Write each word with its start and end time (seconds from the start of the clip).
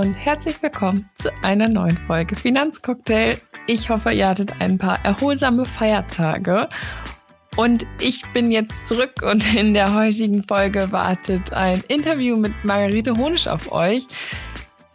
Und 0.00 0.14
herzlich 0.14 0.62
willkommen 0.62 1.10
zu 1.18 1.28
einer 1.42 1.68
neuen 1.68 1.98
Folge 1.98 2.34
Finanzcocktail. 2.34 3.36
Ich 3.66 3.90
hoffe, 3.90 4.12
ihr 4.12 4.28
hattet 4.28 4.58
ein 4.58 4.78
paar 4.78 5.04
erholsame 5.04 5.66
Feiertage. 5.66 6.70
Und 7.54 7.86
ich 8.00 8.24
bin 8.32 8.50
jetzt 8.50 8.88
zurück 8.88 9.20
und 9.20 9.54
in 9.54 9.74
der 9.74 9.94
heutigen 9.94 10.42
Folge 10.44 10.90
wartet 10.90 11.52
ein 11.52 11.84
Interview 11.88 12.38
mit 12.38 12.64
Margarete 12.64 13.18
Honisch 13.18 13.46
auf 13.46 13.72
euch. 13.72 14.06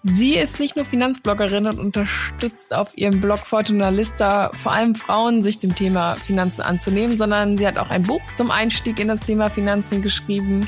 Sie 0.02 0.34
ist 0.34 0.60
nicht 0.60 0.76
nur 0.76 0.86
Finanzbloggerin 0.86 1.68
und 1.68 1.78
unterstützt 1.78 2.74
auf 2.74 2.98
ihrem 2.98 3.22
Blog 3.22 3.40
Fortuna 3.46 3.90
Lista 3.90 4.50
vor 4.54 4.72
allem 4.72 4.96
Frauen, 4.96 5.44
sich 5.44 5.60
dem 5.60 5.76
Thema 5.76 6.16
Finanzen 6.16 6.62
anzunehmen, 6.62 7.16
sondern 7.16 7.60
sie 7.60 7.68
hat 7.68 7.78
auch 7.78 7.92
ein 7.92 8.02
Buch 8.02 8.22
zum 8.34 8.50
Einstieg 8.50 9.00
in 9.00 9.10
das 9.10 9.22
Thema 9.22 9.52
Finanzen 9.52 10.02
geschrieben 10.02 10.68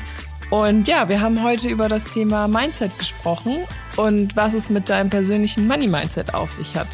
und 0.50 0.88
ja, 0.88 1.08
wir 1.08 1.20
haben 1.20 1.42
heute 1.42 1.68
über 1.68 1.88
das 1.88 2.04
Thema 2.04 2.48
Mindset 2.48 2.98
gesprochen 2.98 3.66
und 3.96 4.34
was 4.34 4.54
es 4.54 4.70
mit 4.70 4.88
deinem 4.88 5.10
persönlichen 5.10 5.66
Money 5.66 5.88
Mindset 5.88 6.32
auf 6.32 6.52
sich 6.52 6.74
hat. 6.74 6.88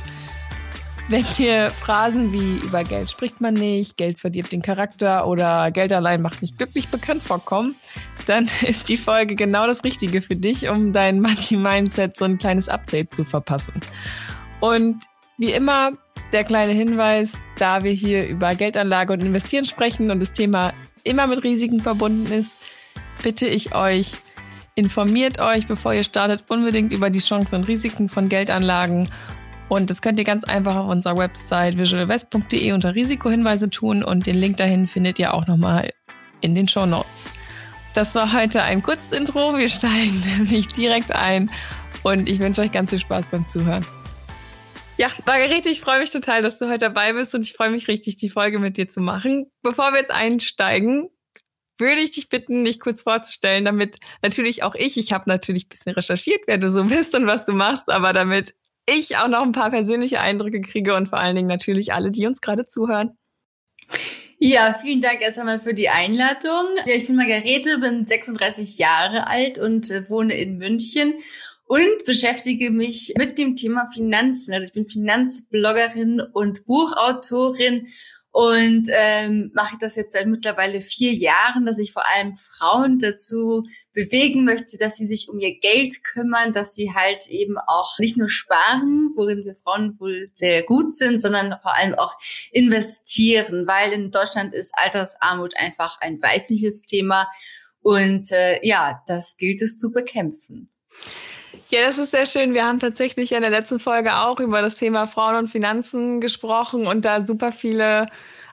Wenn 1.09 1.25
dir 1.37 1.71
Phrasen 1.71 2.33
wie 2.33 2.57
über 2.67 2.83
Geld 2.83 3.11
spricht 3.11 3.41
man 3.41 3.55
nicht, 3.55 3.99
Geld 3.99 4.19
verdirbt 4.19 4.53
den 4.53 4.63
Charakter 4.63 5.27
oder 5.27 5.71
Geld 5.71 5.93
allein 5.93 6.23
macht 6.23 6.41
nicht 6.41 6.57
glücklich 6.57 6.89
bekannt 6.89 7.23
vorkommen, 7.23 7.77
dann 8.27 8.49
ist 8.63 8.89
die 8.89 8.97
Folge 8.97 9.35
genau 9.35 9.67
das 9.67 9.85
Richtige 9.85 10.23
für 10.23 10.35
dich, 10.35 10.69
um 10.69 10.93
dein 10.93 11.21
Money 11.21 11.57
Mindset 11.57 12.17
so 12.17 12.25
ein 12.25 12.39
kleines 12.39 12.69
Update 12.69 13.15
zu 13.15 13.25
verpassen. 13.25 13.75
Und 14.61 15.05
wie 15.37 15.53
immer 15.53 15.93
der 16.33 16.43
kleine 16.43 16.73
Hinweis, 16.73 17.35
da 17.59 17.85
wir 17.85 17.93
hier 17.93 18.27
über 18.27 18.55
Geldanlage 18.55 19.13
und 19.13 19.21
Investieren 19.21 19.67
sprechen 19.67 20.11
und 20.11 20.21
das 20.21 20.33
Thema 20.33 20.73
immer 21.05 21.27
mit 21.27 21.45
Risiken 21.45 21.83
verbunden 21.83 22.33
ist, 22.33 22.57
bitte 23.25 23.47
ich 23.47 23.75
euch, 23.75 24.13
informiert 24.75 25.41
euch, 25.41 25.67
bevor 25.67 25.95
ihr 25.95 26.05
startet, 26.05 26.45
unbedingt 26.51 26.93
über 26.93 27.09
die 27.09 27.21
Chancen 27.21 27.57
und 27.57 27.69
Risiken 27.69 28.11
von 28.11 28.29
Geldanlagen. 28.29 29.09
Und 29.71 29.89
das 29.89 30.03
könnt 30.03 30.19
ihr 30.19 30.27
ganz 30.27 30.45
einfach 30.45 30.77
auf 30.77 30.91
unserer 30.91 31.17
Website 31.17 31.79
visualwest.de 31.79 32.73
unter 32.73 32.95
Risikohinweise 32.95 33.71
tun 33.71 34.05
und 34.05 34.27
den 34.27 34.37
Link 34.37 34.59
dahin 34.59 34.87
findet 34.87 35.19
ihr 35.19 35.33
auch 35.33 35.47
nochmal 35.47 35.91
in 36.43 36.55
den 36.55 36.69
Show 36.69 36.85
Notes. 36.85 37.25
Das 37.95 38.15
war 38.15 38.35
heute 38.35 38.63
ein 38.63 38.83
kurzes 38.83 39.19
Intro. 39.19 39.57
Wir 39.57 39.71
steigen 39.71 40.23
nämlich 40.37 40.69
direkt 40.69 41.13
ein 41.13 41.51
und 42.03 42.29
ich 42.29 42.41
wünsche 42.41 42.61
euch 42.61 42.73
ganz 42.73 42.91
viel 42.91 42.99
Spaß 42.99 43.29
beim 43.29 43.49
Zuhören. 43.49 43.87
Ja, 44.99 45.09
Margarete, 45.25 45.71
ich 45.71 45.81
freue 45.81 46.01
mich 46.01 46.11
total, 46.11 46.43
dass 46.43 46.59
du 46.59 46.67
heute 46.67 46.79
dabei 46.79 47.15
bist 47.15 47.35
und 47.35 47.41
ich 47.41 47.55
freue 47.55 47.71
mich 47.71 47.89
richtig, 47.89 48.17
die 48.17 48.29
Folge 48.29 48.59
mit 48.59 48.77
dir 48.77 48.89
zu 48.89 49.01
machen. 49.01 49.47
Bevor 49.63 49.93
wir 49.93 49.99
jetzt 49.99 50.13
einsteigen, 50.13 51.09
würde 51.79 52.01
ich 52.01 52.13
dich 52.13 52.29
bitten, 52.29 52.65
dich 52.65 52.81
kurz 52.81 53.03
vorzustellen, 53.03 53.65
damit 53.65 53.99
natürlich 54.23 54.63
auch 54.63 54.75
ich, 54.75 54.97
ich 54.97 55.13
habe 55.13 55.29
natürlich 55.29 55.67
ein 55.67 55.69
bisschen 55.71 55.93
recherchiert, 55.93 56.43
wer 56.47 56.59
du 56.59 56.71
so 56.71 56.85
bist 56.85 57.15
und 57.15 57.27
was 57.27 57.45
du 57.45 57.53
machst, 57.53 57.91
aber 57.91 58.13
damit 58.13 58.55
ich 58.87 59.17
auch 59.17 59.29
noch 59.29 59.43
ein 59.43 59.53
paar 59.53 59.71
persönliche 59.71 60.21
Eindrücke 60.21 60.61
kriege 60.61 60.95
und 60.95 61.09
vor 61.09 61.19
allen 61.19 61.37
Dingen 61.37 61.49
natürlich 61.49 61.93
alle, 61.93 62.11
die 62.11 62.27
uns 62.27 62.41
gerade 62.41 62.67
zuhören. 62.67 63.17
Ja, 64.39 64.75
vielen 64.75 65.01
Dank 65.01 65.23
erst 65.23 65.39
einmal 65.39 65.61
für 65.61 65.75
die 65.75 65.89
Einladung. 65.89 66.67
Ja, 66.87 66.95
ich 66.95 67.07
bin 67.07 67.17
Margarete, 67.17 67.79
bin 67.79 68.05
36 68.05 68.79
Jahre 68.79 69.27
alt 69.27 69.59
und 69.59 69.91
äh, 69.91 70.09
wohne 70.11 70.37
in 70.37 70.59
München 70.59 71.15
und 71.67 72.05
beschäftige 72.05 72.71
mich 72.71 73.15
mit 73.17 73.39
dem 73.39 73.57
Thema 73.57 73.87
Finanzen. 73.87 74.53
Also 74.53 74.67
ich 74.67 74.73
bin 74.73 74.87
Finanzbloggerin 74.87 76.21
und 76.21 76.67
Buchautorin 76.67 77.87
und 78.37 78.89
ähm, 78.91 79.53
mache 79.55 79.77
das 79.79 79.95
jetzt 79.95 80.13
seit 80.13 80.27
mittlerweile 80.27 80.81
vier 80.81 81.13
Jahren, 81.13 81.65
dass 81.67 81.79
ich 81.79 81.93
vor 81.93 82.03
allem 82.05 82.35
Frauen 82.35 82.99
dazu 82.99 83.63
bewegen 83.93 84.43
möchte, 84.43 84.77
dass 84.77 84.97
sie 84.97 85.07
sich 85.07 85.29
um 85.29 85.39
ihr 85.39 85.61
Geld 85.61 86.03
kümmern, 86.03 86.53
dass 86.53 86.75
sie 86.75 86.93
halt 86.93 87.29
eben 87.29 87.57
auch 87.59 87.97
nicht 88.01 88.17
nur 88.17 88.29
sparen, 88.29 89.13
worin 89.15 89.45
wir 89.45 89.55
Frauen 89.55 90.01
wohl 90.01 90.31
sehr 90.35 90.65
gut 90.65 90.97
sind, 90.97 91.23
sondern 91.23 91.55
vor 91.63 91.77
allem 91.77 91.95
auch 91.95 92.15
investieren, 92.51 93.69
weil 93.69 93.93
in 93.93 94.11
Deutschland 94.11 94.53
ist 94.53 94.73
Altersarmut 94.75 95.57
einfach 95.57 96.01
ein 96.01 96.21
weibliches 96.21 96.83
Thema 96.83 97.29
und 97.83 98.33
äh, 98.33 98.59
ja, 98.67 99.01
das 99.07 99.37
gilt 99.37 99.63
es 99.63 99.79
zu 99.79 99.93
bekämpfen. 99.93 100.73
Ja, 101.71 101.83
das 101.83 101.99
ist 101.99 102.11
sehr 102.13 102.27
schön. 102.27 102.55
Wir 102.55 102.67
haben 102.67 102.79
tatsächlich 102.79 103.33
in 103.33 103.43
der 103.43 103.51
letzten 103.51 103.79
Folge 103.79 104.17
auch 104.17 104.41
über 104.41 104.63
das 104.63 104.77
Thema 104.77 105.07
Frauen 105.07 105.37
und 105.37 105.49
Finanzen 105.49 106.21
gesprochen 106.21 106.87
und 106.87 107.05
da 107.05 107.23
super 107.23 107.53
viele, 107.53 108.07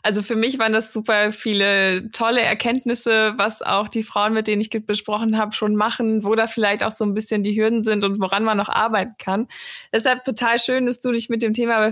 also 0.03 0.23
für 0.23 0.35
mich 0.35 0.59
waren 0.59 0.73
das 0.73 0.91
super 0.91 1.31
viele 1.31 2.09
tolle 2.11 2.41
Erkenntnisse, 2.41 3.33
was 3.37 3.61
auch 3.61 3.87
die 3.87 4.03
Frauen, 4.03 4.33
mit 4.33 4.47
denen 4.47 4.61
ich 4.61 4.69
besprochen 4.69 5.37
habe, 5.37 5.53
schon 5.53 5.75
machen, 5.75 6.23
wo 6.23 6.35
da 6.35 6.47
vielleicht 6.47 6.83
auch 6.83 6.91
so 6.91 7.03
ein 7.03 7.13
bisschen 7.13 7.43
die 7.43 7.59
Hürden 7.59 7.83
sind 7.83 8.03
und 8.03 8.19
woran 8.19 8.43
man 8.43 8.57
noch 8.57 8.69
arbeiten 8.69 9.15
kann. 9.17 9.47
Deshalb 9.93 10.23
total 10.23 10.59
schön, 10.59 10.85
dass 10.85 10.99
du 10.99 11.11
dich 11.11 11.29
mit 11.29 11.41
dem 11.41 11.53
Thema 11.53 11.91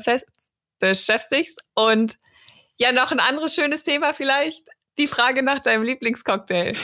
beschäftigst 0.80 1.62
und 1.76 2.18
ja, 2.78 2.92
noch 2.92 3.12
ein 3.12 3.20
anderes 3.20 3.54
schönes 3.54 3.84
Thema 3.84 4.14
vielleicht, 4.14 4.70
die 4.98 5.08
Frage 5.08 5.44
nach 5.44 5.60
deinem 5.60 5.84
Lieblingscocktail. 5.84 6.76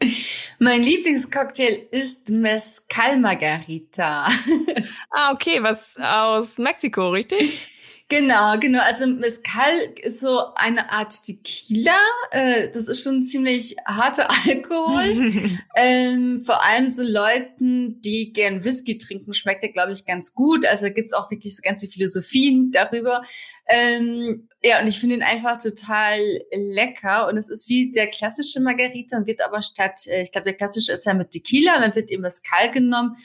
Mein 0.58 0.82
Lieblingscocktail 0.82 1.86
ist 1.90 2.30
Mezcal 2.30 3.18
Margarita. 3.18 4.26
ah, 5.10 5.32
okay, 5.32 5.62
was 5.62 5.96
aus 5.98 6.56
Mexiko, 6.56 7.10
richtig? 7.10 7.75
Genau, 8.08 8.56
genau. 8.60 8.78
Also 8.84 9.08
Mezcal 9.08 9.72
ist 10.00 10.20
so 10.20 10.54
eine 10.54 10.92
Art 10.92 11.12
Tequila. 11.24 11.98
Äh, 12.30 12.70
das 12.72 12.86
ist 12.86 13.02
schon 13.02 13.24
ziemlich 13.24 13.74
harter 13.84 14.28
Alkohol. 14.46 15.58
ähm, 15.74 16.40
vor 16.40 16.62
allem 16.62 16.88
so 16.88 17.02
Leuten, 17.02 18.00
die 18.02 18.32
gern 18.32 18.62
Whisky 18.62 18.98
trinken, 18.98 19.34
schmeckt 19.34 19.64
der, 19.64 19.72
glaube 19.72 19.90
ich, 19.90 20.04
ganz 20.04 20.34
gut. 20.34 20.64
Also 20.66 20.88
gibt's 20.90 21.14
auch 21.14 21.32
wirklich 21.32 21.56
so 21.56 21.62
ganze 21.62 21.88
Philosophien 21.88 22.70
darüber. 22.70 23.22
Ähm, 23.66 24.48
ja, 24.62 24.80
und 24.80 24.86
ich 24.86 25.00
finde 25.00 25.16
ihn 25.16 25.22
einfach 25.24 25.58
total 25.58 26.20
lecker. 26.52 27.26
Und 27.26 27.36
es 27.36 27.48
ist 27.48 27.68
wie 27.68 27.90
der 27.90 28.06
klassische 28.06 28.60
Margarita 28.60 29.16
und 29.16 29.26
wird 29.26 29.44
aber 29.44 29.62
statt, 29.62 30.06
äh, 30.06 30.22
ich 30.22 30.30
glaube, 30.30 30.44
der 30.44 30.54
klassische 30.54 30.92
ist 30.92 31.06
ja 31.06 31.14
mit 31.14 31.32
Tequila, 31.32 31.80
dann 31.80 31.96
wird 31.96 32.10
eben 32.10 32.22
Mezcal 32.22 32.70
genommen 32.70 33.16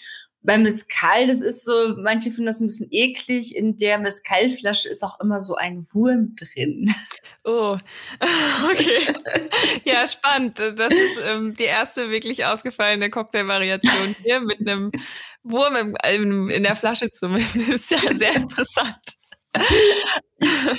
beim 0.43 0.63
Mezcal, 0.63 1.27
das 1.27 1.41
ist 1.41 1.63
so, 1.63 1.95
manche 1.97 2.31
finden 2.31 2.47
das 2.47 2.59
ein 2.59 2.67
bisschen 2.67 2.87
eklig. 2.89 3.55
In 3.55 3.77
der 3.77 3.99
Mezcalflasche 3.99 4.89
ist 4.89 5.03
auch 5.03 5.19
immer 5.19 5.41
so 5.41 5.55
ein 5.55 5.85
Wurm 5.91 6.35
drin. 6.35 6.93
Oh, 7.43 7.77
okay. 8.71 9.13
Ja, 9.83 10.07
spannend. 10.07 10.59
Das 10.59 10.93
ist 10.93 11.19
ähm, 11.27 11.53
die 11.53 11.63
erste 11.63 12.09
wirklich 12.09 12.45
ausgefallene 12.45 13.09
Cocktailvariation 13.09 14.15
hier 14.23 14.39
mit 14.41 14.59
einem 14.61 14.91
Wurm 15.43 15.95
im, 16.03 16.49
in 16.49 16.63
der 16.63 16.75
Flasche 16.75 17.11
zumindest. 17.11 17.91
Ja, 17.91 18.15
sehr 18.15 18.35
interessant. 18.35 18.95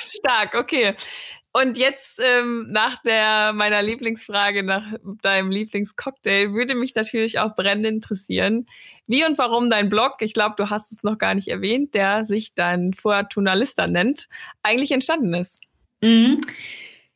Stark, 0.00 0.54
okay. 0.54 0.94
Und 1.52 1.76
jetzt 1.76 2.18
ähm, 2.18 2.68
nach 2.70 3.02
der 3.02 3.52
meiner 3.52 3.82
Lieblingsfrage 3.82 4.62
nach 4.62 4.86
deinem 5.20 5.50
Lieblingscocktail 5.50 6.54
würde 6.54 6.74
mich 6.74 6.94
natürlich 6.94 7.38
auch 7.40 7.54
brennend 7.54 7.86
interessieren, 7.86 8.66
wie 9.06 9.24
und 9.26 9.36
warum 9.36 9.68
dein 9.68 9.90
Blog, 9.90 10.14
ich 10.20 10.32
glaube, 10.32 10.54
du 10.56 10.70
hast 10.70 10.90
es 10.92 11.02
noch 11.02 11.18
gar 11.18 11.34
nicht 11.34 11.48
erwähnt, 11.48 11.94
der 11.94 12.24
sich 12.24 12.54
dann 12.54 12.94
Fortuna 12.94 13.52
Lista 13.52 13.86
nennt, 13.86 14.28
eigentlich 14.62 14.92
entstanden 14.92 15.34
ist. 15.34 15.60
Mhm. 16.00 16.38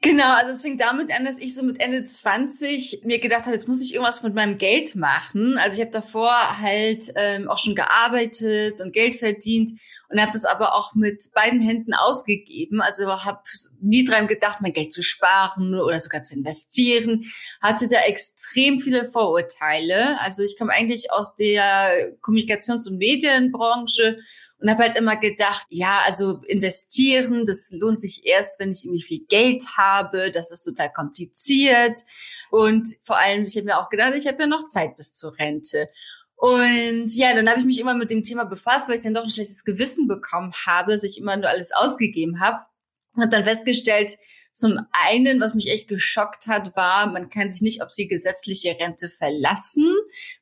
Genau, 0.02 0.36
also 0.36 0.52
es 0.52 0.62
fing 0.62 0.76
damit 0.78 1.10
an, 1.10 1.24
dass 1.24 1.38
ich 1.38 1.54
so 1.54 1.65
mit 1.65 1.80
Ende 1.80 2.04
20 2.04 3.00
mir 3.04 3.18
gedacht 3.18 3.44
habe, 3.44 3.54
jetzt 3.54 3.66
muss 3.66 3.82
ich 3.82 3.94
irgendwas 3.94 4.22
mit 4.22 4.34
meinem 4.34 4.59
Geld 4.59 4.94
machen. 4.94 5.56
Also 5.59 5.78
ich 5.78 5.80
habe 5.80 5.91
davor 5.91 6.60
halt 6.60 7.10
ähm, 7.16 7.48
auch 7.48 7.59
schon 7.59 7.74
gearbeitet 7.74 8.80
und 8.80 8.92
Geld 8.92 9.15
verdient 9.15 9.80
und 10.09 10.21
habe 10.21 10.30
das 10.32 10.44
aber 10.44 10.74
auch 10.74 10.94
mit 10.94 11.24
beiden 11.34 11.60
Händen 11.60 11.94
ausgegeben. 11.94 12.80
Also 12.82 13.10
habe 13.24 13.41
nie 13.80 14.04
dran 14.04 14.28
gedacht, 14.28 14.60
mein 14.60 14.74
Geld 14.74 14.92
zu 14.92 15.03
sparen 15.03 15.74
oder 15.74 15.98
sogar 15.98 16.22
zu 16.22 16.34
investieren. 16.34 17.24
Hatte 17.60 17.88
da 17.88 18.00
extrem 18.00 18.80
viele 18.80 19.10
Vorurteile. 19.10 20.21
Also 20.21 20.42
ich 20.42 20.59
komme 20.59 20.72
eigentlich 20.72 21.10
aus 21.10 21.34
der 21.36 22.16
Kommunikations- 22.21 22.86
und 22.86 22.98
Medienbranche 22.98 24.18
und 24.58 24.70
habe 24.70 24.84
halt 24.84 24.98
immer 24.98 25.16
gedacht, 25.16 25.66
ja, 25.68 26.00
also 26.06 26.41
investieren, 26.47 27.44
das 27.47 27.70
lohnt 27.72 28.00
sich 28.00 28.24
erst, 28.24 28.58
wenn 28.58 28.72
ich 28.72 28.84
irgendwie 28.84 29.03
viel 29.03 29.26
Geld 29.28 29.62
habe, 29.76 30.30
das 30.32 30.50
ist 30.50 30.62
total 30.62 30.92
kompliziert 30.92 32.00
und 32.50 32.88
vor 33.03 33.18
allem, 33.18 33.44
ich 33.44 33.56
habe 33.56 33.66
mir 33.66 33.78
auch 33.78 33.91
gedacht, 33.91 34.14
ich 34.16 34.26
habe 34.26 34.41
ja 34.41 34.47
noch 34.47 34.64
Zeit 34.64 34.97
bis 34.97 35.12
zur 35.12 35.38
Rente. 35.38 35.88
Und 36.36 37.14
ja, 37.14 37.34
dann 37.34 37.48
habe 37.48 37.60
ich 37.60 37.66
mich 37.66 37.80
immer 37.80 37.94
mit 37.94 38.10
dem 38.10 38.22
Thema 38.22 38.44
befasst, 38.44 38.88
weil 38.88 38.97
ich 38.97 39.03
dann 39.03 39.14
doch 39.14 39.24
ein 39.24 39.30
schlechtes 39.30 39.64
Gewissen 39.64 40.06
bekommen 40.06 40.53
habe, 40.66 40.92
dass 40.92 41.02
ich 41.02 41.18
immer 41.18 41.36
nur 41.36 41.48
alles 41.48 41.72
ausgegeben 41.72 42.41
habe. 42.41 42.59
Und 43.14 43.22
habe 43.22 43.32
dann 43.32 43.44
festgestellt, 43.44 44.12
zum 44.56 44.78
einen, 44.91 45.38
was 45.38 45.54
mich 45.54 45.70
echt 45.70 45.86
geschockt 45.86 46.47
hat, 46.47 46.74
war, 46.76 47.12
man 47.12 47.28
kann 47.28 47.50
sich 47.50 47.60
nicht 47.60 47.82
auf 47.82 47.94
die 47.94 48.08
gesetzliche 48.08 48.70
Rente 48.80 49.10
verlassen, 49.10 49.94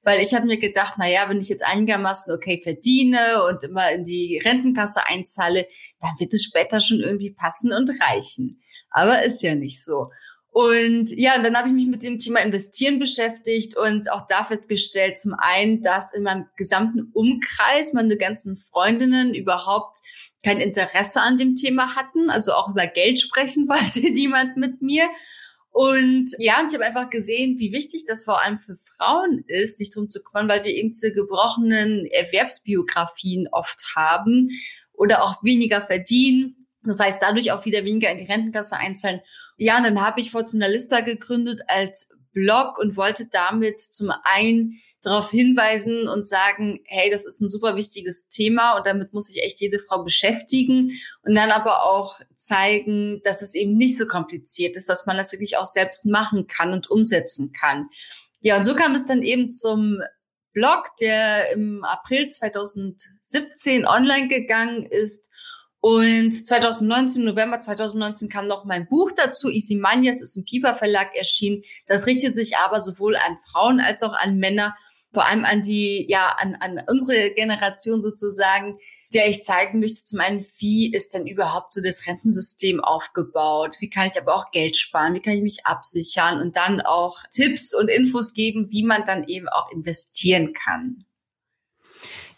weil 0.05 0.21
ich 0.21 0.35
habe 0.35 0.47
mir 0.47 0.59
gedacht, 0.59 0.95
na 0.99 1.11
ja, 1.11 1.29
wenn 1.29 1.41
ich 1.41 1.49
jetzt 1.49 1.67
einigermaßen 1.67 2.33
okay 2.33 2.61
verdiene 2.63 3.43
und 3.49 3.65
immer 3.65 3.91
in 3.91 4.05
die 4.05 4.41
Rentenkasse 4.45 5.01
einzahle, 5.09 5.67
dann 6.01 6.13
wird 6.19 6.33
es 6.33 6.45
später 6.45 6.81
schon 6.81 7.01
irgendwie 7.01 7.33
passen 7.33 7.73
und 7.73 7.91
reichen. 8.01 8.63
Aber 8.91 9.25
ist 9.25 9.43
ja 9.43 9.57
nicht 9.57 9.83
so. 9.83 10.11
Und 10.51 11.11
ja, 11.11 11.35
und 11.35 11.43
dann 11.43 11.57
habe 11.57 11.67
ich 11.67 11.75
mich 11.75 11.89
mit 11.89 12.05
dem 12.05 12.19
Thema 12.19 12.39
Investieren 12.39 13.01
beschäftigt 13.01 13.77
und 13.77 14.09
auch 14.13 14.29
da 14.29 14.45
festgestellt, 14.45 15.19
zum 15.19 15.35
einen, 15.37 15.83
dass 15.83 16.15
in 16.15 16.23
meinem 16.23 16.47
gesamten 16.57 17.11
Umkreis 17.13 17.93
meine 17.93 18.17
ganzen 18.17 18.57
Freundinnen 18.57 19.35
überhaupt 19.35 19.99
kein 20.45 20.61
Interesse 20.61 21.21
an 21.21 21.39
dem 21.39 21.55
Thema 21.57 21.97
hatten, 21.97 22.31
also 22.31 22.53
auch 22.53 22.69
über 22.69 22.87
Geld 22.87 23.19
sprechen 23.19 23.69
wollte 23.69 24.11
niemand 24.11 24.57
mit 24.57 24.83
mir. 24.83 25.09
Und 25.71 26.31
ja, 26.39 26.61
und 26.61 26.69
ich 26.69 26.75
habe 26.75 26.85
einfach 26.85 27.11
gesehen, 27.11 27.59
wie 27.59 27.73
wichtig 27.73 28.05
das 28.07 28.23
vor 28.23 28.45
allem 28.45 28.61
für 28.61 28.77
Frauen 28.77 29.43
ist, 29.49 29.79
sich 29.79 29.91
drum 29.91 30.09
zu 30.09 30.23
kümmern, 30.23 30.49
weil 30.49 30.63
wir 30.63 30.73
eben 30.73 30.91
diese 30.91 31.13
gebrochenen 31.13 32.07
Erwerbsbiografien 32.07 33.49
oft 33.51 33.83
haben 33.97 34.51
oder 34.93 35.25
auch 35.25 35.43
weniger 35.43 35.81
verdienen. 35.81 36.69
Das 36.85 37.01
heißt, 37.01 37.21
dadurch 37.21 37.51
auch 37.51 37.65
wieder 37.65 37.85
weniger 37.85 38.09
in 38.09 38.19
die 38.19 38.27
Rentenkasse 38.27 38.77
einzahlen. 38.77 39.21
Ja, 39.57 39.79
und 39.79 39.85
dann 39.85 40.01
habe 40.01 40.21
ich 40.21 40.31
Fortuna 40.31 40.69
gegründet 41.01 41.63
als 41.67 42.11
Blog 42.35 42.79
und 42.79 42.97
wollte 42.97 43.27
damit 43.31 43.81
zum 43.81 44.13
einen 44.25 44.79
darauf 45.03 45.31
hinweisen 45.31 46.09
und 46.09 46.27
sagen, 46.27 46.81
hey, 46.85 47.11
das 47.11 47.25
ist 47.25 47.41
ein 47.41 47.49
super 47.49 47.77
wichtiges 47.77 48.29
Thema 48.29 48.77
und 48.77 48.87
damit 48.87 49.15
muss 49.15 49.29
sich 49.29 49.43
echt 49.43 49.61
jede 49.61 49.79
Frau 49.79 50.03
beschäftigen 50.03 50.93
und 51.23 51.35
dann 51.35 51.51
aber 51.51 51.85
auch 51.85 52.21
zeigen, 52.35 53.23
dass 53.25 53.41
es 53.41 53.55
eben 53.55 53.77
nicht 53.77 53.97
so 53.97 54.07
kompliziert 54.07 54.77
ist, 54.77 54.89
dass 54.89 55.07
man 55.07 55.17
das 55.17 55.33
wirklich 55.33 55.57
auch 55.57 55.65
selbst 55.65 56.05
machen 56.05 56.47
kann 56.47 56.73
und 56.73 56.91
umsetzen 56.91 57.53
kann. 57.53 57.89
Ja, 58.41 58.59
und 58.59 58.65
so 58.65 58.75
kam 58.75 58.95
es 58.95 59.07
dann 59.07 59.23
eben 59.23 59.51
zum 59.51 60.01
Blog, 60.53 60.87
der 61.01 61.53
im 61.53 61.83
April 61.85 62.29
2017 62.29 63.87
online 63.87 64.29
gegangen 64.29 64.83
ist 64.83 65.31
und 65.85 66.33
2019, 66.33 67.25
November 67.25 67.61
2019 67.61 68.31
kam 68.31 68.47
noch 68.47 68.65
mein 68.65 68.89
Buch 68.89 69.13
dazu, 69.15 69.51
Easy 69.51 69.77
Money, 69.77 70.09
es 70.09 70.23
ist 70.23 70.35
im 70.35 70.47
Piper 70.47 70.77
Verlag 70.77 71.15
erschienen. 71.15 71.63
Das 71.87 72.07
richtet 72.07 72.37
sich 72.37 72.57
aber 72.57 72.81
sowohl 72.81 73.17
an 73.17 73.37
Frauen 73.51 73.81
als 73.81 74.03
auch 74.03 74.15
an 74.15 74.39
Männer, 74.39 74.75
vor 75.13 75.27
allem 75.27 75.45
an 75.45 75.61
die, 75.61 76.07
ja, 76.09 76.37
an, 76.39 76.55
an 76.55 76.81
unsere 76.89 77.35
Generation 77.35 78.01
sozusagen, 78.01 78.79
der 79.13 79.29
ich 79.29 79.43
zeigen 79.43 79.79
möchte, 79.79 80.03
zum 80.05 80.21
einen, 80.21 80.43
wie 80.57 80.91
ist 80.91 81.13
denn 81.13 81.27
überhaupt 81.27 81.75
so 81.75 81.83
das 81.83 82.07
Rentensystem 82.07 82.83
aufgebaut? 82.83 83.77
Wie 83.81 83.91
kann 83.91 84.09
ich 84.11 84.19
aber 84.19 84.37
auch 84.37 84.53
Geld 84.53 84.79
sparen? 84.79 85.13
Wie 85.13 85.21
kann 85.21 85.35
ich 85.35 85.43
mich 85.43 85.67
absichern? 85.67 86.41
Und 86.41 86.57
dann 86.57 86.81
auch 86.81 87.19
Tipps 87.31 87.75
und 87.75 87.91
Infos 87.91 88.33
geben, 88.33 88.71
wie 88.71 88.85
man 88.85 89.05
dann 89.05 89.25
eben 89.25 89.51
auch 89.51 89.71
investieren 89.71 90.55
kann. 90.55 91.05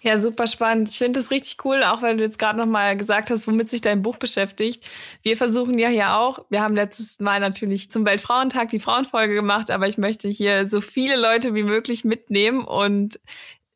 Ja, 0.06 0.20
super 0.20 0.46
spannend. 0.46 0.88
Ich 0.88 0.98
finde 0.98 1.18
es 1.18 1.32
richtig 1.32 1.64
cool, 1.64 1.82
auch 1.82 2.00
weil 2.00 2.16
du 2.16 2.22
jetzt 2.22 2.38
gerade 2.38 2.60
noch 2.60 2.66
mal 2.66 2.96
gesagt 2.96 3.28
hast, 3.28 3.44
womit 3.48 3.68
sich 3.68 3.80
dein 3.80 4.02
Buch 4.02 4.18
beschäftigt. 4.18 4.88
Wir 5.22 5.36
versuchen 5.36 5.80
ja 5.80 5.88
hier 5.88 6.14
auch, 6.16 6.46
wir 6.48 6.62
haben 6.62 6.76
letztes 6.76 7.18
Mal 7.18 7.40
natürlich 7.40 7.90
zum 7.90 8.04
Weltfrauentag 8.06 8.70
die 8.70 8.78
Frauenfolge 8.78 9.34
gemacht, 9.34 9.68
aber 9.68 9.88
ich 9.88 9.98
möchte 9.98 10.28
hier 10.28 10.68
so 10.68 10.80
viele 10.80 11.16
Leute 11.16 11.54
wie 11.56 11.64
möglich 11.64 12.04
mitnehmen 12.04 12.60
und 12.62 13.18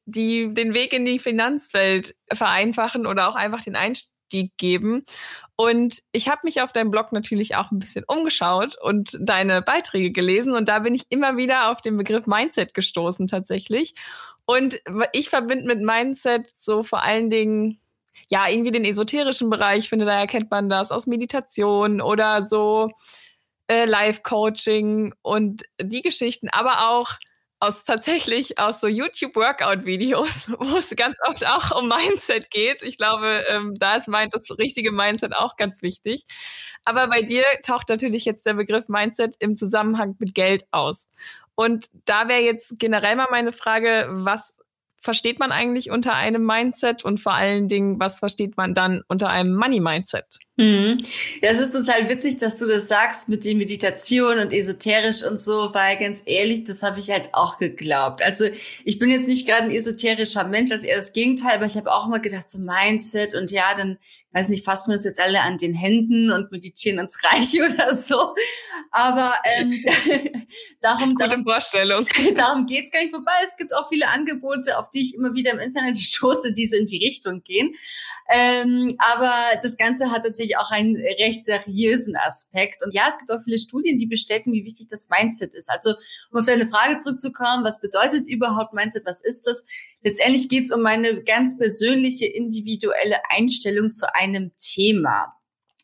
die 0.05 0.47
den 0.55 0.73
Weg 0.73 0.93
in 0.93 1.05
die 1.05 1.19
Finanzwelt 1.19 2.15
vereinfachen 2.33 3.07
oder 3.07 3.29
auch 3.29 3.35
einfach 3.35 3.65
den 3.65 3.75
Einstieg 3.75 4.53
geben. 4.57 5.03
Und 5.61 6.03
ich 6.13 6.31
habe 6.31 6.41
mich 6.45 6.63
auf 6.63 6.73
deinem 6.73 6.91
Blog 6.91 7.13
natürlich 7.13 7.55
auch 7.55 7.71
ein 7.71 7.81
bisschen 7.81 8.03
umgeschaut 8.09 8.79
und 8.81 9.15
deine 9.21 9.61
Beiträge 9.61 10.11
gelesen 10.11 10.55
und 10.55 10.71
da 10.71 10.79
bin 10.79 10.95
ich 10.95 11.05
immer 11.11 11.37
wieder 11.37 11.71
auf 11.71 11.83
den 11.83 11.99
Begriff 11.99 12.27
Mindset 12.27 12.73
gestoßen 12.73 13.27
tatsächlich. 13.27 13.93
Und 14.47 14.81
ich 15.13 15.29
verbinde 15.29 15.67
mit 15.67 15.83
Mindset 15.83 16.49
so 16.57 16.83
vor 16.83 17.03
allen 17.03 17.29
Dingen, 17.29 17.79
ja, 18.31 18.49
irgendwie 18.49 18.71
den 18.71 18.87
esoterischen 18.87 19.51
Bereich. 19.51 19.81
Ich 19.81 19.89
finde, 19.91 20.07
da 20.07 20.19
erkennt 20.19 20.51
man 20.51 20.71
das 20.71 20.91
aus 20.91 21.07
Meditation 21.07 22.01
oder 22.01 22.43
so 22.43 22.91
äh, 23.69 23.85
Live-Coaching 23.85 25.13
und 25.21 25.65
die 25.79 26.01
Geschichten, 26.01 26.49
aber 26.49 26.89
auch 26.89 27.11
aus 27.61 27.85
tatsächlich 27.85 28.59
aus 28.59 28.81
so 28.81 28.87
YouTube-Workout-Videos, 28.87 30.51
wo 30.59 30.79
es 30.79 30.95
ganz 30.97 31.17
oft 31.29 31.47
auch 31.47 31.79
um 31.79 31.89
Mindset 31.89 32.51
geht. 32.51 32.83
Ich 32.83 32.97
glaube, 32.97 33.43
ähm, 33.51 33.75
da 33.79 33.97
ist 33.97 34.09
mein, 34.09 34.31
das 34.31 34.51
richtige 34.59 34.91
Mindset 34.91 35.37
auch 35.37 35.57
ganz 35.57 35.83
wichtig. 35.83 36.25
Aber 36.85 37.07
bei 37.09 37.23
dir 37.23 37.45
taucht 37.63 37.91
natürlich 37.91 38.25
jetzt 38.25 38.47
der 38.47 38.55
Begriff 38.55 38.89
Mindset 38.89 39.37
im 39.39 39.57
Zusammenhang 39.57 40.17
mit 40.19 40.35
Geld 40.35 40.65
aus. 40.71 41.07
Und 41.55 41.89
da 42.07 42.29
wäre 42.29 42.41
jetzt 42.41 42.79
generell 42.79 43.17
mal 43.17 43.29
meine 43.31 43.53
Frage, 43.53 44.09
was 44.11 44.57
versteht 45.01 45.39
man 45.39 45.53
eigentlich 45.53 45.91
unter 45.91 46.15
einem 46.15 46.45
Mindset 46.45 47.05
und 47.05 47.21
vor 47.21 47.35
allen 47.35 47.69
Dingen, 47.69 48.01
was 48.01 48.19
versteht 48.19 48.57
man 48.57 48.75
dann 48.75 49.03
unter 49.09 49.29
einem 49.29 49.55
Money 49.55 49.81
Mindset? 49.81 50.39
Mhm. 50.61 50.99
Ja, 51.41 51.53
es 51.53 51.59
ist 51.59 51.73
total 51.73 52.11
witzig, 52.11 52.37
dass 52.37 52.55
du 52.57 52.67
das 52.67 52.87
sagst 52.87 53.31
mit 53.31 53.47
den 53.47 53.57
Meditation 53.57 54.39
und 54.39 54.53
esoterisch 54.53 55.23
und 55.25 55.41
so, 55.41 55.71
weil 55.73 55.97
ganz 55.97 56.23
ehrlich, 56.27 56.65
das 56.65 56.83
habe 56.83 57.01
ich 57.01 57.11
halt 57.11 57.31
auch 57.33 57.57
geglaubt. 57.57 58.21
Also 58.21 58.45
ich 58.85 58.99
bin 58.99 59.09
jetzt 59.09 59.27
nicht 59.27 59.47
gerade 59.47 59.63
ein 59.63 59.71
esoterischer 59.71 60.47
Mensch, 60.47 60.71
also 60.71 60.87
eher 60.87 60.97
das 60.97 61.15
Gegenteil, 61.15 61.57
aber 61.57 61.65
ich 61.65 61.79
habe 61.79 61.91
auch 61.91 62.07
immer 62.07 62.21
gedacht, 62.21 62.51
so 62.51 62.59
Mindset 62.59 63.35
und 63.35 63.51
ja, 63.51 63.75
dann, 63.75 63.97
weiß 64.33 64.49
nicht, 64.49 64.65
fassen 64.65 64.91
wir 64.91 64.95
uns 64.95 65.05
jetzt 65.05 65.21
alle 65.21 65.41
an 65.41 65.57
den 65.57 65.75
Händen 65.75 66.31
und 66.31 66.53
meditieren 66.53 66.99
uns 66.99 67.19
reich 67.25 67.61
oder 67.73 67.95
so. 67.95 68.35
Aber 68.93 69.35
ähm, 69.57 69.73
darum, 70.81 71.15
Gute 71.15 71.29
darum, 71.29 71.45
Vorstellung. 71.45 72.07
darum 72.37 72.67
geht's 72.67 72.91
gar 72.91 73.01
nicht 73.01 73.15
vorbei. 73.15 73.33
Es 73.45 73.57
gibt 73.57 73.75
auch 73.75 73.89
viele 73.89 74.09
Angebote, 74.09 74.79
auf 74.79 74.91
die 74.91 75.03
ich 75.03 75.15
immer 75.15 75.35
wieder 75.35 75.53
im 75.53 75.59
Internet 75.59 75.97
stoße, 75.97 76.55
die 76.55 76.67
so 76.67 76.77
in 76.77 76.87
die 76.87 77.05
Richtung 77.05 77.43
gehen. 77.43 77.75
Ähm, 78.33 78.97
aber 78.99 79.33
das 79.63 79.77
Ganze 79.77 80.11
hat 80.11 80.25
tatsächlich 80.25 80.57
auch 80.59 80.71
einen 80.71 80.97
recht 80.97 81.45
seriösen 81.45 82.17
Aspekt. 82.17 82.85
Und 82.85 82.95
ja, 82.95 83.07
es 83.09 83.19
gibt 83.19 83.31
auch 83.31 83.43
viele 83.45 83.59
Studien, 83.59 83.99
die 83.99 84.07
bestätigen, 84.07 84.53
wie 84.53 84.65
wichtig 84.65 84.87
das 84.89 85.09
Mindset 85.09 85.55
ist. 85.55 85.71
Also, 85.71 85.95
um 86.31 86.39
auf 86.39 86.47
deine 86.47 86.67
Frage 86.67 86.99
zurückzukommen, 86.99 87.65
was 87.65 87.81
bedeutet 87.81 88.27
überhaupt 88.29 88.75
Mindset? 88.75 89.05
Was 89.07 89.21
ist 89.23 89.47
das? 89.47 89.65
Letztendlich 90.03 90.49
geht 90.49 90.65
es 90.65 90.71
um 90.71 90.85
eine 90.87 91.23
ganz 91.23 91.59
persönliche, 91.59 92.27
individuelle 92.27 93.19
Einstellung 93.29 93.91
zu 93.91 94.15
einem 94.15 94.53
Thema. 94.57 95.35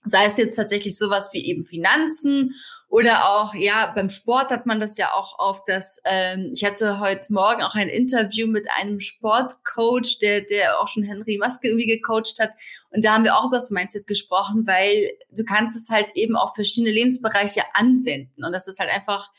Sei 0.05 0.25
es 0.25 0.37
jetzt 0.37 0.57
tatsächlich 0.57 0.97
sowas 0.97 1.31
wie 1.33 1.45
eben 1.45 1.65
Finanzen 1.65 2.55
oder 2.89 3.25
auch, 3.25 3.55
ja, 3.55 3.93
beim 3.95 4.09
Sport 4.09 4.51
hat 4.51 4.65
man 4.65 4.79
das 4.79 4.97
ja 4.97 5.13
auch 5.13 5.39
auf 5.39 5.65
das, 5.65 6.01
ähm, 6.05 6.51
ich 6.55 6.65
hatte 6.65 7.01
heute 7.01 7.33
Morgen 7.33 7.63
auch 7.63 7.75
ein 7.75 7.89
Interview 7.89 8.47
mit 8.47 8.71
einem 8.71 9.01
Sportcoach, 9.01 10.19
der, 10.21 10.43
der 10.43 10.81
auch 10.81 10.87
schon 10.87 11.03
Henry 11.03 11.37
Maske 11.37 11.69
irgendwie 11.69 11.87
gecoacht 11.87 12.39
hat. 12.39 12.53
Und 12.91 13.05
da 13.05 13.15
haben 13.15 13.25
wir 13.25 13.37
auch 13.37 13.47
über 13.47 13.57
das 13.57 13.71
Mindset 13.71 14.07
gesprochen, 14.07 14.67
weil 14.69 15.11
du 15.33 15.45
kannst 15.45 15.77
es 15.77 15.91
halt 15.91 16.07
eben 16.15 16.37
auf 16.37 16.55
verschiedene 16.55 16.93
Lebensbereiche 16.93 17.63
anwenden. 17.75 18.45
Und 18.45 18.53
das 18.53 18.69
ist 18.69 18.79
halt 18.79 18.91
einfach, 18.91 19.33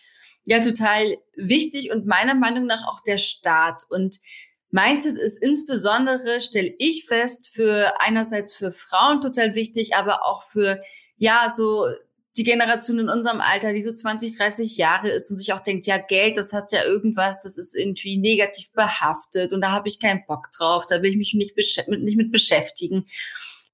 ja, 0.43 0.59
total 0.59 1.17
wichtig 1.35 1.91
und 1.91 2.05
meiner 2.05 2.35
Meinung 2.35 2.65
nach 2.65 2.85
auch 2.85 2.99
der 2.99 3.17
Start. 3.17 3.83
Und 3.89 4.19
Mindset 4.71 5.17
ist 5.17 5.41
insbesondere, 5.41 6.41
stelle 6.41 6.73
ich 6.77 7.05
fest, 7.05 7.51
für 7.53 7.93
einerseits 7.99 8.53
für 8.53 8.71
Frauen 8.71 9.21
total 9.21 9.55
wichtig, 9.55 9.95
aber 9.95 10.25
auch 10.25 10.43
für 10.43 10.81
ja, 11.17 11.51
so 11.55 11.87
die 12.37 12.43
Generation 12.43 12.99
in 12.99 13.09
unserem 13.09 13.41
Alter, 13.41 13.73
die 13.73 13.81
so 13.81 13.91
20, 13.91 14.37
30 14.37 14.77
Jahre 14.77 15.09
ist 15.09 15.31
und 15.31 15.37
sich 15.37 15.53
auch 15.53 15.59
denkt, 15.59 15.87
ja, 15.87 15.97
Geld, 15.97 16.37
das 16.37 16.53
hat 16.53 16.71
ja 16.71 16.83
irgendwas, 16.83 17.41
das 17.41 17.57
ist 17.57 17.75
irgendwie 17.75 18.17
negativ 18.17 18.71
behaftet 18.73 19.53
und 19.53 19.61
da 19.61 19.71
habe 19.71 19.87
ich 19.87 19.99
keinen 19.99 20.23
Bock 20.27 20.51
drauf, 20.55 20.85
da 20.87 21.01
will 21.01 21.11
ich 21.11 21.17
mich 21.17 21.33
nicht, 21.33 21.55
mit, 21.87 22.03
nicht 22.03 22.17
mit 22.17 22.31
beschäftigen. 22.31 23.05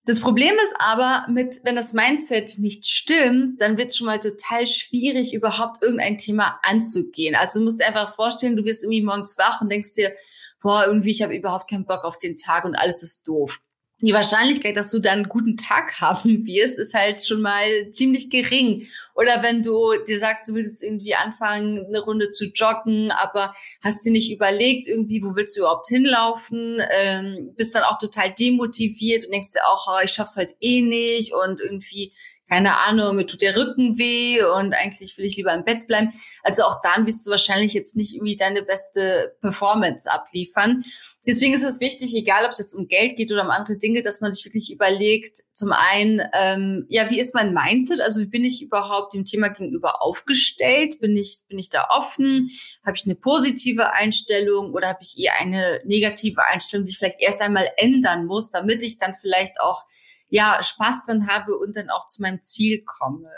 Das 0.06 0.20
Problem 0.20 0.54
ist 0.56 0.76
aber, 0.80 1.26
mit, 1.30 1.62
wenn 1.64 1.78
das 1.78 1.94
Mindset 1.94 2.60
nicht 2.60 2.86
stimmt, 2.86 3.62
dann 3.62 3.78
wird 3.78 3.90
es 3.90 3.98
schon 3.98 4.08
mal 4.08 4.20
total 4.20 4.66
schwierig, 4.66 5.34
überhaupt 5.34 5.82
irgendein 5.82 6.18
Thema 6.18 6.60
anzugehen. 6.62 7.36
Also 7.36 7.60
du 7.60 7.66
musst 7.66 7.80
dir 7.80 7.88
einfach 7.88 8.14
vorstellen, 8.14 8.58
du 8.58 8.66
wirst 8.66 8.84
irgendwie 8.84 9.02
morgens 9.02 9.38
wach 9.38 9.62
und 9.62 9.72
denkst 9.72 9.94
dir, 9.94 10.14
boah, 10.64 10.86
irgendwie, 10.88 11.12
ich 11.12 11.22
habe 11.22 11.36
überhaupt 11.36 11.70
keinen 11.70 11.86
Bock 11.86 12.04
auf 12.04 12.18
den 12.18 12.36
Tag 12.36 12.66
und 12.66 12.76
alles 12.76 13.04
ist 13.04 13.28
doof 13.28 13.60
die 14.04 14.14
Wahrscheinlichkeit, 14.14 14.76
dass 14.76 14.92
du 14.92 15.00
dann 15.00 15.20
einen 15.20 15.30
guten 15.30 15.56
Tag 15.56 15.94
haben 16.02 16.46
wirst, 16.46 16.78
ist 16.78 16.94
halt 16.94 17.26
schon 17.26 17.42
mal 17.42 17.90
ziemlich 17.92 18.30
gering. 18.30 18.86
Oder 19.16 19.42
wenn 19.44 19.62
du 19.62 19.94
dir 20.08 20.20
sagst, 20.20 20.48
du 20.48 20.56
willst 20.56 20.72
jetzt 20.72 20.84
irgendwie 20.84 21.16
anfangen, 21.16 21.86
eine 21.86 22.00
Runde 22.02 22.32
zu 22.32 22.46
joggen, 22.46 23.12
aber 23.12 23.54
hast 23.82 24.06
dir 24.06 24.12
nicht 24.12 24.32
überlegt, 24.32 24.88
irgendwie, 24.88 25.24
wo 25.24 25.36
willst 25.36 25.56
du 25.56 25.62
überhaupt 25.62 25.88
hinlaufen, 25.88 26.82
ähm, 26.92 27.54
bist 27.56 27.76
dann 27.76 27.84
auch 27.84 27.98
total 27.98 28.34
demotiviert 28.34 29.26
und 29.26 29.32
denkst 29.32 29.54
dir 29.54 29.66
auch, 29.68 29.88
oh, 29.88 30.04
ich 30.04 30.12
schaff's 30.12 30.36
heute 30.36 30.54
eh 30.60 30.82
nicht 30.82 31.34
und 31.34 31.62
irgendwie 31.62 32.12
keine 32.54 32.78
Ahnung, 32.82 33.16
mir 33.16 33.26
tut 33.26 33.42
der 33.42 33.56
Rücken 33.56 33.98
weh 33.98 34.44
und 34.44 34.76
eigentlich 34.76 35.18
will 35.18 35.26
ich 35.26 35.38
lieber 35.38 35.56
im 35.56 35.64
Bett 35.64 35.88
bleiben. 35.88 36.14
Also 36.44 36.62
auch 36.62 36.82
dann 36.84 37.08
wirst 37.08 37.26
du 37.26 37.32
wahrscheinlich 37.32 37.74
jetzt 37.74 37.96
nicht 37.96 38.14
irgendwie 38.14 38.36
deine 38.36 38.62
beste 38.62 39.36
Performance 39.42 40.12
abliefern. 40.12 40.84
Deswegen 41.26 41.56
ist 41.56 41.64
es 41.64 41.80
wichtig, 41.80 42.14
egal 42.14 42.46
ob 42.46 42.52
es 42.52 42.60
jetzt 42.60 42.76
um 42.76 42.88
Geld 42.88 43.18
geht 43.18 43.32
oder 43.32 43.44
um 43.44 43.50
andere 43.50 43.78
Dinge, 43.80 44.04
dass 44.04 44.22
man 44.22 44.32
sich 44.32 44.46
wirklich 44.46 44.72
überlegt, 44.72 45.40
zum 45.56 45.72
einen, 45.72 46.22
ähm, 46.34 46.86
ja, 46.90 47.10
wie 47.10 47.20
ist 47.20 47.34
mein 47.34 47.56
Mindset? 47.56 48.02
Also 48.02 48.22
wie 48.22 48.28
bin 48.28 48.44
ich 48.44 48.62
überhaupt 48.62 49.16
dem 49.16 49.26
Thema 49.26 49.50
gegenüber 49.50 50.04
aufgestellt? 50.04 51.00
Bin 51.00 51.18
ich, 51.18 51.40
bin 51.48 51.58
ich 51.58 51.72
da 51.72 51.88
offen? 51.90 52.52
Habe 52.86 52.98
ich 52.98 53.06
eine 53.06 53.16
positive 53.16 53.94
Einstellung 53.94 54.74
oder 54.74 54.90
habe 54.90 55.00
ich 55.02 55.18
eher 55.18 55.40
eine 55.40 55.82
negative 55.86 56.46
Einstellung, 56.46 56.86
die 56.86 56.92
ich 56.92 57.00
vielleicht 57.00 57.20
erst 57.20 57.42
einmal 57.42 57.68
ändern 57.78 58.28
muss, 58.28 58.52
damit 58.52 58.84
ich 58.84 59.00
dann 59.00 59.16
vielleicht 59.16 59.60
auch 59.60 59.86
ja, 60.34 60.58
Spaß 60.64 61.06
dran 61.06 61.28
habe 61.28 61.56
und 61.56 61.78
dann 61.78 61.92
auch 61.92 62.08
zu 62.08 62.24
meinem 62.24 62.42
Ziel 62.42 62.84
komme. 62.84 63.30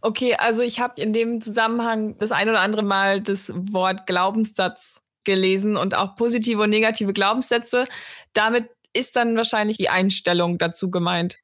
Okay, 0.00 0.36
also 0.36 0.62
ich 0.62 0.78
habe 0.78 1.00
in 1.00 1.12
dem 1.12 1.40
Zusammenhang 1.40 2.16
das 2.18 2.30
ein 2.30 2.48
oder 2.48 2.60
andere 2.60 2.84
Mal 2.84 3.20
das 3.20 3.50
Wort 3.52 4.06
Glaubenssatz 4.06 5.02
gelesen 5.24 5.76
und 5.76 5.96
auch 5.96 6.14
positive 6.14 6.62
und 6.62 6.70
negative 6.70 7.12
Glaubenssätze. 7.12 7.88
Damit 8.32 8.70
ist 8.92 9.16
dann 9.16 9.36
wahrscheinlich 9.36 9.76
die 9.76 9.88
Einstellung 9.88 10.56
dazu 10.56 10.88
gemeint. 10.88 11.36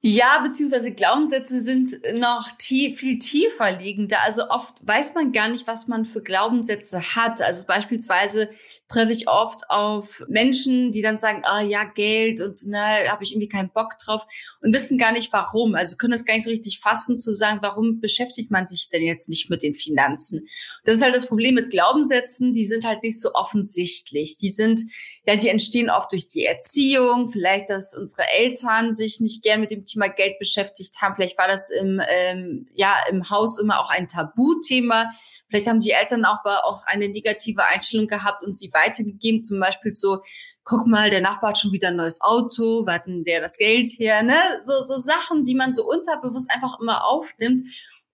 Ja, 0.00 0.40
beziehungsweise 0.42 0.90
Glaubenssätze 0.90 1.60
sind 1.60 1.92
noch 2.14 2.50
tief, 2.58 2.98
viel 2.98 3.20
tiefer 3.20 3.78
liegender. 3.78 4.18
Also 4.24 4.50
oft 4.50 4.84
weiß 4.84 5.14
man 5.14 5.30
gar 5.30 5.46
nicht, 5.48 5.68
was 5.68 5.86
man 5.86 6.04
für 6.04 6.22
Glaubenssätze 6.22 7.14
hat. 7.14 7.40
Also 7.40 7.66
beispielsweise 7.66 8.50
treffe 8.94 9.12
ich 9.12 9.28
oft 9.28 9.68
auf 9.68 10.22
Menschen, 10.28 10.92
die 10.92 11.02
dann 11.02 11.18
sagen, 11.18 11.42
ah 11.44 11.62
ja, 11.62 11.84
Geld 11.84 12.40
und 12.40 12.66
ne, 12.66 12.78
habe 13.08 13.24
ich 13.24 13.32
irgendwie 13.32 13.48
keinen 13.48 13.70
Bock 13.70 13.98
drauf 14.04 14.24
und 14.60 14.72
wissen 14.72 14.98
gar 14.98 15.12
nicht 15.12 15.32
warum. 15.32 15.74
Also 15.74 15.96
können 15.96 16.12
das 16.12 16.24
gar 16.24 16.34
nicht 16.34 16.44
so 16.44 16.50
richtig 16.50 16.80
fassen 16.80 17.18
zu 17.18 17.32
sagen, 17.32 17.58
warum 17.62 18.00
beschäftigt 18.00 18.50
man 18.50 18.66
sich 18.66 18.88
denn 18.90 19.02
jetzt 19.02 19.28
nicht 19.28 19.50
mit 19.50 19.62
den 19.62 19.74
Finanzen? 19.74 20.46
Das 20.84 20.96
ist 20.96 21.02
halt 21.02 21.14
das 21.14 21.26
Problem 21.26 21.54
mit 21.54 21.70
Glaubenssätzen, 21.70 22.54
die 22.54 22.64
sind 22.64 22.84
halt 22.84 23.02
nicht 23.02 23.20
so 23.20 23.32
offensichtlich. 23.34 24.36
Die 24.36 24.50
sind 24.50 24.82
ja, 25.26 25.36
die 25.36 25.48
entstehen 25.48 25.88
oft 25.88 26.12
durch 26.12 26.28
die 26.28 26.44
Erziehung, 26.44 27.30
vielleicht, 27.30 27.70
dass 27.70 27.96
unsere 27.96 28.28
Eltern 28.28 28.92
sich 28.92 29.20
nicht 29.20 29.42
gern 29.42 29.60
mit 29.60 29.70
dem 29.70 29.86
Thema 29.86 30.08
Geld 30.08 30.38
beschäftigt 30.38 31.00
haben. 31.00 31.14
Vielleicht 31.14 31.38
war 31.38 31.48
das 31.48 31.70
im, 31.70 31.98
ähm, 32.06 32.68
ja, 32.74 32.94
im 33.10 33.30
Haus 33.30 33.58
immer 33.58 33.80
auch 33.80 33.88
ein 33.88 34.06
Tabuthema. 34.06 35.10
Vielleicht 35.48 35.66
haben 35.66 35.80
die 35.80 35.92
Eltern 35.92 36.26
auch, 36.26 36.44
auch 36.44 36.84
eine 36.86 37.08
negative 37.08 37.64
Einstellung 37.64 38.06
gehabt 38.06 38.42
und 38.44 38.58
sie 38.58 38.70
weitergegeben. 38.84 39.40
Zum 39.40 39.60
Beispiel 39.60 39.92
so, 39.92 40.22
guck 40.64 40.86
mal, 40.86 41.10
der 41.10 41.20
Nachbar 41.20 41.50
hat 41.50 41.58
schon 41.58 41.72
wieder 41.72 41.88
ein 41.88 41.96
neues 41.96 42.20
Auto, 42.20 42.86
warten 42.86 43.24
der 43.24 43.40
das 43.40 43.56
Geld 43.56 43.88
her, 43.98 44.22
ne? 44.22 44.36
So, 44.64 44.72
so 44.82 44.98
Sachen, 44.98 45.44
die 45.44 45.54
man 45.54 45.72
so 45.72 45.88
unterbewusst 45.88 46.50
einfach 46.50 46.80
immer 46.80 47.06
aufnimmt. 47.06 47.62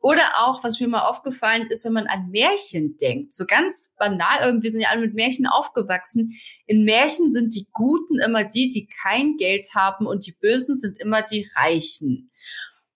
Oder 0.03 0.23
auch, 0.39 0.65
was 0.65 0.81
mir 0.81 0.89
mal 0.89 1.07
aufgefallen 1.07 1.67
ist, 1.69 1.85
wenn 1.85 1.93
man 1.93 2.07
an 2.07 2.31
Märchen 2.31 2.97
denkt. 2.97 3.35
So 3.35 3.45
ganz 3.45 3.93
banal, 3.99 4.39
aber 4.41 4.63
wir 4.63 4.71
sind 4.73 4.81
ja 4.81 4.89
alle 4.89 5.03
mit 5.03 5.15
Märchen 5.15 5.47
aufgewachsen. 5.47 6.41
In 6.67 6.85
Märchen 6.85 7.31
sind 7.31 7.55
die 7.55 7.69
Guten 7.73 8.19
immer 8.19 8.45
die, 8.45 8.69
die 8.69 8.89
kein 9.03 9.37
Geld 9.37 9.69
haben 9.75 10.07
und 10.07 10.27
die 10.27 10.33
Bösen 10.33 10.79
sind 10.79 10.99
immer 10.99 11.21
die 11.21 11.47
Reichen. 11.55 12.30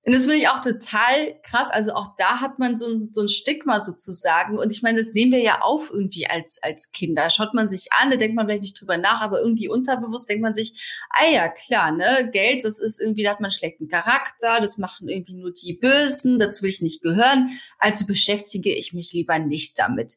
Und 0.07 0.15
das 0.15 0.23
finde 0.23 0.37
ich 0.37 0.49
auch 0.49 0.61
total 0.61 1.35
krass. 1.43 1.71
Also 1.71 1.93
auch 1.93 2.15
da 2.19 2.41
hat 2.41 2.59
man 2.59 2.77
so 2.77 2.87
ein, 2.89 3.09
so 3.13 3.23
ein 3.23 3.29
Stigma 3.29 3.81
sozusagen. 3.81 4.59
Und 4.59 4.71
ich 4.71 4.83
meine, 4.83 4.99
das 4.99 5.15
nehmen 5.15 5.33
wir 5.33 5.41
ja 5.41 5.63
auf 5.63 5.91
irgendwie 5.91 6.27
als, 6.27 6.63
als 6.63 6.93
Kinder. 6.93 7.31
Schaut 7.31 7.55
man 7.55 7.71
sich 7.71 7.91
an, 7.93 8.11
da 8.11 8.17
denkt 8.19 8.37
man 8.37 8.47
vielleicht 8.47 8.65
nicht 8.65 8.79
drüber 8.79 8.99
nach, 8.99 9.23
aber 9.23 9.41
irgendwie 9.41 9.69
unterbewusst 9.69 10.29
denkt 10.29 10.43
man 10.43 10.55
sich, 10.55 11.07
ah 11.09 11.27
ja, 11.33 11.49
klar, 11.49 11.91
ne, 11.91 12.29
Geld, 12.33 12.65
das 12.65 12.79
ist 12.79 13.01
irgendwie, 13.01 13.23
da 13.23 13.31
hat 13.31 13.41
man 13.41 13.51
schlechten 13.51 13.89
Charakter, 13.89 14.61
das 14.61 14.77
machen 14.77 15.09
irgendwie 15.09 15.35
nur 15.35 15.53
die 15.53 15.73
Bösen, 15.73 16.39
dazu 16.39 16.65
will 16.65 16.71
ich 16.71 16.83
nicht 16.83 17.03
gehören. 17.03 17.49
Also 17.79 18.07
beschäftige 18.07 18.75
ich 18.75 18.93
mich 18.93 19.15
lieber 19.15 19.39
nicht 19.39 19.79
damit. 19.79 20.17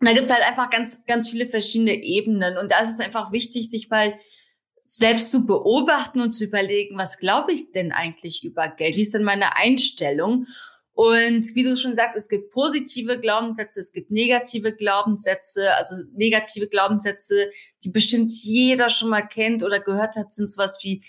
Und 0.00 0.06
da 0.06 0.14
gibt's 0.14 0.32
halt 0.32 0.46
einfach 0.46 0.70
ganz, 0.70 1.06
ganz 1.06 1.28
viele 1.28 1.46
verschiedene 1.46 2.04
Ebenen. 2.04 2.56
Und 2.56 2.70
da 2.70 2.78
ist 2.78 2.94
es 2.94 3.04
einfach 3.04 3.32
wichtig, 3.32 3.68
sich 3.68 3.90
mal 3.90 4.16
selbst 4.90 5.30
zu 5.30 5.44
beobachten 5.44 6.18
und 6.20 6.32
zu 6.32 6.44
überlegen, 6.44 6.96
was 6.96 7.18
glaube 7.18 7.52
ich 7.52 7.72
denn 7.72 7.92
eigentlich 7.92 8.42
über 8.42 8.68
Geld? 8.68 8.96
Wie 8.96 9.02
ist 9.02 9.12
denn 9.12 9.22
meine 9.22 9.54
Einstellung? 9.56 10.46
Und 10.94 11.54
wie 11.54 11.62
du 11.62 11.76
schon 11.76 11.94
sagst, 11.94 12.16
es 12.16 12.28
gibt 12.28 12.50
positive 12.50 13.20
Glaubenssätze, 13.20 13.80
es 13.80 13.92
gibt 13.92 14.10
negative 14.10 14.74
Glaubenssätze. 14.74 15.74
Also 15.76 15.94
negative 16.14 16.68
Glaubenssätze, 16.68 17.50
die 17.84 17.90
bestimmt 17.90 18.32
jeder 18.32 18.88
schon 18.88 19.10
mal 19.10 19.22
kennt 19.22 19.62
oder 19.62 19.78
gehört 19.78 20.16
hat, 20.16 20.32
sind 20.32 20.50
sowas 20.50 20.78
wie 20.82 21.04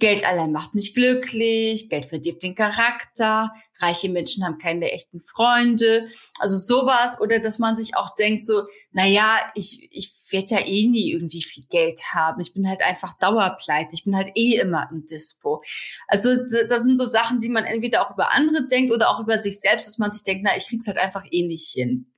Geld 0.00 0.26
allein 0.26 0.50
macht 0.50 0.74
nicht 0.74 0.94
glücklich, 0.94 1.88
Geld 1.88 2.06
verdirbt 2.06 2.42
den 2.42 2.54
Charakter, 2.54 3.52
reiche 3.78 4.08
Menschen 4.08 4.44
haben 4.44 4.58
keine 4.58 4.90
echten 4.90 5.20
Freunde, 5.20 6.08
also 6.38 6.56
sowas 6.56 7.20
oder 7.20 7.38
dass 7.38 7.58
man 7.58 7.76
sich 7.76 7.96
auch 7.96 8.14
denkt 8.16 8.42
so, 8.42 8.62
na 8.92 9.06
ja, 9.06 9.38
ich 9.54 9.88
ich 9.92 10.12
werde 10.30 10.50
ja 10.50 10.66
eh 10.66 10.88
nie 10.88 11.12
irgendwie 11.12 11.42
viel 11.42 11.64
Geld 11.70 12.00
haben, 12.12 12.40
ich 12.40 12.52
bin 12.54 12.68
halt 12.68 12.82
einfach 12.82 13.16
dauerpleite, 13.18 13.94
ich 13.94 14.04
bin 14.04 14.16
halt 14.16 14.32
eh 14.34 14.56
immer 14.56 14.88
im 14.90 15.06
Dispo. 15.06 15.62
Also 16.08 16.30
das 16.68 16.82
sind 16.82 16.98
so 16.98 17.04
Sachen, 17.04 17.40
die 17.40 17.48
man 17.48 17.64
entweder 17.64 18.04
auch 18.04 18.12
über 18.12 18.32
andere 18.32 18.66
denkt 18.66 18.92
oder 18.92 19.10
auch 19.10 19.20
über 19.20 19.38
sich 19.38 19.60
selbst, 19.60 19.86
dass 19.86 19.98
man 19.98 20.10
sich 20.10 20.24
denkt, 20.24 20.42
na, 20.44 20.56
ich 20.56 20.66
krieg's 20.66 20.88
halt 20.88 20.98
einfach 20.98 21.24
eh 21.30 21.46
nicht 21.46 21.68
hin. 21.68 22.13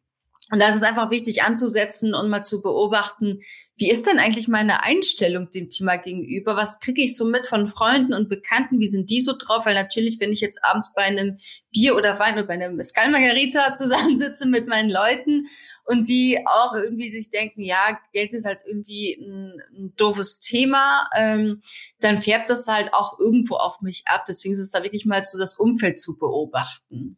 Und 0.53 0.61
da 0.61 0.69
ist 0.69 0.77
es 0.77 0.85
einfach 0.85 1.11
wichtig 1.11 1.43
anzusetzen 1.43 2.15
und 2.15 2.31
mal 2.31 2.45
zu 2.45 2.63
beobachten, 2.63 3.41
wie 3.77 3.91
ist 3.91 4.07
denn 4.07 4.21
eigentlich 4.21 4.47
meine 4.47 4.85
Einstellung 4.85 5.51
dem 5.51 5.69
Thema 5.69 5.97
gegenüber? 5.97 6.55
Was 6.55 6.79
kriege 6.79 7.03
ich 7.03 7.17
so 7.17 7.25
mit 7.25 7.49
von 7.49 7.67
Freunden 7.67 8.15
und 8.15 8.29
Bekannten? 8.29 8.79
Wie 8.79 8.87
sind 8.87 9.11
die 9.11 9.21
so 9.21 9.37
drauf? 9.37 9.67
Weil 9.67 9.75
natürlich, 9.75 10.21
wenn 10.21 10.33
ich 10.33 10.41
jetzt 10.41 10.65
abends 10.65 10.93
bei 10.95 11.03
einem 11.03 11.39
Bier 11.73 11.97
oder 11.97 12.21
Wein 12.21 12.35
oder 12.35 12.45
bei 12.45 12.55
einem 12.55 12.77
Mescal 12.77 13.11
Margarita 13.11 13.75
zusammensitze 13.75 14.47
mit 14.47 14.69
meinen 14.69 14.89
Leuten 14.89 15.49
und 15.85 16.09
die 16.09 16.39
auch 16.47 16.75
irgendwie 16.75 17.11
sich 17.11 17.31
denken, 17.31 17.63
ja, 17.63 17.99
Geld 18.13 18.33
ist 18.33 18.47
halt 18.47 18.61
irgendwie 18.65 19.15
ein, 19.15 19.61
ein 19.77 19.95
doofes 19.97 20.39
Thema, 20.39 21.09
ähm, 21.17 21.61
dann 21.99 22.23
färbt 22.23 22.51
das 22.51 22.69
halt 22.69 22.95
auch 22.95 23.19
irgendwo 23.19 23.57
auf 23.57 23.81
mich 23.81 24.05
ab. 24.07 24.25
Deswegen 24.29 24.55
ist 24.55 24.61
es 24.61 24.71
da 24.71 24.85
wirklich 24.85 25.07
mal 25.07 25.25
so 25.25 25.41
das 25.41 25.57
Umfeld 25.57 25.99
zu 25.99 26.17
beobachten. 26.17 27.17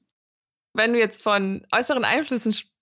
Wenn 0.73 0.94
du 0.94 0.99
jetzt 0.99 1.23
von 1.23 1.66
äußeren 1.73 2.06
Einflüssen 2.06 2.52
sprichst. 2.52 2.77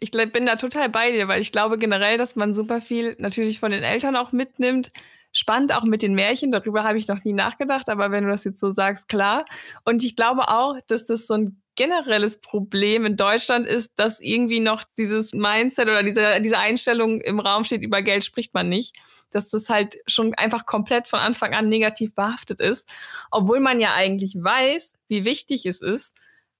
Ich 0.00 0.10
bin 0.10 0.46
da 0.46 0.56
total 0.56 0.88
bei 0.88 1.10
dir, 1.12 1.28
weil 1.28 1.40
ich 1.40 1.52
glaube 1.52 1.78
generell, 1.78 2.18
dass 2.18 2.36
man 2.36 2.54
super 2.54 2.80
viel 2.80 3.16
natürlich 3.18 3.60
von 3.60 3.70
den 3.72 3.82
Eltern 3.82 4.16
auch 4.16 4.32
mitnimmt. 4.32 4.92
Spannend 5.32 5.74
auch 5.74 5.84
mit 5.84 6.02
den 6.02 6.14
Märchen, 6.14 6.50
darüber 6.50 6.84
habe 6.84 6.98
ich 6.98 7.08
noch 7.08 7.22
nie 7.24 7.34
nachgedacht, 7.34 7.88
aber 7.90 8.10
wenn 8.10 8.24
du 8.24 8.30
das 8.30 8.44
jetzt 8.44 8.60
so 8.60 8.70
sagst, 8.70 9.08
klar. 9.08 9.44
Und 9.84 10.02
ich 10.02 10.16
glaube 10.16 10.48
auch, 10.48 10.78
dass 10.86 11.04
das 11.04 11.26
so 11.26 11.34
ein 11.34 11.60
generelles 11.74 12.40
Problem 12.40 13.04
in 13.04 13.16
Deutschland 13.16 13.66
ist, 13.66 13.92
dass 13.96 14.20
irgendwie 14.20 14.60
noch 14.60 14.82
dieses 14.96 15.32
Mindset 15.32 15.88
oder 15.88 16.02
diese, 16.02 16.40
diese 16.40 16.58
Einstellung 16.58 17.20
im 17.20 17.38
Raum 17.38 17.64
steht, 17.64 17.82
über 17.82 18.02
Geld 18.02 18.24
spricht 18.24 18.54
man 18.54 18.68
nicht. 18.68 18.96
Dass 19.30 19.48
das 19.48 19.68
halt 19.68 19.98
schon 20.06 20.34
einfach 20.34 20.64
komplett 20.64 21.06
von 21.06 21.20
Anfang 21.20 21.54
an 21.54 21.68
negativ 21.68 22.14
behaftet 22.14 22.60
ist. 22.60 22.88
Obwohl 23.30 23.60
man 23.60 23.78
ja 23.78 23.92
eigentlich 23.94 24.36
weiß, 24.40 24.94
wie 25.08 25.24
wichtig 25.24 25.66
es 25.66 25.82
ist, 25.82 26.14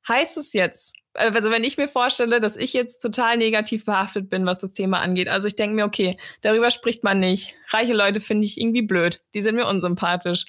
heißt 0.08 0.36
es 0.36 0.52
jetzt, 0.52 0.94
also 1.14 1.50
wenn 1.50 1.64
ich 1.64 1.78
mir 1.78 1.88
vorstelle, 1.88 2.40
dass 2.40 2.56
ich 2.56 2.72
jetzt 2.72 3.00
total 3.00 3.36
negativ 3.36 3.84
behaftet 3.84 4.28
bin, 4.28 4.46
was 4.46 4.60
das 4.60 4.72
Thema 4.72 5.00
angeht. 5.00 5.28
Also 5.28 5.46
ich 5.48 5.56
denke 5.56 5.74
mir, 5.74 5.84
okay, 5.84 6.18
darüber 6.42 6.70
spricht 6.70 7.04
man 7.04 7.20
nicht. 7.20 7.54
Reiche 7.68 7.94
Leute 7.94 8.20
finde 8.20 8.44
ich 8.44 8.60
irgendwie 8.60 8.82
blöd. 8.82 9.22
Die 9.34 9.42
sind 9.42 9.54
mir 9.54 9.66
unsympathisch. 9.66 10.44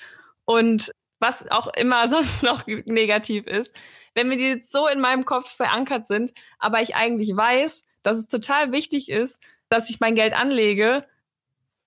Und 0.45 0.91
was 1.19 1.49
auch 1.49 1.67
immer 1.75 2.09
sonst 2.09 2.43
noch 2.43 2.67
negativ 2.67 3.47
ist, 3.47 3.75
wenn 4.13 4.27
mir 4.27 4.37
die 4.37 4.47
jetzt 4.47 4.71
so 4.71 4.87
in 4.87 4.99
meinem 4.99 5.25
Kopf 5.25 5.55
verankert 5.55 6.07
sind, 6.07 6.33
aber 6.59 6.81
ich 6.81 6.95
eigentlich 6.95 7.35
weiß, 7.35 7.83
dass 8.03 8.17
es 8.17 8.27
total 8.27 8.71
wichtig 8.71 9.09
ist, 9.09 9.41
dass 9.69 9.89
ich 9.89 9.99
mein 9.99 10.15
Geld 10.15 10.33
anlege, 10.33 11.05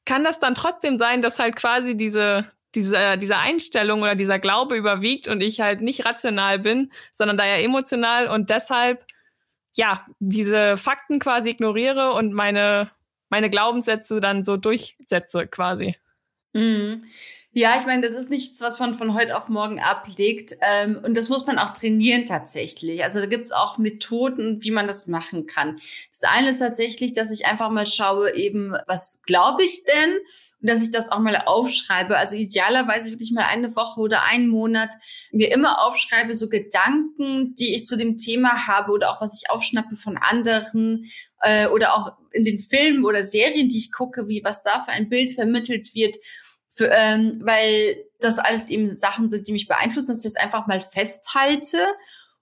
kann 0.05 0.25
das 0.25 0.39
dann 0.39 0.55
trotzdem 0.55 0.99
sein, 0.99 1.23
dass 1.23 1.39
halt 1.39 1.57
quasi 1.57 1.97
diese 1.97 2.50
diese, 2.75 3.19
diese 3.19 3.39
Einstellung 3.39 4.03
oder 4.03 4.15
dieser 4.15 4.39
Glaube 4.39 4.77
überwiegt 4.77 5.29
und 5.29 5.41
ich 5.41 5.61
halt 5.61 5.81
nicht 5.81 6.05
rational 6.05 6.59
bin, 6.59 6.93
sondern 7.12 7.37
da 7.37 7.45
ja 7.45 7.57
emotional 7.57 8.29
und 8.29 8.50
deshalb 8.50 9.05
ja 9.73 10.05
diese 10.19 10.77
Fakten 10.77 11.19
quasi 11.19 11.50
ignoriere 11.50 12.12
und 12.12 12.33
meine 12.33 12.91
meine 13.31 13.49
Glaubenssätze 13.49 14.21
dann 14.21 14.45
so 14.45 14.57
durchsetze 14.59 15.47
quasi. 15.47 15.97
Mhm. 16.53 17.05
Ja, 17.53 17.81
ich 17.81 17.87
meine, 17.87 18.03
das 18.03 18.15
ist 18.15 18.31
nichts, 18.31 18.61
was 18.61 18.79
man 18.79 18.95
von 18.95 19.15
heute 19.15 19.37
auf 19.37 19.49
morgen 19.49 19.81
ablegt. 19.81 20.57
Ähm, 20.61 21.00
und 21.03 21.17
das 21.17 21.29
muss 21.29 21.47
man 21.47 21.59
auch 21.59 21.73
trainieren 21.73 22.27
tatsächlich. 22.27 23.03
Also 23.03 23.21
da 23.21 23.27
gibt's 23.27 23.50
auch 23.50 23.79
Methoden, 23.79 24.62
wie 24.62 24.71
man 24.71 24.87
das 24.87 25.09
machen 25.09 25.47
kann. 25.47 25.81
Das 26.11 26.23
eine 26.25 26.50
ist 26.50 26.59
tatsächlich, 26.59 27.12
dass 27.12 27.31
ich 27.33 27.47
einfach 27.47 27.71
mal 27.71 27.87
schaue, 27.87 28.35
eben, 28.35 28.77
was 28.87 29.23
glaube 29.23 29.65
ich 29.65 29.85
denn? 29.85 30.19
Und 30.61 30.71
dass 30.71 30.83
ich 30.83 30.90
das 30.90 31.11
auch 31.11 31.21
mal 31.21 31.37
aufschreibe. 31.37 32.17
Also 32.17 32.37
idealerweise 32.37 33.11
wirklich 33.11 33.33
mal 33.33 33.47
eine 33.47 33.75
Woche 33.76 34.00
oder 34.00 34.25
einen 34.25 34.49
Monat 34.49 34.90
mir 35.33 35.52
immer 35.52 35.87
aufschreibe, 35.87 36.35
so 36.35 36.49
Gedanken, 36.49 37.55
die 37.55 37.75
ich 37.75 37.87
zu 37.87 37.97
dem 37.97 38.17
Thema 38.17 38.67
habe 38.67 38.93
oder 38.93 39.11
auch 39.11 39.21
was 39.21 39.40
ich 39.40 39.50
aufschnappe 39.50 39.97
von 39.97 40.19
anderen 40.19 41.05
äh, 41.43 41.67
oder 41.69 41.95
auch 41.95 42.12
in 42.33 42.45
den 42.45 42.61
Filmen 42.61 43.05
oder 43.05 43.23
Serien, 43.23 43.69
die 43.69 43.79
ich 43.79 43.93
gucke, 43.93 44.29
wie 44.29 44.43
was 44.45 44.62
da 44.62 44.83
für 44.83 44.93
ein 44.93 45.09
Bild 45.09 45.33
vermittelt 45.33 45.95
wird. 45.95 46.17
Für, 46.73 46.88
ähm, 46.93 47.40
weil 47.43 47.97
das 48.21 48.38
alles 48.38 48.69
eben 48.69 48.97
Sachen 48.97 49.29
sind, 49.29 49.49
die 49.49 49.52
mich 49.52 49.67
beeinflussen, 49.67 50.09
dass 50.09 50.25
ich 50.25 50.33
das 50.33 50.43
einfach 50.43 50.69
mal 50.69 50.81
festhalte 50.81 51.79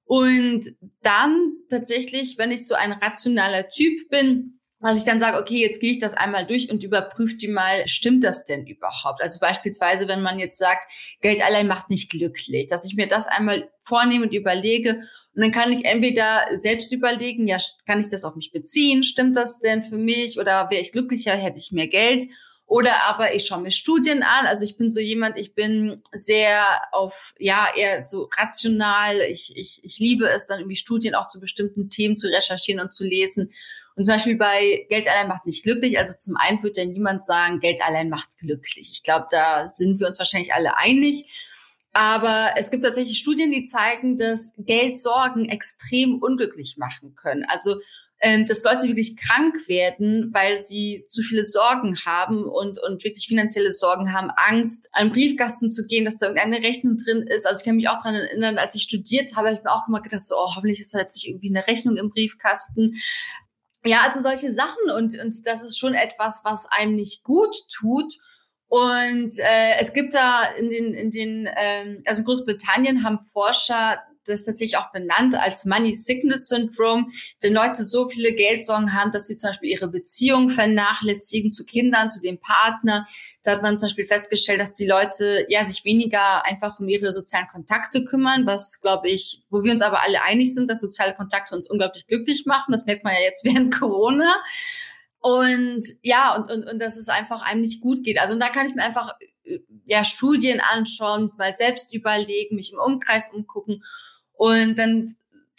und 0.09 0.65
dann 1.03 1.53
tatsächlich, 1.71 2.39
wenn 2.39 2.51
ich 2.51 2.67
so 2.67 2.75
ein 2.75 2.93
rationaler 2.93 3.69
Typ 3.69 4.09
bin, 4.09 4.58
dass 4.81 4.99
ich 4.99 5.05
dann 5.05 5.21
sage, 5.21 5.39
okay, 5.39 5.61
jetzt 5.61 5.81
gehe 5.81 5.91
ich 5.91 5.99
das 5.99 6.15
einmal 6.15 6.47
durch 6.47 6.71
und 6.71 6.85
überprüfe 6.85 7.37
die 7.37 7.49
mal, 7.49 7.87
stimmt 7.87 8.23
das 8.23 8.45
denn 8.45 8.67
überhaupt? 8.67 9.21
Also 9.23 9.41
beispielsweise, 9.41 10.07
wenn 10.07 10.23
man 10.23 10.39
jetzt 10.39 10.59
sagt, 10.59 10.93
Geld 11.21 11.45
allein 11.45 11.67
macht 11.67 11.91
nicht 11.91 12.11
glücklich, 12.11 12.69
dass 12.69 12.85
ich 12.85 12.95
mir 12.95 13.09
das 13.09 13.27
einmal 13.27 13.71
vornehme 13.81 14.27
und 14.27 14.35
überlege 14.35 15.01
und 15.39 15.43
dann 15.43 15.53
kann 15.53 15.73
ich 15.73 15.85
entweder 15.85 16.47
selbst 16.55 16.93
überlegen, 16.93 17.47
ja, 17.47 17.59
kann 17.87 18.01
ich 18.01 18.09
das 18.09 18.25
auf 18.25 18.35
mich 18.35 18.51
beziehen? 18.51 19.05
Stimmt 19.05 19.37
das 19.37 19.61
denn 19.61 19.85
für 19.85 19.97
mich? 19.97 20.37
Oder 20.39 20.69
wäre 20.69 20.83
ich 20.83 20.91
glücklicher, 20.91 21.33
hätte 21.33 21.61
ich 21.61 21.71
mehr 21.71 21.87
Geld? 21.87 22.25
Oder 22.67 23.05
aber 23.05 23.35
ich 23.35 23.47
schaue 23.47 23.63
mir 23.63 23.71
Studien 23.71 24.23
an. 24.23 24.47
Also 24.47 24.65
ich 24.65 24.77
bin 24.77 24.91
so 24.91 25.01
jemand, 25.01 25.39
ich 25.39 25.55
bin 25.55 26.03
sehr 26.13 26.63
auf, 26.93 27.35
ja, 27.39 27.69
eher 27.75 28.05
so 28.05 28.29
rational. 28.37 29.21
Ich, 29.31 29.57
ich, 29.57 29.81
ich 29.85 29.99
liebe 30.01 30.27
es 30.29 30.47
dann 30.47 30.59
irgendwie 30.59 30.77
Studien 30.77 31.15
auch 31.15 31.29
zu 31.29 31.41
bestimmten 31.41 31.89
Themen 31.89 32.17
zu 32.17 32.27
recherchieren 32.27 32.81
und 32.81 32.93
zu 32.93 33.05
lesen. 33.05 33.53
Und 33.99 34.05
zum 34.05 34.15
Beispiel 34.15 34.37
bei 34.37 34.87
Geld 34.89 35.09
allein 35.09 35.27
macht 35.27 35.45
nicht 35.45 35.65
glücklich. 35.65 35.99
Also 35.99 36.15
zum 36.17 36.37
einen 36.37 36.63
wird 36.63 36.77
ja 36.77 36.85
niemand 36.85 37.25
sagen, 37.25 37.59
Geld 37.59 37.81
allein 37.85 38.09
macht 38.09 38.39
glücklich. 38.39 38.93
Ich 38.93 39.03
glaube, 39.03 39.27
da 39.29 39.69
sind 39.69 39.99
wir 39.99 40.07
uns 40.07 40.21
wahrscheinlich 40.21 40.55
alle 40.55 40.77
einig. 40.77 41.29
Aber 41.93 42.53
es 42.57 42.71
gibt 42.71 42.85
tatsächlich 42.85 43.19
Studien, 43.19 43.51
die 43.51 43.65
zeigen, 43.65 44.17
dass 44.17 44.55
Geldsorgen 44.57 45.49
extrem 45.49 46.23
unglücklich 46.23 46.77
machen 46.77 47.17
können. 47.17 47.45
Also 47.49 47.75
ähm, 48.21 48.47
dass 48.47 48.65
Leute 48.65 48.85
wirklich 48.85 49.17
krank 49.17 49.69
werden, 49.69 50.31
weil 50.33 50.61
sie 50.61 51.05
zu 51.09 51.23
viele 51.23 51.45
Sorgen 51.45 51.97
haben 52.05 52.45
und, 52.45 52.79
und 52.83 53.05
wirklich 53.05 53.27
finanzielle 53.27 53.73
Sorgen 53.73 54.13
haben, 54.13 54.31
Angst, 54.37 54.89
an 54.93 55.07
den 55.09 55.13
Briefkasten 55.13 55.71
zu 55.71 55.87
gehen, 55.87 56.05
dass 56.05 56.19
da 56.19 56.27
irgendeine 56.27 56.65
Rechnung 56.65 56.99
drin 56.99 57.23
ist. 57.23 57.47
Also 57.47 57.59
ich 57.59 57.65
kann 57.65 57.77
mich 57.77 57.89
auch 57.89 57.99
daran 57.99 58.15
erinnern, 58.15 58.59
als 58.59 58.75
ich 58.75 58.83
studiert 58.83 59.37
habe, 59.37 59.49
habe 59.49 59.59
ich 59.59 59.65
mir 59.65 59.73
auch 59.73 59.87
immer 59.89 60.03
gedacht, 60.03 60.23
so, 60.23 60.37
oh, 60.37 60.55
hoffentlich 60.57 60.81
ist 60.81 60.95
da 60.95 60.99
jetzt 60.99 61.17
nicht 61.17 61.29
irgendwie 61.29 61.51
eine 61.51 61.67
Rechnung 61.67 61.97
im 61.97 62.11
Briefkasten. 62.11 62.97
Ja, 63.89 64.03
also 64.03 64.21
solche 64.21 64.53
Sachen 64.53 64.91
und, 64.95 65.19
und 65.19 65.47
das 65.47 65.63
ist 65.63 65.79
schon 65.79 65.95
etwas, 65.95 66.43
was 66.45 66.67
einem 66.67 66.95
nicht 66.95 67.25
gut 67.25 67.57
tut. 67.75 68.13
Und 68.69 69.39
äh, 69.39 69.79
es 69.81 69.95
gibt 69.95 70.13
da 70.13 70.43
in 70.59 70.69
den, 70.69 70.93
in 70.93 71.11
den, 71.11 71.49
ähm, 71.57 72.03
also 72.05 72.23
Großbritannien 72.23 73.03
haben 73.03 73.19
Forscher 73.19 74.03
das 74.29 74.45
tatsächlich 74.45 74.77
auch 74.77 74.93
benannt 74.93 75.35
als 75.35 75.65
Money 75.65 75.93
Sickness 75.93 76.49
Syndrome, 76.49 77.09
wenn 77.41 77.55
Leute 77.55 77.85
so 77.85 78.09
viele 78.09 78.33
Geldsorgen 78.33 78.93
haben, 78.93 79.13
dass 79.13 79.27
sie 79.27 79.37
zum 79.37 79.51
Beispiel 79.51 79.71
ihre 79.71 79.89
Beziehung 79.89 80.51
vernachlässigen 80.51 81.51
zu 81.51 81.65
Kindern, 81.65 82.11
zu 82.11 82.21
dem 82.21 82.39
Partner. 82.39 83.07
Da 83.43 83.53
hat 83.53 83.63
man 83.63 83.79
zum 83.79 83.89
Beispiel 83.89 84.07
festgestellt, 84.07 84.61
dass 84.61 84.75
die 84.75 84.87
Leute 84.87 85.47
ja 85.49 85.65
sich 85.65 85.85
weniger 85.85 86.45
einfach 86.45 86.79
um 86.81 86.89
ihre 86.89 87.13
sozialen 87.13 87.49
Kontakte 87.49 88.05
kümmern, 88.05 88.47
was 88.47 88.81
glaube 88.81 89.09
ich, 89.09 89.43
wo 89.51 89.63
wir 89.63 89.73
uns 89.73 89.83
aber 89.83 90.03
alle 90.03 90.23
einig 90.23 90.55
sind, 90.55 90.71
dass 90.71 90.81
soziale 90.81 91.15
Kontakte 91.15 91.55
uns 91.55 91.69
unglaublich 91.69 92.07
glücklich 92.07 92.47
machen. 92.47 92.73
Das 92.73 92.87
merkt 92.87 93.05
man 93.05 93.15
ja 93.15 93.21
jetzt 93.21 93.45
während 93.45 93.79
Corona. 93.79 94.37
Und 95.21 95.85
ja, 96.03 96.37
und, 96.37 96.51
und, 96.51 96.65
und 96.65 96.79
dass 96.81 96.97
es 96.97 97.09
einfach 97.09 97.43
einem 97.43 97.63
nicht 97.63 97.81
gut 97.81 98.05
geht. 98.05 98.21
Also 98.21 98.39
da 98.39 98.49
kann 98.49 98.67
ich 98.67 98.75
mir 98.75 98.85
einfach 98.85 99.15
ja 99.87 100.05
Studien 100.05 100.61
anschauen, 100.61 101.33
mal 101.39 101.57
selbst 101.57 101.93
überlegen, 101.95 102.57
mich 102.57 102.73
im 102.73 102.79
Umkreis 102.79 103.31
umgucken 103.33 103.83
und 104.39 104.79
dann 104.79 105.15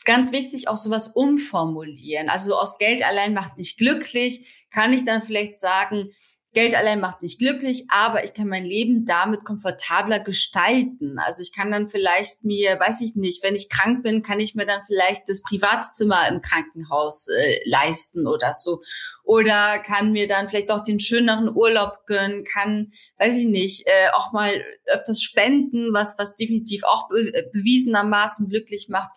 ganz 0.05 0.31
wichtig 0.31 0.67
auch 0.67 0.77
sowas 0.77 1.09
umformulieren. 1.09 2.29
Also 2.29 2.55
aus 2.55 2.77
Geld 2.79 3.03
allein 3.05 3.33
macht 3.33 3.57
nicht 3.57 3.77
glücklich, 3.77 4.65
kann 4.71 4.93
ich 4.93 5.05
dann 5.05 5.21
vielleicht 5.21 5.55
sagen, 5.55 6.09
Geld 6.53 6.75
allein 6.75 6.99
macht 6.99 7.21
nicht 7.21 7.37
glücklich, 7.37 7.85
aber 7.89 8.23
ich 8.23 8.33
kann 8.33 8.47
mein 8.47 8.65
Leben 8.65 9.05
damit 9.05 9.45
komfortabler 9.45 10.19
gestalten. 10.19 11.19
Also 11.19 11.43
ich 11.43 11.53
kann 11.53 11.69
dann 11.69 11.87
vielleicht 11.87 12.43
mir, 12.43 12.79
weiß 12.79 13.01
ich 13.01 13.15
nicht, 13.15 13.43
wenn 13.43 13.53
ich 13.53 13.69
krank 13.69 14.01
bin, 14.01 14.23
kann 14.23 14.39
ich 14.39 14.55
mir 14.55 14.65
dann 14.65 14.81
vielleicht 14.83 15.29
das 15.29 15.43
Privatzimmer 15.43 16.27
im 16.27 16.41
Krankenhaus 16.41 17.27
äh, 17.27 17.59
leisten 17.69 18.25
oder 18.25 18.53
so. 18.53 18.81
Oder 19.29 19.77
kann 19.85 20.11
mir 20.11 20.27
dann 20.27 20.49
vielleicht 20.49 20.71
auch 20.71 20.81
den 20.81 20.99
schöneren 20.99 21.55
Urlaub 21.55 22.07
gönnen, 22.07 22.43
kann, 22.45 22.89
weiß 23.19 23.37
ich 23.37 23.45
nicht, 23.45 23.85
äh, 23.85 24.09
auch 24.15 24.31
mal 24.31 24.51
öfters 24.87 25.21
spenden, 25.21 25.93
was, 25.93 26.15
was 26.17 26.35
definitiv 26.35 26.81
auch 26.83 27.09
be 27.09 27.31
äh, 27.31 27.47
bewiesenermaßen 27.53 28.49
glücklich 28.49 28.87
macht. 28.89 29.11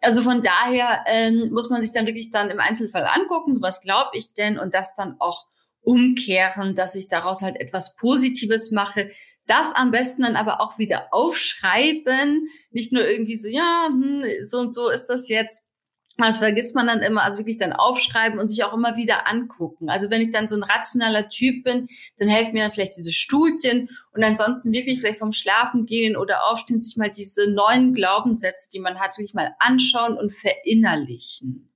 Also 0.00 0.22
von 0.22 0.44
daher 0.44 1.02
ähm, 1.08 1.50
muss 1.50 1.68
man 1.68 1.82
sich 1.82 1.90
dann 1.90 2.06
wirklich 2.06 2.30
dann 2.30 2.48
im 2.50 2.60
Einzelfall 2.60 3.06
angucken, 3.06 3.56
so 3.56 3.60
was 3.60 3.80
glaube 3.80 4.10
ich 4.12 4.34
denn 4.34 4.56
und 4.56 4.72
das 4.72 4.94
dann 4.94 5.16
auch 5.18 5.46
umkehren, 5.80 6.76
dass 6.76 6.94
ich 6.94 7.08
daraus 7.08 7.42
halt 7.42 7.58
etwas 7.58 7.96
Positives 7.96 8.70
mache. 8.70 9.10
Das 9.48 9.74
am 9.74 9.90
besten 9.90 10.22
dann 10.22 10.36
aber 10.36 10.60
auch 10.60 10.78
wieder 10.78 11.08
aufschreiben, 11.10 12.48
nicht 12.70 12.92
nur 12.92 13.04
irgendwie 13.04 13.36
so, 13.36 13.48
ja, 13.48 13.88
hm, 13.88 14.22
so 14.44 14.58
und 14.58 14.72
so 14.72 14.90
ist 14.90 15.08
das 15.08 15.28
jetzt. 15.28 15.72
Das 16.18 16.38
vergisst 16.38 16.74
man 16.74 16.86
dann 16.86 17.00
immer, 17.00 17.22
also 17.24 17.38
wirklich 17.38 17.58
dann 17.58 17.74
aufschreiben 17.74 18.38
und 18.38 18.48
sich 18.48 18.64
auch 18.64 18.72
immer 18.72 18.96
wieder 18.96 19.28
angucken. 19.28 19.90
Also 19.90 20.10
wenn 20.10 20.22
ich 20.22 20.30
dann 20.30 20.48
so 20.48 20.56
ein 20.56 20.62
rationaler 20.62 21.28
Typ 21.28 21.64
bin, 21.64 21.88
dann 22.18 22.28
helfen 22.28 22.54
mir 22.54 22.62
dann 22.62 22.72
vielleicht 22.72 22.96
diese 22.96 23.12
Studien 23.12 23.90
und 24.12 24.24
ansonsten 24.24 24.72
wirklich 24.72 25.00
vielleicht 25.00 25.18
vom 25.18 25.32
Schlafen 25.32 25.84
gehen 25.84 26.16
oder 26.16 26.50
aufstehen, 26.50 26.80
sich 26.80 26.96
mal 26.96 27.10
diese 27.10 27.50
neuen 27.50 27.92
Glaubenssätze, 27.92 28.70
die 28.72 28.80
man 28.80 28.98
hat, 28.98 29.18
wirklich 29.18 29.34
mal 29.34 29.54
anschauen 29.58 30.16
und 30.16 30.32
verinnerlichen. 30.32 31.70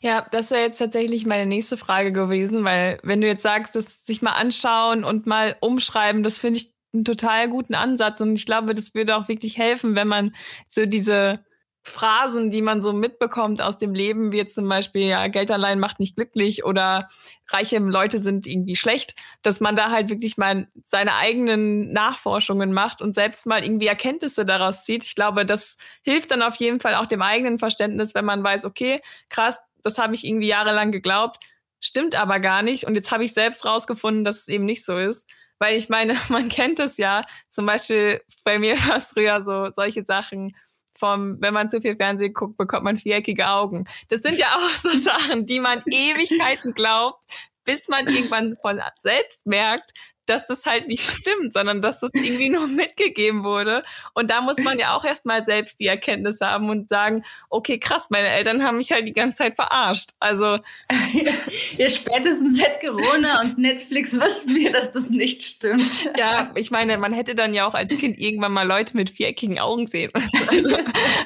Ja, 0.00 0.26
das 0.30 0.50
wäre 0.50 0.62
jetzt 0.62 0.78
tatsächlich 0.78 1.26
meine 1.26 1.46
nächste 1.46 1.76
Frage 1.76 2.12
gewesen, 2.12 2.64
weil 2.64 2.98
wenn 3.02 3.20
du 3.20 3.26
jetzt 3.26 3.42
sagst, 3.42 3.74
das 3.74 4.04
sich 4.04 4.22
mal 4.22 4.32
anschauen 4.32 5.04
und 5.04 5.26
mal 5.26 5.56
umschreiben, 5.60 6.22
das 6.22 6.38
finde 6.38 6.58
ich 6.58 6.72
einen 6.94 7.04
total 7.04 7.48
guten 7.48 7.74
Ansatz 7.74 8.20
und 8.20 8.34
ich 8.34 8.46
glaube, 8.46 8.74
das 8.74 8.94
würde 8.94 9.16
auch 9.16 9.28
wirklich 9.28 9.58
helfen, 9.58 9.94
wenn 9.94 10.08
man 10.08 10.34
so 10.68 10.86
diese 10.86 11.44
Phrasen, 11.82 12.50
die 12.50 12.62
man 12.62 12.82
so 12.82 12.92
mitbekommt 12.92 13.62
aus 13.62 13.78
dem 13.78 13.94
Leben, 13.94 14.30
wie 14.32 14.36
jetzt 14.36 14.54
zum 14.54 14.68
Beispiel, 14.68 15.02
ja, 15.02 15.26
Geld 15.28 15.50
allein 15.50 15.80
macht 15.80 16.00
nicht 16.00 16.16
glücklich 16.16 16.64
oder 16.64 17.08
reiche 17.48 17.78
Leute 17.78 18.20
sind 18.20 18.46
irgendwie 18.46 18.76
schlecht, 18.76 19.14
dass 19.42 19.60
man 19.60 19.74
da 19.74 19.90
halt 19.90 20.10
wirklich 20.10 20.36
mal 20.36 20.68
seine 20.84 21.14
eigenen 21.14 21.92
Nachforschungen 21.92 22.72
macht 22.72 23.00
und 23.00 23.14
selbst 23.14 23.46
mal 23.46 23.64
irgendwie 23.64 23.86
Erkenntnisse 23.86 24.44
daraus 24.44 24.84
zieht. 24.84 25.04
Ich 25.04 25.14
glaube, 25.14 25.46
das 25.46 25.76
hilft 26.02 26.30
dann 26.30 26.42
auf 26.42 26.56
jeden 26.56 26.80
Fall 26.80 26.94
auch 26.94 27.06
dem 27.06 27.22
eigenen 27.22 27.58
Verständnis, 27.58 28.14
wenn 28.14 28.24
man 28.24 28.44
weiß, 28.44 28.64
okay, 28.64 29.00
krass, 29.30 29.58
das 29.82 29.98
habe 29.98 30.14
ich 30.14 30.24
irgendwie 30.24 30.48
jahrelang 30.48 30.92
geglaubt, 30.92 31.38
stimmt 31.80 32.16
aber 32.16 32.40
gar 32.40 32.62
nicht 32.62 32.84
und 32.84 32.96
jetzt 32.96 33.10
habe 33.10 33.24
ich 33.24 33.32
selbst 33.32 33.64
rausgefunden, 33.64 34.24
dass 34.24 34.40
es 34.40 34.48
eben 34.48 34.64
nicht 34.64 34.84
so 34.84 34.96
ist. 34.96 35.28
Weil 35.58 35.76
ich 35.76 35.88
meine, 35.88 36.16
man 36.28 36.48
kennt 36.48 36.78
es 36.78 36.96
ja, 36.98 37.22
zum 37.48 37.66
Beispiel 37.66 38.20
bei 38.44 38.58
mir 38.58 38.76
war 38.88 38.98
es 38.98 39.08
früher 39.12 39.42
so 39.44 39.70
solche 39.74 40.04
Sachen, 40.04 40.54
vom, 40.98 41.40
wenn 41.40 41.54
man 41.54 41.70
zu 41.70 41.80
viel 41.80 41.96
Fernsehen 41.96 42.32
guckt, 42.32 42.56
bekommt 42.56 42.84
man 42.84 42.96
viereckige 42.96 43.48
Augen. 43.48 43.84
Das 44.08 44.20
sind 44.20 44.38
ja 44.38 44.46
auch 44.56 44.76
so 44.82 44.90
Sachen, 44.96 45.46
die 45.46 45.60
man 45.60 45.82
Ewigkeiten 45.86 46.74
glaubt, 46.74 47.22
bis 47.64 47.88
man 47.88 48.06
irgendwann 48.06 48.56
von 48.60 48.80
selbst 49.02 49.46
merkt, 49.46 49.92
dass 50.28 50.46
das 50.46 50.66
halt 50.66 50.88
nicht 50.88 51.08
stimmt, 51.08 51.52
sondern 51.52 51.82
dass 51.82 52.00
das 52.00 52.10
irgendwie 52.14 52.50
nur 52.50 52.66
mitgegeben 52.68 53.44
wurde. 53.44 53.82
Und 54.14 54.30
da 54.30 54.40
muss 54.40 54.56
man 54.58 54.78
ja 54.78 54.94
auch 54.96 55.04
erstmal 55.04 55.44
selbst 55.44 55.80
die 55.80 55.86
Erkenntnis 55.86 56.40
haben 56.40 56.68
und 56.70 56.88
sagen, 56.88 57.24
okay, 57.48 57.78
krass, 57.78 58.08
meine 58.10 58.28
Eltern 58.28 58.62
haben 58.62 58.78
mich 58.78 58.92
halt 58.92 59.06
die 59.06 59.12
ganze 59.12 59.38
Zeit 59.38 59.54
verarscht. 59.54 60.10
Also. 60.20 60.58
ja, 61.76 61.90
spätestens 61.90 62.58
seit 62.58 62.80
Corona 62.80 63.40
und 63.40 63.58
Netflix 63.58 64.18
wussten 64.20 64.54
wir, 64.54 64.70
dass 64.72 64.92
das 64.92 65.10
nicht 65.10 65.42
stimmt. 65.42 65.82
ja, 66.16 66.50
ich 66.54 66.70
meine, 66.70 66.98
man 66.98 67.12
hätte 67.12 67.34
dann 67.34 67.54
ja 67.54 67.66
auch 67.66 67.74
als 67.74 67.96
Kind 67.96 68.18
irgendwann 68.18 68.52
mal 68.52 68.66
Leute 68.66 68.96
mit 68.96 69.10
viereckigen 69.10 69.58
Augen 69.58 69.86
sehen. 69.86 70.12
Also, 70.48 70.76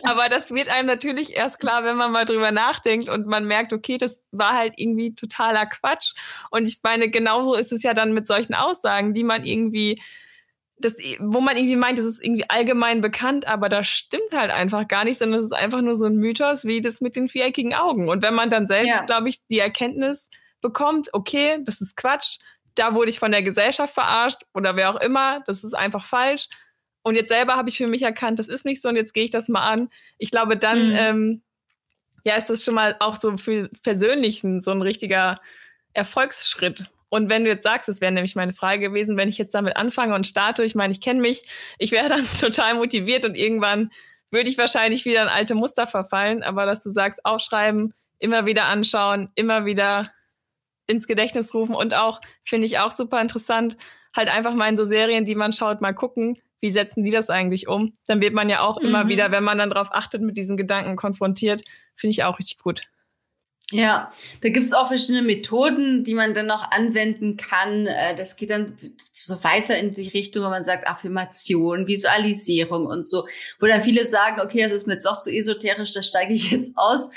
aber 0.02 0.28
das 0.28 0.50
wird 0.50 0.68
einem 0.68 0.86
natürlich 0.86 1.36
erst 1.36 1.60
klar, 1.60 1.84
wenn 1.84 1.96
man 1.96 2.10
mal 2.10 2.24
drüber 2.24 2.50
nachdenkt 2.50 3.08
und 3.08 3.26
man 3.26 3.44
merkt, 3.44 3.72
okay, 3.72 3.98
das 3.98 4.20
war 4.32 4.54
halt 4.54 4.74
irgendwie 4.76 5.14
totaler 5.14 5.66
Quatsch. 5.66 6.14
Und 6.50 6.66
ich 6.66 6.80
meine, 6.82 7.08
genauso 7.08 7.54
ist 7.54 7.72
es 7.72 7.82
ja 7.82 7.94
dann 7.94 8.12
mit 8.12 8.26
solchen 8.26 8.54
Aussagen 8.54 8.91
Aussagen, 8.92 9.14
die 9.14 9.24
man 9.24 9.44
irgendwie 9.44 10.00
das, 10.78 10.94
wo 11.20 11.40
man 11.40 11.56
irgendwie 11.56 11.76
meint, 11.76 11.98
das 11.98 12.06
ist 12.06 12.24
irgendwie 12.24 12.48
allgemein 12.50 13.00
bekannt, 13.00 13.46
aber 13.46 13.68
das 13.68 13.86
stimmt 13.86 14.32
halt 14.32 14.50
einfach 14.50 14.88
gar 14.88 15.04
nicht, 15.04 15.18
sondern 15.18 15.38
es 15.38 15.46
ist 15.46 15.52
einfach 15.52 15.80
nur 15.80 15.96
so 15.96 16.06
ein 16.06 16.16
Mythos 16.16 16.64
wie 16.64 16.80
das 16.80 17.00
mit 17.00 17.14
den 17.14 17.28
viereckigen 17.28 17.72
Augen. 17.72 18.08
Und 18.08 18.20
wenn 18.20 18.34
man 18.34 18.50
dann 18.50 18.66
selbst, 18.66 18.88
ja. 18.88 19.04
glaube 19.04 19.28
ich, 19.28 19.38
die 19.48 19.60
Erkenntnis 19.60 20.28
bekommt, 20.60 21.10
okay, 21.12 21.60
das 21.62 21.80
ist 21.80 21.96
Quatsch, 21.96 22.38
da 22.74 22.94
wurde 22.94 23.10
ich 23.10 23.20
von 23.20 23.30
der 23.30 23.44
Gesellschaft 23.44 23.94
verarscht 23.94 24.42
oder 24.54 24.74
wer 24.74 24.90
auch 24.90 25.00
immer, 25.00 25.44
das 25.46 25.62
ist 25.62 25.74
einfach 25.74 26.04
falsch. 26.04 26.48
Und 27.02 27.14
jetzt 27.14 27.28
selber 27.28 27.54
habe 27.54 27.68
ich 27.68 27.76
für 27.76 27.86
mich 27.86 28.02
erkannt, 28.02 28.40
das 28.40 28.48
ist 28.48 28.64
nicht 28.64 28.82
so 28.82 28.88
und 28.88 28.96
jetzt 28.96 29.14
gehe 29.14 29.24
ich 29.24 29.30
das 29.30 29.48
mal 29.48 29.62
an. 29.62 29.88
Ich 30.18 30.32
glaube, 30.32 30.56
dann 30.56 30.88
mhm. 30.88 30.96
ähm, 30.96 31.42
ja, 32.24 32.34
ist 32.34 32.50
das 32.50 32.64
schon 32.64 32.74
mal 32.74 32.96
auch 32.98 33.20
so 33.20 33.36
für 33.36 33.68
Persönlichen 33.82 34.62
so 34.62 34.72
ein 34.72 34.82
richtiger 34.82 35.40
Erfolgsschritt. 35.92 36.88
Und 37.12 37.28
wenn 37.28 37.44
du 37.44 37.50
jetzt 37.50 37.64
sagst, 37.64 37.90
das 37.90 38.00
wäre 38.00 38.10
nämlich 38.10 38.36
meine 38.36 38.54
Frage 38.54 38.88
gewesen, 38.88 39.18
wenn 39.18 39.28
ich 39.28 39.36
jetzt 39.36 39.52
damit 39.52 39.76
anfange 39.76 40.14
und 40.14 40.26
starte, 40.26 40.64
ich 40.64 40.74
meine, 40.74 40.92
ich 40.92 41.02
kenne 41.02 41.20
mich, 41.20 41.42
ich 41.78 41.92
wäre 41.92 42.08
dann 42.08 42.26
total 42.40 42.72
motiviert 42.72 43.26
und 43.26 43.36
irgendwann 43.36 43.90
würde 44.30 44.48
ich 44.48 44.56
wahrscheinlich 44.56 45.04
wieder 45.04 45.20
in 45.20 45.28
alte 45.28 45.54
Muster 45.54 45.86
verfallen, 45.86 46.42
aber 46.42 46.64
dass 46.64 46.82
du 46.82 46.88
sagst, 46.88 47.26
aufschreiben, 47.26 47.92
immer 48.18 48.46
wieder 48.46 48.64
anschauen, 48.64 49.28
immer 49.34 49.66
wieder 49.66 50.10
ins 50.86 51.06
Gedächtnis 51.06 51.52
rufen 51.52 51.74
und 51.74 51.92
auch, 51.92 52.18
finde 52.42 52.66
ich 52.66 52.78
auch 52.78 52.92
super 52.92 53.20
interessant, 53.20 53.76
halt 54.16 54.34
einfach 54.34 54.54
mal 54.54 54.70
in 54.70 54.78
so 54.78 54.86
Serien, 54.86 55.26
die 55.26 55.34
man 55.34 55.52
schaut, 55.52 55.82
mal 55.82 55.92
gucken, 55.92 56.38
wie 56.62 56.70
setzen 56.70 57.04
die 57.04 57.10
das 57.10 57.28
eigentlich 57.28 57.68
um? 57.68 57.92
Dann 58.06 58.22
wird 58.22 58.32
man 58.32 58.48
ja 58.48 58.60
auch 58.62 58.80
mhm. 58.80 58.88
immer 58.88 59.08
wieder, 59.08 59.30
wenn 59.32 59.44
man 59.44 59.58
dann 59.58 59.68
darauf 59.68 59.92
achtet, 59.92 60.22
mit 60.22 60.38
diesen 60.38 60.56
Gedanken 60.56 60.96
konfrontiert, 60.96 61.62
finde 61.94 62.12
ich 62.12 62.24
auch 62.24 62.38
richtig 62.38 62.56
gut. 62.56 62.84
Ja, 63.72 64.12
da 64.42 64.50
gibt 64.50 64.66
es 64.66 64.74
auch 64.74 64.88
verschiedene 64.88 65.22
Methoden, 65.22 66.04
die 66.04 66.12
man 66.12 66.34
dann 66.34 66.44
noch 66.44 66.70
anwenden 66.72 67.38
kann. 67.38 67.86
Äh, 67.86 68.14
das 68.14 68.36
geht 68.36 68.50
dann 68.50 68.76
so 69.14 69.42
weiter 69.44 69.78
in 69.78 69.94
die 69.94 70.08
Richtung, 70.08 70.44
wo 70.44 70.50
man 70.50 70.66
sagt 70.66 70.86
Affirmation, 70.86 71.86
Visualisierung 71.86 72.84
und 72.84 73.08
so, 73.08 73.26
wo 73.60 73.66
dann 73.66 73.80
viele 73.80 74.04
sagen, 74.04 74.42
okay, 74.42 74.62
das 74.62 74.72
ist 74.72 74.86
mir 74.86 74.92
jetzt 74.92 75.06
doch 75.06 75.14
so 75.14 75.30
esoterisch, 75.30 75.92
da 75.92 76.02
steige 76.02 76.34
ich 76.34 76.50
jetzt 76.50 76.72
aus. 76.76 77.08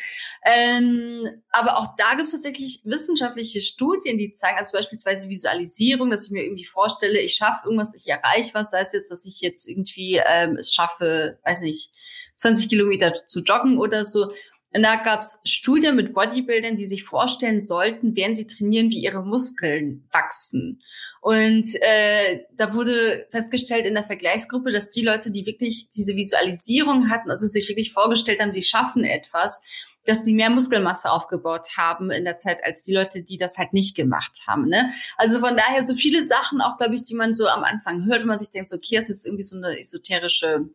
Ähm, 0.45 1.27
aber 1.51 1.77
auch 1.77 1.95
da 1.97 2.11
gibt 2.11 2.27
es 2.27 2.31
tatsächlich 2.31 2.79
wissenschaftliche 2.85 3.59
Studien, 3.59 4.17
die 4.17 4.31
zeigen, 4.31 4.57
also 4.57 4.77
beispielsweise 4.77 5.27
Visualisierung, 5.27 6.09
dass 6.09 6.27
ich 6.27 6.31
mir 6.31 6.43
irgendwie 6.43 6.65
vorstelle, 6.65 7.19
ich 7.19 7.35
schaffe 7.35 7.65
irgendwas, 7.65 7.95
ich 7.95 8.07
erreiche 8.07 8.53
was, 8.53 8.71
sei 8.71 8.79
es 8.79 8.93
jetzt, 8.93 9.11
dass 9.11 9.25
ich 9.25 9.41
jetzt 9.41 9.67
irgendwie 9.67 10.21
ähm, 10.25 10.55
es 10.55 10.73
schaffe, 10.73 11.37
weiß 11.43 11.61
nicht, 11.61 11.91
20 12.37 12.69
Kilometer 12.69 13.13
zu 13.27 13.41
joggen 13.41 13.77
oder 13.77 14.05
so 14.05 14.31
und 14.75 14.83
da 14.83 14.97
gab 14.97 15.21
es 15.21 15.39
Studien 15.45 15.95
mit 15.95 16.13
Bodybuildern, 16.13 16.75
die 16.75 16.85
sich 16.85 17.05
vorstellen 17.05 17.61
sollten, 17.61 18.15
während 18.17 18.35
sie 18.35 18.45
trainieren, 18.45 18.89
wie 18.89 18.99
ihre 18.99 19.23
Muskeln 19.23 20.05
wachsen. 20.11 20.81
Und 21.21 21.65
äh, 21.81 22.41
da 22.57 22.73
wurde 22.73 23.25
festgestellt 23.31 23.85
in 23.85 23.93
der 23.93 24.03
Vergleichsgruppe, 24.03 24.73
dass 24.73 24.89
die 24.89 25.01
Leute, 25.01 25.31
die 25.31 25.45
wirklich 25.45 25.89
diese 25.91 26.17
Visualisierung 26.17 27.09
hatten, 27.09 27.31
also 27.31 27.47
sich 27.47 27.69
wirklich 27.69 27.93
vorgestellt 27.93 28.41
haben, 28.41 28.51
sie 28.51 28.61
schaffen 28.61 29.05
etwas, 29.05 29.63
dass 30.05 30.23
die 30.23 30.33
mehr 30.33 30.49
Muskelmasse 30.49 31.09
aufgebaut 31.09 31.77
haben 31.77 32.11
in 32.11 32.25
der 32.25 32.35
Zeit 32.35 32.63
als 32.63 32.83
die 32.83 32.93
Leute, 32.93 33.23
die 33.23 33.37
das 33.37 33.57
halt 33.57 33.71
nicht 33.71 33.95
gemacht 33.95 34.41
haben. 34.45 34.67
Ne? 34.67 34.91
Also 35.15 35.39
von 35.39 35.55
daher 35.55 35.85
so 35.85 35.95
viele 35.95 36.21
Sachen 36.21 36.59
auch, 36.59 36.77
glaube 36.77 36.95
ich, 36.95 37.03
die 37.05 37.15
man 37.15 37.33
so 37.33 37.47
am 37.47 37.63
Anfang 37.63 38.05
hört, 38.05 38.19
wenn 38.19 38.27
man 38.27 38.37
sich 38.37 38.51
denkt, 38.51 38.67
so, 38.67 38.75
okay, 38.75 38.97
das 38.97 39.05
ist 39.05 39.09
jetzt 39.09 39.25
irgendwie 39.25 39.45
so 39.45 39.55
eine 39.55 39.79
esoterische 39.79 40.69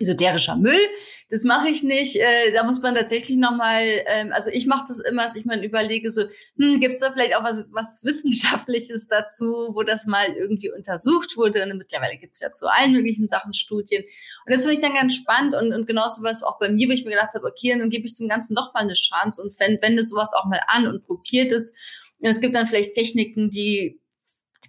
esoterischer 0.00 0.56
Müll. 0.56 0.80
Das 1.28 1.44
mache 1.44 1.68
ich 1.68 1.82
nicht. 1.82 2.16
Äh, 2.16 2.52
da 2.52 2.64
muss 2.64 2.82
man 2.82 2.94
tatsächlich 2.94 3.38
nochmal, 3.38 3.82
ähm, 4.06 4.32
also 4.32 4.50
ich 4.50 4.66
mache 4.66 4.84
das 4.88 4.98
immer, 5.00 5.24
dass 5.24 5.36
ich 5.36 5.44
mal 5.44 5.64
überlege, 5.64 6.10
so, 6.10 6.22
hm, 6.58 6.80
gibt 6.80 6.92
es 6.92 7.00
da 7.00 7.10
vielleicht 7.10 7.36
auch 7.36 7.44
was, 7.44 7.68
was 7.72 8.00
Wissenschaftliches 8.02 9.08
dazu, 9.08 9.70
wo 9.74 9.82
das 9.82 10.06
mal 10.06 10.26
irgendwie 10.34 10.70
untersucht 10.70 11.36
wurde. 11.36 11.62
Und 11.62 11.78
mittlerweile 11.78 12.18
gibt 12.18 12.34
es 12.34 12.40
ja 12.40 12.52
zu 12.52 12.66
allen 12.66 12.92
möglichen 12.92 13.28
Sachen 13.28 13.54
Studien. 13.54 14.02
Und 14.46 14.54
das 14.54 14.62
finde 14.62 14.74
ich 14.74 14.82
dann 14.82 14.94
ganz 14.94 15.14
spannend 15.14 15.54
und, 15.54 15.72
und 15.72 15.86
genauso 15.86 16.22
was 16.22 16.42
auch 16.42 16.58
bei 16.58 16.68
mir, 16.68 16.88
wo 16.88 16.92
ich 16.92 17.04
mir 17.04 17.12
gedacht 17.12 17.34
habe, 17.34 17.46
okay, 17.46 17.76
dann 17.78 17.90
gebe 17.90 18.06
ich 18.06 18.14
dem 18.14 18.28
Ganzen 18.28 18.54
noch 18.54 18.74
mal 18.74 18.80
eine 18.80 18.94
Chance 18.94 19.42
und 19.42 19.58
wende 19.58 20.04
sowas 20.04 20.32
auch 20.34 20.46
mal 20.46 20.60
an 20.66 20.86
und 20.86 21.04
probiert 21.04 21.52
es. 21.52 21.74
Es 22.20 22.40
gibt 22.40 22.54
dann 22.54 22.68
vielleicht 22.68 22.94
Techniken, 22.94 23.50
die 23.50 24.01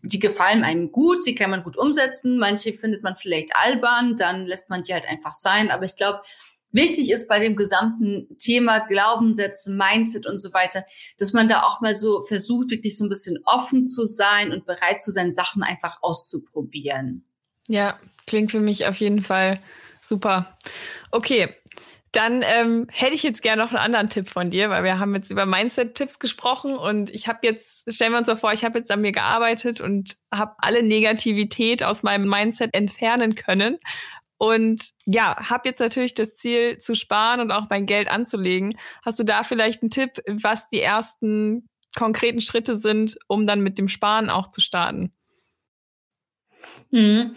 die 0.04 0.20
gefallen 0.20 0.64
einem 0.64 0.92
gut, 0.92 1.24
sie 1.24 1.34
kann 1.34 1.50
man 1.50 1.64
gut 1.64 1.78
umsetzen. 1.78 2.38
Manche 2.38 2.74
findet 2.74 3.04
man 3.04 3.16
vielleicht 3.16 3.56
albern, 3.56 4.16
dann 4.18 4.46
lässt 4.46 4.70
man 4.70 4.84
die 4.84 4.94
halt 4.94 5.08
einfach 5.08 5.34
sein. 5.34 5.72
Aber 5.72 5.86
ich 5.86 5.96
glaube, 5.96 6.22
wichtig 6.72 7.10
ist 7.10 7.30
bei 7.30 7.40
dem 7.40 7.56
gesamten 7.56 8.38
Thema 8.38 8.80
Glaubenssätze, 8.80 9.72
Mindset 9.72 10.26
und 10.28 10.40
so 10.40 10.54
weiter, 10.54 10.86
dass 11.18 11.32
man 11.32 11.48
da 11.48 11.64
auch 11.64 11.80
mal 11.80 11.96
so 11.96 12.22
versucht, 12.24 12.70
wirklich 12.70 12.98
so 12.98 13.06
ein 13.06 13.10
bisschen 13.10 13.40
offen 13.46 13.86
zu 13.86 14.04
sein 14.04 14.52
und 14.52 14.66
bereit 14.66 15.02
zu 15.02 15.12
sein, 15.12 15.34
Sachen 15.34 15.64
einfach 15.64 16.00
auszuprobieren. 16.02 17.26
Ja, 17.70 17.98
klingt 18.28 18.52
für 18.52 18.60
mich 18.60 18.86
auf 18.86 18.98
jeden 18.98 19.22
Fall 19.22 19.62
super. 20.02 20.58
Okay, 21.12 21.56
dann 22.14 22.44
ähm, 22.46 22.88
hätte 22.92 23.16
ich 23.16 23.24
jetzt 23.24 23.42
gerne 23.42 23.64
noch 23.64 23.72
einen 23.72 23.80
anderen 23.80 24.10
Tipp 24.10 24.30
von 24.30 24.52
dir, 24.52 24.70
weil 24.70 24.84
wir 24.84 25.00
haben 25.00 25.16
jetzt 25.16 25.32
über 25.32 25.46
Mindset-Tipps 25.46 26.20
gesprochen 26.20 26.78
und 26.78 27.10
ich 27.10 27.28
habe 27.28 27.40
jetzt, 27.44 27.92
stellen 27.92 28.12
wir 28.12 28.20
uns 28.20 28.28
so 28.28 28.36
vor, 28.36 28.54
ich 28.54 28.64
habe 28.64 28.78
jetzt 28.78 28.92
an 28.92 29.02
mir 29.02 29.12
gearbeitet 29.12 29.82
und 29.82 30.16
habe 30.34 30.54
alle 30.60 30.84
Negativität 30.84 31.84
aus 31.84 32.04
meinem 32.04 32.30
Mindset 32.30 32.74
entfernen 32.74 33.34
können. 33.36 33.80
Und 34.38 34.92
ja, 35.06 35.36
habe 35.50 35.70
jetzt 35.70 35.80
natürlich 35.80 36.14
das 36.14 36.36
Ziel 36.36 36.78
zu 36.78 36.96
sparen 36.96 37.40
und 37.40 37.52
auch 37.52 37.70
mein 37.70 37.86
Geld 37.86 38.10
anzulegen. 38.10 38.78
Hast 39.04 39.18
du 39.18 39.24
da 39.24 39.44
vielleicht 39.44 39.82
einen 39.82 39.92
Tipp, 39.92 40.22
was 40.28 40.70
die 40.70 40.82
ersten 40.82 41.68
konkreten 41.96 42.42
Schritte 42.42 42.78
sind, 42.78 43.18
um 43.28 43.48
dann 43.48 43.62
mit 43.62 43.78
dem 43.78 43.88
Sparen 43.88 44.30
auch 44.30 44.50
zu 44.52 44.62
starten? 44.62 45.14
Mhm. 46.92 47.34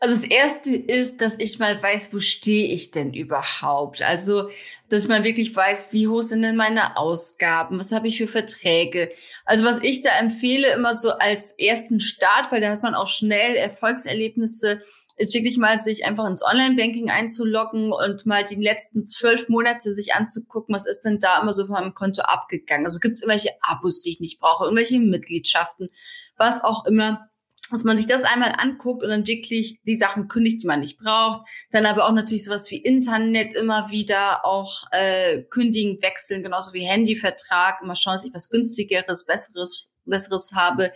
Also 0.00 0.16
das 0.16 0.24
erste 0.24 0.74
ist, 0.74 1.22
dass 1.22 1.38
ich 1.38 1.58
mal 1.58 1.82
weiß, 1.82 2.12
wo 2.12 2.18
stehe 2.18 2.74
ich 2.74 2.90
denn 2.90 3.14
überhaupt? 3.14 4.02
Also, 4.02 4.50
dass 4.90 5.08
mal 5.08 5.24
wirklich 5.24 5.56
weiß, 5.56 5.92
wie 5.92 6.08
hoch 6.08 6.20
sind 6.20 6.42
denn 6.42 6.56
meine 6.56 6.98
Ausgaben? 6.98 7.78
Was 7.78 7.92
habe 7.92 8.08
ich 8.08 8.18
für 8.18 8.28
Verträge? 8.28 9.10
Also, 9.46 9.64
was 9.64 9.82
ich 9.82 10.02
da 10.02 10.10
empfehle, 10.18 10.74
immer 10.74 10.94
so 10.94 11.10
als 11.10 11.52
ersten 11.52 12.00
Start, 12.00 12.52
weil 12.52 12.60
da 12.60 12.70
hat 12.70 12.82
man 12.82 12.94
auch 12.94 13.08
schnell 13.08 13.56
Erfolgserlebnisse, 13.56 14.82
ist 15.16 15.34
wirklich 15.34 15.58
mal 15.58 15.78
sich 15.78 16.04
einfach 16.04 16.26
ins 16.28 16.44
Online-Banking 16.44 17.08
einzuloggen 17.10 17.92
und 17.92 18.26
mal 18.26 18.44
die 18.44 18.56
letzten 18.56 19.06
zwölf 19.06 19.48
Monate 19.48 19.94
sich 19.94 20.14
anzugucken, 20.14 20.74
was 20.74 20.86
ist 20.86 21.02
denn 21.02 21.18
da 21.20 21.40
immer 21.40 21.52
so 21.52 21.66
von 21.66 21.74
meinem 21.74 21.94
Konto 21.94 22.22
abgegangen? 22.22 22.84
Also 22.84 22.98
gibt 22.98 23.14
es 23.14 23.22
irgendwelche 23.22 23.50
Abos, 23.62 24.00
die 24.00 24.10
ich 24.10 24.20
nicht 24.20 24.40
brauche, 24.40 24.64
irgendwelche 24.64 24.98
Mitgliedschaften, 24.98 25.88
was 26.36 26.64
auch 26.64 26.84
immer 26.86 27.30
dass 27.74 27.84
man 27.84 27.96
sich 27.96 28.06
das 28.06 28.24
einmal 28.24 28.52
anguckt 28.56 29.04
und 29.04 29.10
dann 29.10 29.26
wirklich 29.26 29.80
die 29.82 29.96
Sachen 29.96 30.28
kündigt, 30.28 30.62
die 30.62 30.66
man 30.66 30.80
nicht 30.80 30.98
braucht. 30.98 31.46
Dann 31.70 31.86
aber 31.86 32.06
auch 32.06 32.12
natürlich 32.12 32.44
sowas 32.44 32.70
wie 32.70 32.78
Internet 32.78 33.54
immer 33.54 33.90
wieder 33.90 34.44
auch 34.44 34.84
äh, 34.92 35.42
kündigen, 35.42 36.00
wechseln, 36.02 36.42
genauso 36.42 36.72
wie 36.72 36.86
Handyvertrag, 36.86 37.80
immer 37.82 37.94
schauen, 37.94 38.14
dass 38.14 38.24
ich 38.24 38.34
was 38.34 38.48
günstigeres, 38.48 39.26
besseres 39.26 39.90
Besseres 40.06 40.52
habe. 40.52 40.92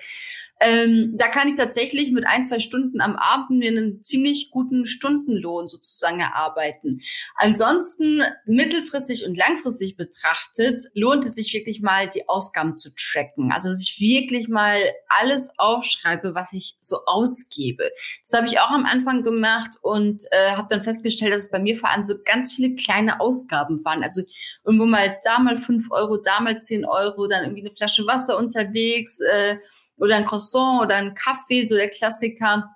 Ähm, 0.60 1.14
da 1.16 1.28
kann 1.28 1.48
ich 1.48 1.54
tatsächlich 1.54 2.12
mit 2.12 2.26
ein, 2.26 2.44
zwei 2.44 2.58
Stunden 2.58 3.00
am 3.00 3.16
Abend 3.16 3.58
mir 3.58 3.70
einen 3.70 4.02
ziemlich 4.02 4.50
guten 4.50 4.86
Stundenlohn 4.86 5.68
sozusagen 5.68 6.20
erarbeiten. 6.20 7.00
Ansonsten 7.36 8.22
mittelfristig 8.44 9.24
und 9.26 9.36
langfristig 9.36 9.96
betrachtet 9.96 10.82
lohnt 10.94 11.24
es 11.24 11.34
sich 11.34 11.52
wirklich 11.52 11.80
mal, 11.80 12.08
die 12.08 12.28
Ausgaben 12.28 12.76
zu 12.76 12.90
tracken. 12.94 13.52
Also, 13.52 13.68
dass 13.68 13.82
ich 13.82 14.00
wirklich 14.00 14.48
mal 14.48 14.78
alles 15.08 15.52
aufschreibe, 15.58 16.34
was 16.34 16.52
ich 16.52 16.76
so 16.80 17.04
ausgebe. 17.06 17.90
Das 18.22 18.38
habe 18.38 18.48
ich 18.48 18.58
auch 18.60 18.70
am 18.70 18.84
Anfang 18.84 19.22
gemacht 19.22 19.70
und 19.82 20.24
äh, 20.30 20.52
habe 20.52 20.68
dann 20.70 20.82
festgestellt, 20.82 21.32
dass 21.32 21.44
es 21.44 21.50
bei 21.50 21.58
mir 21.58 21.76
vor 21.76 21.90
allem 21.90 22.02
so 22.02 22.14
ganz 22.24 22.52
viele 22.52 22.74
kleine 22.74 23.20
Ausgaben 23.20 23.84
waren. 23.84 24.02
Also 24.02 24.22
irgendwo 24.64 24.86
mal 24.86 25.18
da 25.24 25.38
mal 25.38 25.56
fünf 25.56 25.90
Euro, 25.90 26.18
da 26.18 26.40
mal 26.40 26.58
zehn 26.58 26.84
Euro, 26.84 27.26
dann 27.28 27.44
irgendwie 27.44 27.62
eine 27.62 27.72
Flasche 27.72 28.06
Wasser 28.06 28.38
unterwegs, 28.38 29.20
äh, 29.20 29.58
oder 29.98 30.16
ein 30.16 30.26
Croissant 30.26 30.82
oder 30.82 30.96
ein 30.96 31.14
Kaffee, 31.14 31.66
so 31.66 31.74
der 31.74 31.90
Klassiker. 31.90 32.70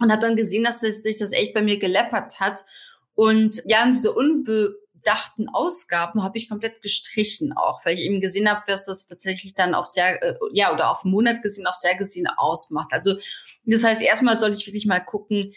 Und 0.00 0.10
habe 0.10 0.20
dann 0.20 0.36
gesehen, 0.36 0.64
dass 0.64 0.80
sich 0.80 1.18
das 1.18 1.32
echt 1.32 1.54
bei 1.54 1.62
mir 1.62 1.78
geleppert 1.78 2.40
hat. 2.40 2.60
Und 3.14 3.62
ja, 3.64 3.86
diese 3.86 4.12
unbedachten 4.12 5.48
Ausgaben 5.52 6.24
habe 6.24 6.36
ich 6.36 6.48
komplett 6.48 6.82
gestrichen 6.82 7.52
auch, 7.52 7.84
weil 7.84 7.94
ich 7.94 8.00
eben 8.00 8.20
gesehen 8.20 8.50
habe, 8.50 8.62
was 8.66 8.86
das 8.86 9.06
tatsächlich 9.06 9.54
dann 9.54 9.74
auf 9.74 9.86
sehr, 9.86 10.20
äh, 10.20 10.34
ja, 10.52 10.72
oder 10.72 10.90
auf 10.90 11.04
einen 11.04 11.12
Monat 11.12 11.42
gesehen, 11.42 11.68
auf 11.68 11.76
sehr 11.76 11.96
gesehen 11.96 12.26
ausmacht. 12.26 12.92
Also 12.92 13.14
das 13.66 13.84
heißt, 13.84 14.02
erstmal 14.02 14.36
soll 14.36 14.52
ich 14.52 14.66
wirklich 14.66 14.86
mal 14.86 15.00
gucken, 15.00 15.54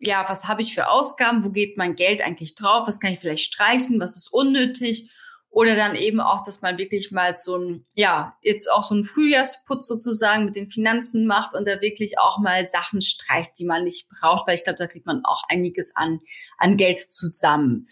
ja, 0.00 0.24
was 0.28 0.48
habe 0.48 0.62
ich 0.62 0.74
für 0.74 0.88
Ausgaben, 0.88 1.44
wo 1.44 1.50
geht 1.50 1.76
mein 1.76 1.94
Geld 1.94 2.20
eigentlich 2.20 2.54
drauf, 2.54 2.88
was 2.88 3.00
kann 3.00 3.12
ich 3.12 3.20
vielleicht 3.20 3.44
streichen, 3.44 4.00
was 4.00 4.16
ist 4.16 4.32
unnötig 4.32 5.10
oder 5.50 5.76
dann 5.76 5.96
eben 5.96 6.20
auch, 6.20 6.44
dass 6.44 6.60
man 6.60 6.78
wirklich 6.78 7.10
mal 7.10 7.34
so 7.34 7.56
ein, 7.56 7.86
ja, 7.94 8.36
jetzt 8.42 8.70
auch 8.70 8.84
so 8.84 8.94
ein 8.94 9.04
Frühjahrsputz 9.04 9.88
sozusagen 9.88 10.44
mit 10.44 10.56
den 10.56 10.68
Finanzen 10.68 11.26
macht 11.26 11.54
und 11.54 11.66
da 11.66 11.80
wirklich 11.80 12.18
auch 12.18 12.38
mal 12.38 12.66
Sachen 12.66 13.00
streicht, 13.00 13.52
die 13.58 13.64
man 13.64 13.84
nicht 13.84 14.08
braucht, 14.08 14.46
weil 14.46 14.56
ich 14.56 14.64
glaube, 14.64 14.78
da 14.78 14.86
kriegt 14.86 15.06
man 15.06 15.24
auch 15.24 15.42
einiges 15.48 15.96
an, 15.96 16.20
an 16.58 16.76
Geld 16.76 16.98
zusammen. 16.98 17.88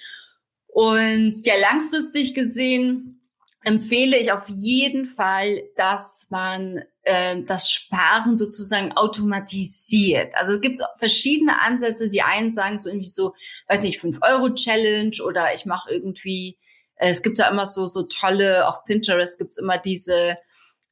Und 0.67 1.35
ja, 1.47 1.55
langfristig 1.59 2.35
gesehen 2.35 3.17
empfehle 3.65 4.17
ich 4.17 4.31
auf 4.31 4.49
jeden 4.49 5.07
Fall, 5.07 5.61
dass 5.75 6.27
man 6.31 6.85
äh, 7.03 7.43
das 7.43 7.71
Sparen 7.71 8.37
sozusagen 8.37 8.93
automatisiert. 8.93 10.37
Also 10.37 10.53
es 10.53 10.61
gibt 10.61 10.79
verschiedene 10.99 11.61
Ansätze. 11.61 12.09
Die 12.09 12.23
einen 12.23 12.53
sagen 12.53 12.79
so 12.79 12.91
irgendwie 12.91 13.09
so, 13.09 13.35
weiß 13.67 13.83
nicht, 13.83 14.01
5-Euro-Challenge 14.01 15.17
oder 15.27 15.55
ich 15.55 15.67
mache 15.67 15.91
irgendwie 15.91 16.59
es 16.97 17.23
gibt 17.23 17.39
ja 17.39 17.49
immer 17.49 17.67
so, 17.67 17.87
so 17.87 18.05
tolle, 18.05 18.69
auf 18.69 18.85
Pinterest 18.85 19.39
gibt's 19.39 19.59
immer 19.59 19.79
diese, 19.79 20.37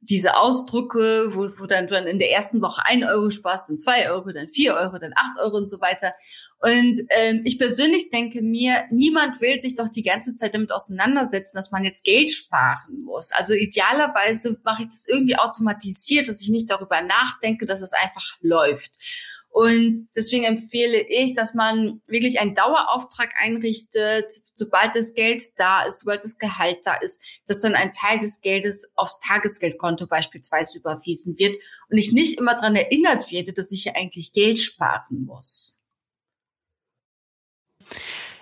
diese 0.00 0.36
Ausdrücke, 0.36 1.30
wo, 1.32 1.48
wo 1.58 1.66
dann 1.66 1.86
du 1.86 1.94
dann 1.94 2.06
in 2.06 2.18
der 2.18 2.30
ersten 2.30 2.60
Woche 2.60 2.82
ein 2.84 3.04
Euro 3.04 3.30
sparst, 3.30 3.68
dann 3.68 3.78
zwei 3.78 4.10
Euro, 4.10 4.32
dann 4.32 4.48
vier 4.48 4.74
Euro, 4.74 4.98
dann 4.98 5.12
acht 5.16 5.38
Euro 5.40 5.56
und 5.56 5.68
so 5.68 5.80
weiter. 5.80 6.12
Und 6.60 6.96
ähm, 7.10 7.42
ich 7.44 7.58
persönlich 7.58 8.10
denke 8.10 8.40
mir, 8.40 8.84
niemand 8.90 9.40
will 9.40 9.60
sich 9.60 9.74
doch 9.74 9.88
die 9.88 10.02
ganze 10.02 10.34
Zeit 10.34 10.54
damit 10.54 10.72
auseinandersetzen, 10.72 11.56
dass 11.56 11.70
man 11.70 11.84
jetzt 11.84 12.04
Geld 12.04 12.30
sparen 12.30 13.02
muss. 13.04 13.32
Also 13.32 13.54
idealerweise 13.54 14.58
mache 14.64 14.82
ich 14.82 14.88
das 14.88 15.06
irgendwie 15.06 15.36
automatisiert, 15.36 16.28
dass 16.28 16.40
ich 16.40 16.48
nicht 16.48 16.70
darüber 16.70 17.02
nachdenke, 17.02 17.66
dass 17.66 17.82
es 17.82 17.92
einfach 17.92 18.24
läuft. 18.40 18.92
Und 19.54 20.08
deswegen 20.16 20.42
empfehle 20.42 21.06
ich, 21.08 21.34
dass 21.34 21.54
man 21.54 22.02
wirklich 22.08 22.40
einen 22.40 22.56
Dauerauftrag 22.56 23.34
einrichtet, 23.36 24.26
sobald 24.52 24.96
das 24.96 25.14
Geld 25.14 25.44
da 25.54 25.84
ist, 25.84 26.00
sobald 26.00 26.24
das 26.24 26.38
Gehalt 26.38 26.78
da 26.82 26.96
ist, 26.96 27.22
dass 27.46 27.60
dann 27.60 27.76
ein 27.76 27.92
Teil 27.92 28.18
des 28.18 28.40
Geldes 28.40 28.90
aufs 28.96 29.20
Tagesgeldkonto 29.20 30.08
beispielsweise 30.08 30.80
überwiesen 30.80 31.38
wird 31.38 31.54
und 31.88 31.98
ich 31.98 32.10
nicht 32.10 32.36
immer 32.36 32.54
daran 32.54 32.74
erinnert 32.74 33.30
werde, 33.30 33.52
dass 33.52 33.70
ich 33.70 33.84
ja 33.84 33.92
eigentlich 33.94 34.32
Geld 34.32 34.58
sparen 34.58 35.24
muss. 35.24 35.80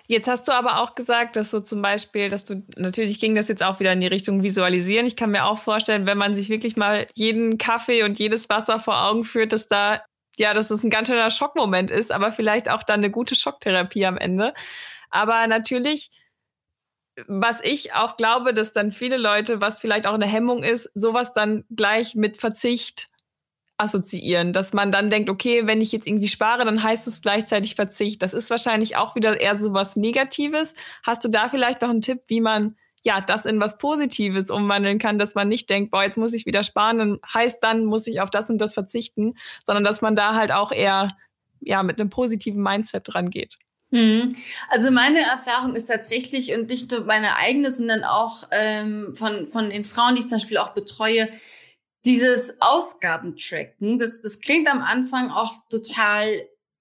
Jetzt 0.06 0.28
hast 0.28 0.48
du 0.48 0.52
aber 0.52 0.80
auch 0.80 0.94
gesagt, 0.94 1.36
dass 1.36 1.50
du 1.50 1.60
zum 1.60 1.82
Beispiel, 1.82 2.30
dass 2.30 2.46
du, 2.46 2.64
natürlich 2.76 3.20
ging 3.20 3.34
das 3.34 3.48
jetzt 3.48 3.62
auch 3.62 3.80
wieder 3.80 3.92
in 3.92 4.00
die 4.00 4.06
Richtung 4.06 4.42
Visualisieren. 4.42 5.06
Ich 5.06 5.16
kann 5.16 5.30
mir 5.30 5.44
auch 5.44 5.58
vorstellen, 5.58 6.06
wenn 6.06 6.18
man 6.18 6.34
sich 6.34 6.48
wirklich 6.48 6.76
mal 6.76 7.06
jeden 7.14 7.58
Kaffee 7.58 8.02
und 8.02 8.18
jedes 8.18 8.48
Wasser 8.48 8.80
vor 8.80 9.04
Augen 9.04 9.24
führt, 9.24 9.52
dass 9.52 9.68
da, 9.68 10.02
ja, 10.38 10.54
dass 10.54 10.70
es 10.70 10.82
ein 10.84 10.90
ganz 10.90 11.08
schöner 11.08 11.30
Schockmoment 11.30 11.90
ist, 11.90 12.12
aber 12.12 12.32
vielleicht 12.32 12.70
auch 12.70 12.82
dann 12.82 13.00
eine 13.00 13.10
gute 13.10 13.34
Schocktherapie 13.34 14.06
am 14.06 14.16
Ende. 14.16 14.54
Aber 15.10 15.46
natürlich, 15.46 16.10
was 17.26 17.60
ich 17.62 17.94
auch 17.94 18.16
glaube, 18.16 18.54
dass 18.54 18.72
dann 18.72 18.92
viele 18.92 19.18
Leute, 19.18 19.60
was 19.60 19.80
vielleicht 19.80 20.06
auch 20.06 20.14
eine 20.14 20.26
Hemmung 20.26 20.62
ist, 20.62 20.90
sowas 20.94 21.32
dann 21.32 21.64
gleich 21.70 22.14
mit 22.14 22.38
Verzicht 22.38 23.08
assoziieren, 23.76 24.52
dass 24.52 24.72
man 24.72 24.92
dann 24.92 25.10
denkt, 25.10 25.28
okay, 25.28 25.66
wenn 25.66 25.80
ich 25.80 25.92
jetzt 25.92 26.06
irgendwie 26.06 26.28
spare, 26.28 26.64
dann 26.64 26.82
heißt 26.82 27.06
es 27.08 27.20
gleichzeitig 27.20 27.74
Verzicht. 27.74 28.22
Das 28.22 28.32
ist 28.32 28.48
wahrscheinlich 28.50 28.96
auch 28.96 29.14
wieder 29.16 29.40
eher 29.40 29.56
so 29.56 29.72
was 29.74 29.96
Negatives. 29.96 30.74
Hast 31.02 31.24
du 31.24 31.28
da 31.28 31.48
vielleicht 31.48 31.82
noch 31.82 31.90
einen 31.90 32.02
Tipp, 32.02 32.22
wie 32.28 32.40
man 32.40 32.76
ja 33.02 33.20
das 33.20 33.44
in 33.44 33.60
was 33.60 33.78
Positives 33.78 34.50
umwandeln 34.50 34.98
kann, 34.98 35.18
dass 35.18 35.34
man 35.34 35.48
nicht 35.48 35.68
denkt, 35.68 35.90
boah, 35.90 36.02
jetzt 36.02 36.18
muss 36.18 36.32
ich 36.32 36.46
wieder 36.46 36.62
sparen, 36.62 36.98
dann 36.98 37.18
heißt 37.32 37.58
dann 37.62 37.84
muss 37.84 38.06
ich 38.06 38.20
auf 38.20 38.30
das 38.30 38.48
und 38.50 38.58
das 38.58 38.74
verzichten, 38.74 39.34
sondern 39.64 39.84
dass 39.84 40.02
man 40.02 40.16
da 40.16 40.34
halt 40.34 40.52
auch 40.52 40.72
eher 40.72 41.16
ja 41.60 41.82
mit 41.82 42.00
einem 42.00 42.10
positiven 42.10 42.62
Mindset 42.62 43.02
dran 43.04 43.30
geht. 43.30 43.58
Mhm. 43.90 44.34
Also 44.68 44.90
meine 44.90 45.20
Erfahrung 45.20 45.76
ist 45.76 45.86
tatsächlich 45.86 46.52
und 46.54 46.68
nicht 46.68 46.90
nur 46.90 47.04
meine 47.04 47.36
eigene, 47.36 47.70
sondern 47.70 48.04
auch 48.04 48.44
ähm, 48.50 49.14
von, 49.14 49.48
von 49.48 49.70
den 49.70 49.84
Frauen, 49.84 50.14
die 50.14 50.22
ich 50.22 50.28
zum 50.28 50.38
Beispiel 50.38 50.58
auch 50.58 50.72
betreue, 50.72 51.28
dieses 52.04 52.60
Ausgabentracken, 52.60 53.98
das, 53.98 54.22
das 54.22 54.40
klingt 54.40 54.68
am 54.68 54.82
Anfang 54.82 55.30
auch 55.30 55.52
total 55.68 56.26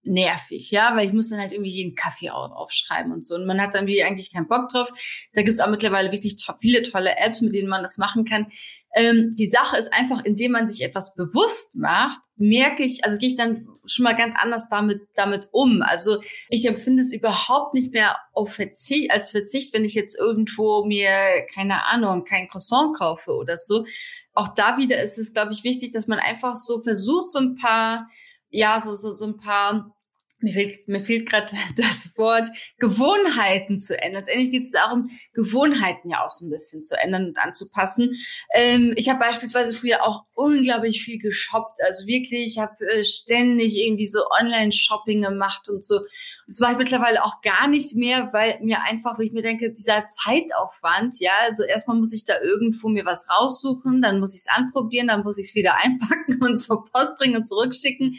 nervig, 0.04 0.72
ja, 0.72 0.96
weil 0.96 1.08
ich 1.08 1.14
muss 1.14 1.30
dann 1.30 1.40
halt 1.40 1.52
irgendwie 1.52 1.72
jeden 1.72 1.96
Kaffee 1.96 2.32
aufschreiben 2.32 3.12
und 3.12 3.24
so. 3.24 3.36
Und 3.36 3.46
man 3.46 3.62
hat 3.62 3.76
dann 3.76 3.88
wie 3.88 4.04
eigentlich 4.04 4.34
keinen 4.34 4.48
Bock 4.48 4.70
drauf. 4.70 4.92
Da 5.34 5.42
gibt 5.42 5.54
es 5.54 5.60
auch 5.60 5.70
mittlerweile 5.70 6.12
wirklich 6.12 6.38
to 6.38 6.54
viele 6.60 6.82
tolle 6.82 7.18
Apps, 7.18 7.42
mit 7.42 7.54
denen 7.54 7.70
man 7.70 7.84
das 7.84 7.98
machen 7.98 8.26
kann. 8.26 8.48
Ähm, 8.96 9.36
die 9.38 9.48
Sache 9.48 9.78
ist 9.78 9.94
einfach, 9.94 10.26
indem 10.26 10.52
man 10.52 10.68
sich 10.68 10.84
etwas 10.84 11.16
bewusst 11.16 11.76
macht, 11.76 12.20
merke 12.36 12.84
ich, 12.84 13.06
also 13.06 13.18
gehe 13.18 13.30
ich 13.30 13.36
dann 13.36 13.68
schon 13.86 14.04
mal 14.04 14.16
ganz 14.16 14.34
anders 14.36 14.70
damit, 14.70 15.02
damit 15.16 15.50
um. 15.52 15.82
Also 15.82 16.22
ich 16.50 16.68
empfinde 16.68 17.04
es 17.04 17.14
überhaupt 17.14 17.76
nicht 17.76 17.94
mehr 17.94 18.18
auf 18.34 18.54
Verzicht, 18.54 19.12
als 19.12 19.32
Verzicht, 19.32 19.74
wenn 19.74 19.86
ich 19.86 19.94
jetzt 19.94 20.18
irgendwo 20.18 20.84
mir, 20.86 21.12
keine 21.54 21.86
Ahnung, 21.88 22.24
kein 22.24 22.48
Croissant 22.48 22.98
kaufe 22.98 23.32
oder 23.32 23.58
so, 23.58 23.86
auch 24.34 24.54
da 24.56 24.78
wieder 24.78 25.02
ist 25.02 25.18
es, 25.18 25.34
glaube 25.34 25.52
ich, 25.52 25.64
wichtig, 25.64 25.92
dass 25.92 26.08
man 26.08 26.20
einfach 26.20 26.56
so 26.56 26.82
versucht, 26.82 27.30
so 27.30 27.40
ein 27.40 27.56
paar, 27.56 28.10
ja, 28.52 28.80
so, 28.82 28.94
so, 28.94 29.16
so 29.16 29.26
ein 29.26 29.38
paar 29.38 29.96
mir 30.42 30.54
fehlt, 30.54 30.88
mir 30.88 31.00
fehlt 31.00 31.30
gerade 31.30 31.52
das 31.76 32.18
Wort, 32.18 32.50
Gewohnheiten 32.78 33.80
zu 33.80 34.00
ändern. 34.02 34.22
Letztendlich 34.22 34.52
geht 34.52 34.64
es 34.64 34.72
darum, 34.72 35.10
Gewohnheiten 35.34 36.10
ja 36.10 36.26
auch 36.26 36.32
so 36.32 36.46
ein 36.46 36.50
bisschen 36.50 36.82
zu 36.82 36.98
ändern 36.98 37.28
und 37.28 37.38
anzupassen. 37.38 38.16
Ähm, 38.54 38.94
ich 38.96 39.10
habe 39.10 39.20
beispielsweise 39.20 39.74
früher 39.74 40.04
auch 40.04 40.26
unglaublich 40.34 41.04
viel 41.04 41.20
geshoppt. 41.20 41.80
Also 41.88 42.08
wirklich, 42.08 42.46
ich 42.46 42.60
habe 42.60 42.86
äh, 42.88 43.04
ständig 43.04 43.78
irgendwie 43.78 44.08
so 44.08 44.20
Online-Shopping 44.40 45.22
gemacht 45.22 45.70
und 45.70 45.84
so. 45.84 46.00
Das 46.48 46.60
mache 46.60 46.74
ich 46.74 46.78
mittlerweile 46.78 47.24
auch 47.24 47.42
gar 47.42 47.68
nicht 47.68 47.96
mehr, 47.96 48.30
weil 48.34 48.60
mir 48.62 48.84
einfach, 48.84 49.18
wo 49.18 49.22
ich 49.22 49.32
mir 49.32 49.42
denke, 49.42 49.72
dieser 49.72 50.08
Zeitaufwand, 50.10 51.16
ja, 51.20 51.32
also 51.44 51.64
erstmal 51.64 51.98
muss 51.98 52.12
ich 52.12 52.26
da 52.26 52.42
irgendwo 52.42 52.90
mir 52.90 53.06
was 53.06 53.28
raussuchen, 53.30 54.02
dann 54.02 54.20
muss 54.20 54.34
ich 54.34 54.42
es 54.42 54.48
anprobieren, 54.48 55.08
dann 55.08 55.24
muss 55.24 55.38
ich 55.38 55.48
es 55.48 55.56
wieder 55.56 55.78
einpacken 55.84 56.44
und 56.44 56.58
zur 56.58 56.86
Post 56.86 57.18
bringen 57.18 57.38
und 57.38 57.48
zurückschicken 57.48 58.18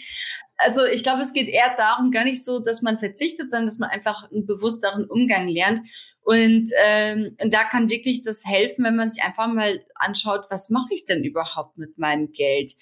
also 0.56 0.84
ich 0.84 1.02
glaube, 1.02 1.22
es 1.22 1.32
geht 1.32 1.48
eher 1.48 1.74
darum, 1.76 2.10
gar 2.10 2.24
nicht 2.24 2.44
so, 2.44 2.60
dass 2.60 2.82
man 2.82 2.98
verzichtet, 2.98 3.50
sondern 3.50 3.66
dass 3.66 3.78
man 3.78 3.90
einfach 3.90 4.30
einen 4.30 4.46
bewussteren 4.46 5.06
Umgang 5.06 5.48
lernt. 5.48 5.80
Und, 6.20 6.70
ähm, 6.84 7.36
und 7.42 7.52
da 7.52 7.64
kann 7.64 7.90
wirklich 7.90 8.22
das 8.22 8.44
helfen, 8.44 8.84
wenn 8.84 8.96
man 8.96 9.10
sich 9.10 9.24
einfach 9.24 9.48
mal 9.48 9.82
anschaut, 9.94 10.46
was 10.50 10.70
mache 10.70 10.92
ich 10.94 11.04
denn 11.04 11.24
überhaupt 11.24 11.78
mit 11.78 11.98
meinem 11.98 12.32
Geld? 12.32 12.72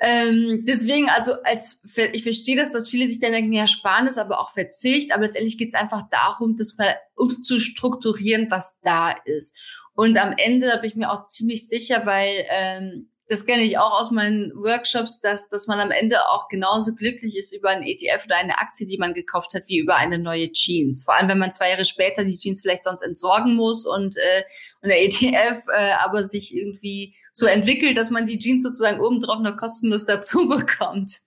Ähm, 0.00 0.64
deswegen, 0.66 1.08
also 1.08 1.32
als 1.42 1.82
ich 2.12 2.22
verstehe 2.22 2.56
das, 2.56 2.72
dass 2.72 2.88
viele 2.88 3.08
sich 3.08 3.18
dann 3.18 3.32
denken, 3.32 3.52
ja, 3.52 3.66
sparen 3.66 4.06
ist 4.06 4.18
aber 4.18 4.40
auch 4.40 4.52
Verzicht, 4.52 5.12
aber 5.12 5.24
letztendlich 5.24 5.58
geht 5.58 5.68
es 5.68 5.74
einfach 5.74 6.04
darum, 6.10 6.56
das 6.56 6.76
mal 6.76 6.96
umzustrukturieren, 7.16 8.50
was 8.50 8.78
da 8.80 9.10
ist. 9.24 9.56
Und 9.94 10.16
am 10.16 10.32
Ende, 10.36 10.68
da 10.68 10.76
bin 10.76 10.90
ich 10.90 10.94
mir 10.94 11.10
auch 11.10 11.26
ziemlich 11.26 11.68
sicher, 11.68 12.06
weil 12.06 12.46
ähm, 12.50 13.10
das 13.28 13.44
kenne 13.44 13.62
ich 13.62 13.76
auch 13.76 14.00
aus 14.00 14.10
meinen 14.10 14.52
Workshops, 14.54 15.20
dass, 15.20 15.50
dass 15.50 15.66
man 15.66 15.80
am 15.80 15.90
Ende 15.90 16.16
auch 16.30 16.48
genauso 16.48 16.94
glücklich 16.94 17.36
ist 17.36 17.54
über 17.54 17.68
einen 17.68 17.82
ETF 17.82 18.24
oder 18.24 18.36
eine 18.36 18.58
Aktie, 18.58 18.86
die 18.86 18.96
man 18.96 19.12
gekauft 19.12 19.52
hat, 19.52 19.64
wie 19.66 19.78
über 19.78 19.96
eine 19.96 20.18
neue 20.18 20.50
Jeans. 20.50 21.04
Vor 21.04 21.14
allem, 21.14 21.28
wenn 21.28 21.38
man 21.38 21.52
zwei 21.52 21.68
Jahre 21.70 21.84
später 21.84 22.24
die 22.24 22.38
Jeans 22.38 22.62
vielleicht 22.62 22.84
sonst 22.84 23.02
entsorgen 23.02 23.54
muss 23.54 23.84
und, 23.84 24.16
äh, 24.16 24.42
und 24.80 24.88
der 24.88 25.04
ETF 25.04 25.62
äh, 25.68 25.92
aber 25.98 26.24
sich 26.24 26.56
irgendwie 26.56 27.14
so 27.34 27.44
entwickelt, 27.44 27.98
dass 27.98 28.10
man 28.10 28.26
die 28.26 28.38
Jeans 28.38 28.64
sozusagen 28.64 29.00
obendrauf 29.00 29.40
noch 29.40 29.58
kostenlos 29.58 30.06
dazu 30.06 30.48
bekommt. 30.48 31.18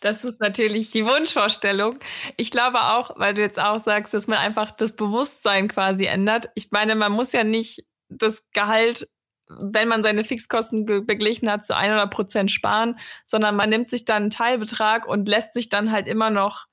Das 0.00 0.24
ist 0.24 0.40
natürlich 0.40 0.90
die 0.90 1.06
Wunschvorstellung. 1.06 1.98
Ich 2.36 2.50
glaube 2.50 2.80
auch, 2.80 3.12
weil 3.16 3.34
du 3.34 3.40
jetzt 3.40 3.58
auch 3.58 3.82
sagst, 3.82 4.12
dass 4.12 4.26
man 4.26 4.38
einfach 4.38 4.72
das 4.72 4.92
Bewusstsein 4.92 5.68
quasi 5.68 6.06
ändert. 6.06 6.50
Ich 6.56 6.72
meine, 6.72 6.96
man 6.96 7.12
muss 7.12 7.32
ja 7.32 7.44
nicht 7.44 7.84
das 8.08 8.42
Gehalt 8.52 9.08
wenn 9.48 9.88
man 9.88 10.02
seine 10.02 10.24
Fixkosten 10.24 10.84
beglichen 11.06 11.50
hat, 11.50 11.64
zu 11.66 11.76
100 11.76 12.10
Prozent 12.10 12.50
sparen, 12.50 12.98
sondern 13.24 13.56
man 13.56 13.70
nimmt 13.70 13.88
sich 13.90 14.04
dann 14.04 14.24
einen 14.24 14.30
Teilbetrag 14.30 15.06
und 15.06 15.28
lässt 15.28 15.54
sich 15.54 15.68
dann 15.68 15.90
halt 15.92 16.06
immer 16.06 16.30
noch 16.30 16.66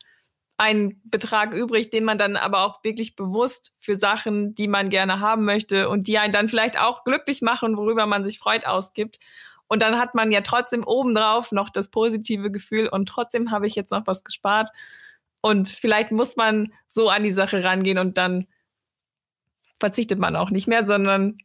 einen 0.58 1.02
Betrag 1.04 1.54
übrig, 1.54 1.90
den 1.90 2.06
man 2.06 2.18
dann 2.18 2.38
aber 2.38 2.64
auch 2.64 2.84
wirklich 2.84 3.16
bewusst 3.16 3.74
für 3.78 3.98
Sachen, 3.98 4.56
die 4.56 4.68
man 4.68 4.90
gerne 4.90 5.20
haben 5.20 5.44
möchte 5.44 5.90
und 5.90 6.08
die 6.08 6.18
einen 6.18 6.32
dann 6.32 6.48
vielleicht 6.48 6.80
auch 6.80 7.04
glücklich 7.04 7.42
machen, 7.42 7.76
worüber 7.76 8.06
man 8.06 8.24
sich 8.24 8.40
freut, 8.40 8.66
ausgibt. 8.66 9.20
Und 9.68 9.82
dann 9.82 10.00
hat 10.00 10.16
man 10.16 10.32
ja 10.32 10.42
trotzdem 10.42 10.86
obendrauf 10.86 11.52
noch 11.52 11.70
das 11.70 11.90
positive 11.90 12.52
Gefühl 12.52 12.88
und 12.88 13.08
trotzdem 13.08 13.52
habe 13.52 13.68
ich 13.68 13.76
jetzt 13.76 13.92
noch 13.92 14.08
was 14.08 14.24
gespart. 14.24 14.70
Und 15.42 15.68
vielleicht 15.68 16.12
muss 16.12 16.38
man 16.38 16.74
so 16.88 17.10
an 17.10 17.24
die 17.24 17.32
Sache 17.32 17.64
rangehen 17.64 17.98
und 17.98 18.18
dann 18.18 18.48
verzichtet 19.80 20.20
man 20.20 20.36
auch 20.36 20.52
nicht 20.52 20.68
mehr, 20.68 20.86
sondern 20.86 21.38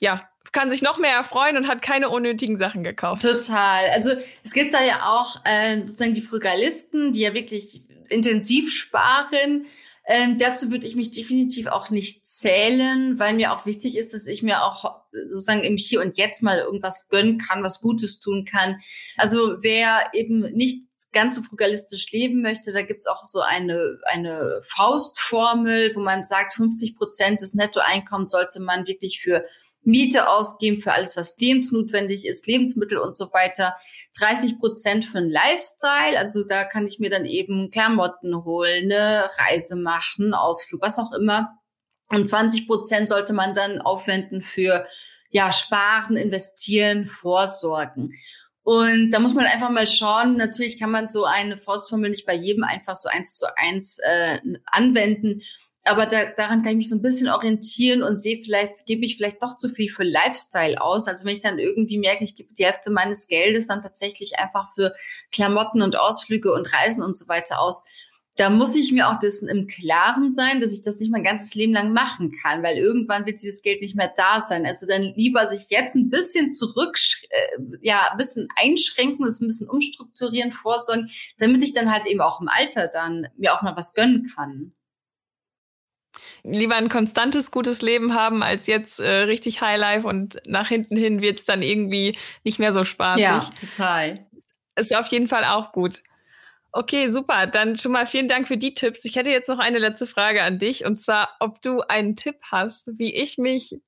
ja, 0.00 0.28
kann 0.52 0.70
sich 0.70 0.82
noch 0.82 0.98
mehr 0.98 1.12
erfreuen 1.12 1.56
und 1.56 1.68
hat 1.68 1.82
keine 1.82 2.08
unnötigen 2.08 2.58
Sachen 2.58 2.84
gekauft. 2.84 3.22
Total. 3.22 3.88
Also 3.92 4.12
es 4.42 4.52
gibt 4.52 4.74
da 4.74 4.84
ja 4.84 5.04
auch 5.04 5.44
äh, 5.44 5.80
sozusagen 5.80 6.14
die 6.14 6.22
Frugalisten, 6.22 7.12
die 7.12 7.20
ja 7.20 7.34
wirklich 7.34 7.82
intensiv 8.08 8.72
sparen. 8.72 9.66
Ähm, 10.10 10.38
dazu 10.38 10.70
würde 10.70 10.86
ich 10.86 10.96
mich 10.96 11.10
definitiv 11.10 11.66
auch 11.66 11.90
nicht 11.90 12.26
zählen, 12.26 13.18
weil 13.18 13.34
mir 13.34 13.52
auch 13.52 13.66
wichtig 13.66 13.96
ist, 13.96 14.14
dass 14.14 14.26
ich 14.26 14.42
mir 14.42 14.64
auch 14.64 15.02
sozusagen 15.12 15.64
im 15.64 15.76
Hier 15.76 16.00
und 16.00 16.16
Jetzt 16.16 16.42
mal 16.42 16.58
irgendwas 16.58 17.08
gönnen 17.10 17.36
kann, 17.36 17.62
was 17.62 17.82
Gutes 17.82 18.18
tun 18.18 18.46
kann. 18.50 18.80
Also 19.18 19.58
wer 19.60 20.10
eben 20.14 20.40
nicht 20.54 20.88
ganz 21.12 21.36
so 21.36 21.42
frugalistisch 21.42 22.10
leben 22.10 22.40
möchte, 22.40 22.72
da 22.72 22.82
gibt's 22.82 23.06
auch 23.06 23.26
so 23.26 23.40
eine, 23.40 23.98
eine 24.04 24.60
Faustformel, 24.62 25.92
wo 25.94 26.00
man 26.00 26.24
sagt, 26.24 26.54
50 26.54 26.96
Prozent 26.96 27.40
des 27.40 27.54
Nettoeinkommens 27.54 28.30
sollte 28.30 28.60
man 28.60 28.86
wirklich 28.86 29.20
für 29.20 29.44
Miete 29.88 30.28
ausgeben 30.28 30.82
für 30.82 30.92
alles, 30.92 31.16
was 31.16 31.38
lebensnotwendig 31.38 32.26
ist, 32.26 32.46
Lebensmittel 32.46 32.98
und 32.98 33.16
so 33.16 33.32
weiter. 33.32 33.74
30 34.18 34.58
Prozent 34.58 35.06
für 35.06 35.16
einen 35.16 35.30
Lifestyle, 35.30 36.18
also 36.18 36.44
da 36.46 36.64
kann 36.64 36.84
ich 36.84 36.98
mir 36.98 37.08
dann 37.08 37.24
eben 37.24 37.70
Klamotten 37.70 38.44
holen, 38.44 38.92
eine 38.92 39.28
Reise 39.38 39.76
machen, 39.76 40.34
Ausflug, 40.34 40.82
was 40.82 40.98
auch 40.98 41.12
immer. 41.12 41.58
Und 42.08 42.28
20 42.28 42.66
Prozent 42.66 43.08
sollte 43.08 43.32
man 43.32 43.54
dann 43.54 43.80
aufwenden 43.80 44.42
für 44.42 44.86
ja 45.30 45.52
sparen, 45.52 46.18
investieren, 46.18 47.06
vorsorgen. 47.06 48.12
Und 48.62 49.10
da 49.12 49.20
muss 49.20 49.32
man 49.32 49.46
einfach 49.46 49.70
mal 49.70 49.86
schauen. 49.86 50.36
Natürlich 50.36 50.78
kann 50.78 50.90
man 50.90 51.08
so 51.08 51.24
eine 51.24 51.56
Faustformel 51.56 52.10
nicht 52.10 52.26
bei 52.26 52.34
jedem 52.34 52.64
einfach 52.64 52.96
so 52.96 53.08
eins 53.08 53.36
zu 53.36 53.46
eins 53.56 53.98
äh, 54.00 54.38
anwenden 54.66 55.40
aber 55.88 56.06
da, 56.06 56.18
daran 56.36 56.62
kann 56.62 56.72
ich 56.72 56.76
mich 56.76 56.88
so 56.88 56.96
ein 56.96 57.02
bisschen 57.02 57.28
orientieren 57.28 58.02
und 58.02 58.20
sehe 58.20 58.40
vielleicht, 58.42 58.86
gebe 58.86 59.04
ich 59.04 59.16
vielleicht 59.16 59.42
doch 59.42 59.56
zu 59.56 59.68
viel 59.68 59.90
für 59.90 60.04
Lifestyle 60.04 60.80
aus. 60.80 61.08
Also 61.08 61.24
wenn 61.24 61.34
ich 61.34 61.42
dann 61.42 61.58
irgendwie 61.58 61.98
merke, 61.98 62.24
ich 62.24 62.36
gebe 62.36 62.52
die 62.54 62.64
Hälfte 62.64 62.90
meines 62.90 63.26
Geldes 63.26 63.66
dann 63.68 63.82
tatsächlich 63.82 64.38
einfach 64.38 64.72
für 64.74 64.94
Klamotten 65.32 65.82
und 65.82 65.98
Ausflüge 65.98 66.52
und 66.52 66.72
Reisen 66.72 67.02
und 67.02 67.16
so 67.16 67.28
weiter 67.28 67.60
aus, 67.60 67.84
da 68.36 68.50
muss 68.50 68.76
ich 68.76 68.92
mir 68.92 69.08
auch 69.08 69.18
dessen 69.18 69.48
im 69.48 69.66
Klaren 69.66 70.30
sein, 70.30 70.60
dass 70.60 70.72
ich 70.72 70.82
das 70.82 71.00
nicht 71.00 71.10
mein 71.10 71.24
ganzes 71.24 71.54
Leben 71.54 71.72
lang 71.72 71.92
machen 71.92 72.32
kann, 72.40 72.62
weil 72.62 72.76
irgendwann 72.76 73.26
wird 73.26 73.42
dieses 73.42 73.62
Geld 73.62 73.82
nicht 73.82 73.96
mehr 73.96 74.12
da 74.16 74.40
sein. 74.40 74.64
Also 74.64 74.86
dann 74.86 75.12
lieber 75.16 75.44
sich 75.46 75.66
jetzt 75.70 75.96
ein 75.96 76.08
bisschen 76.08 76.54
zurück, 76.54 76.96
äh, 77.30 77.58
ja, 77.80 78.10
ein 78.12 78.16
bisschen 78.16 78.46
einschränken, 78.54 79.26
das 79.26 79.40
ein 79.40 79.48
bisschen 79.48 79.68
umstrukturieren, 79.68 80.52
vorsorgen, 80.52 81.10
damit 81.38 81.64
ich 81.64 81.72
dann 81.72 81.92
halt 81.92 82.06
eben 82.06 82.20
auch 82.20 82.40
im 82.40 82.48
Alter 82.48 82.86
dann 82.86 83.26
mir 83.36 83.54
auch 83.54 83.62
mal 83.62 83.76
was 83.76 83.92
gönnen 83.92 84.30
kann 84.34 84.72
lieber 86.42 86.76
ein 86.76 86.88
konstantes, 86.88 87.50
gutes 87.50 87.82
Leben 87.82 88.14
haben, 88.14 88.42
als 88.42 88.66
jetzt 88.66 89.00
äh, 89.00 89.10
richtig 89.10 89.60
Highlife 89.60 90.06
und 90.06 90.40
nach 90.46 90.68
hinten 90.68 90.96
hin 90.96 91.20
wird 91.20 91.40
es 91.40 91.44
dann 91.46 91.62
irgendwie 91.62 92.16
nicht 92.44 92.58
mehr 92.58 92.74
so 92.74 92.84
spaßig. 92.84 93.22
Ja, 93.22 93.48
total. 93.60 94.26
Ist 94.76 94.94
auf 94.94 95.08
jeden 95.08 95.28
Fall 95.28 95.44
auch 95.44 95.72
gut. 95.72 96.02
Okay, 96.72 97.08
super. 97.08 97.46
Dann 97.46 97.76
schon 97.76 97.92
mal 97.92 98.06
vielen 98.06 98.28
Dank 98.28 98.46
für 98.46 98.56
die 98.56 98.74
Tipps. 98.74 99.04
Ich 99.04 99.16
hätte 99.16 99.30
jetzt 99.30 99.48
noch 99.48 99.58
eine 99.58 99.78
letzte 99.78 100.06
Frage 100.06 100.42
an 100.42 100.58
dich 100.58 100.84
und 100.84 101.02
zwar, 101.02 101.30
ob 101.40 101.60
du 101.62 101.80
einen 101.80 102.14
Tipp 102.14 102.36
hast, 102.42 102.90
wie 102.98 103.14
ich 103.14 103.38
mich, 103.38 103.80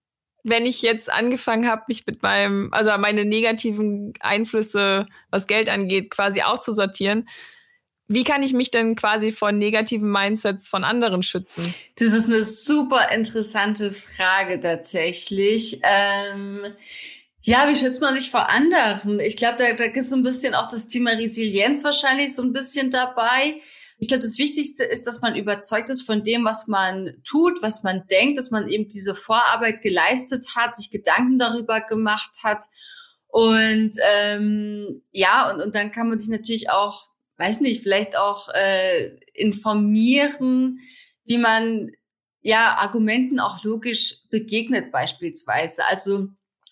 wenn 0.42 0.64
ich 0.64 0.80
jetzt 0.80 1.12
angefangen 1.12 1.68
habe, 1.68 1.82
mich 1.88 2.06
mit 2.06 2.22
meinem, 2.22 2.72
also 2.72 2.90
meine 2.98 3.24
negativen 3.24 4.14
Einflüsse, 4.20 5.06
was 5.30 5.46
Geld 5.46 5.68
angeht, 5.68 6.10
quasi 6.10 6.42
auszusortieren. 6.42 7.28
Wie 8.12 8.24
kann 8.24 8.42
ich 8.42 8.52
mich 8.52 8.72
denn 8.72 8.96
quasi 8.96 9.30
von 9.30 9.56
negativen 9.56 10.10
Mindsets 10.10 10.68
von 10.68 10.82
anderen 10.82 11.22
schützen? 11.22 11.72
Das 11.96 12.08
ist 12.08 12.26
eine 12.26 12.42
super 12.42 13.12
interessante 13.12 13.92
Frage 13.92 14.58
tatsächlich. 14.58 15.78
Ähm 15.84 16.58
ja, 17.42 17.68
wie 17.68 17.76
schützt 17.76 18.00
man 18.00 18.16
sich 18.16 18.28
vor 18.28 18.50
anderen? 18.50 19.20
Ich 19.20 19.36
glaube, 19.36 19.58
da, 19.58 19.72
da 19.74 19.86
gibt 19.86 20.04
so 20.04 20.16
ein 20.16 20.24
bisschen 20.24 20.56
auch 20.56 20.68
das 20.68 20.88
Thema 20.88 21.12
Resilienz 21.12 21.84
wahrscheinlich 21.84 22.34
so 22.34 22.42
ein 22.42 22.52
bisschen 22.52 22.90
dabei. 22.90 23.60
Ich 24.00 24.08
glaube, 24.08 24.24
das 24.24 24.38
Wichtigste 24.38 24.82
ist, 24.82 25.06
dass 25.06 25.20
man 25.20 25.36
überzeugt 25.36 25.88
ist 25.88 26.02
von 26.02 26.24
dem, 26.24 26.44
was 26.44 26.66
man 26.66 27.12
tut, 27.22 27.62
was 27.62 27.84
man 27.84 28.08
denkt, 28.10 28.38
dass 28.38 28.50
man 28.50 28.66
eben 28.66 28.88
diese 28.88 29.14
Vorarbeit 29.14 29.82
geleistet 29.82 30.56
hat, 30.56 30.74
sich 30.74 30.90
Gedanken 30.90 31.38
darüber 31.38 31.80
gemacht 31.82 32.32
hat. 32.42 32.64
Und 33.28 33.92
ähm, 34.12 35.00
ja, 35.12 35.52
und, 35.52 35.62
und 35.62 35.76
dann 35.76 35.92
kann 35.92 36.08
man 36.08 36.18
sich 36.18 36.30
natürlich 36.30 36.70
auch, 36.70 37.09
weiß 37.40 37.60
nicht, 37.60 37.82
vielleicht 37.82 38.16
auch 38.16 38.48
äh, 38.54 39.16
informieren, 39.32 40.80
wie 41.24 41.38
man 41.38 41.90
ja 42.42 42.76
Argumenten 42.76 43.40
auch 43.40 43.64
logisch 43.64 44.18
begegnet 44.28 44.92
beispielsweise. 44.92 45.84
Also 45.86 46.28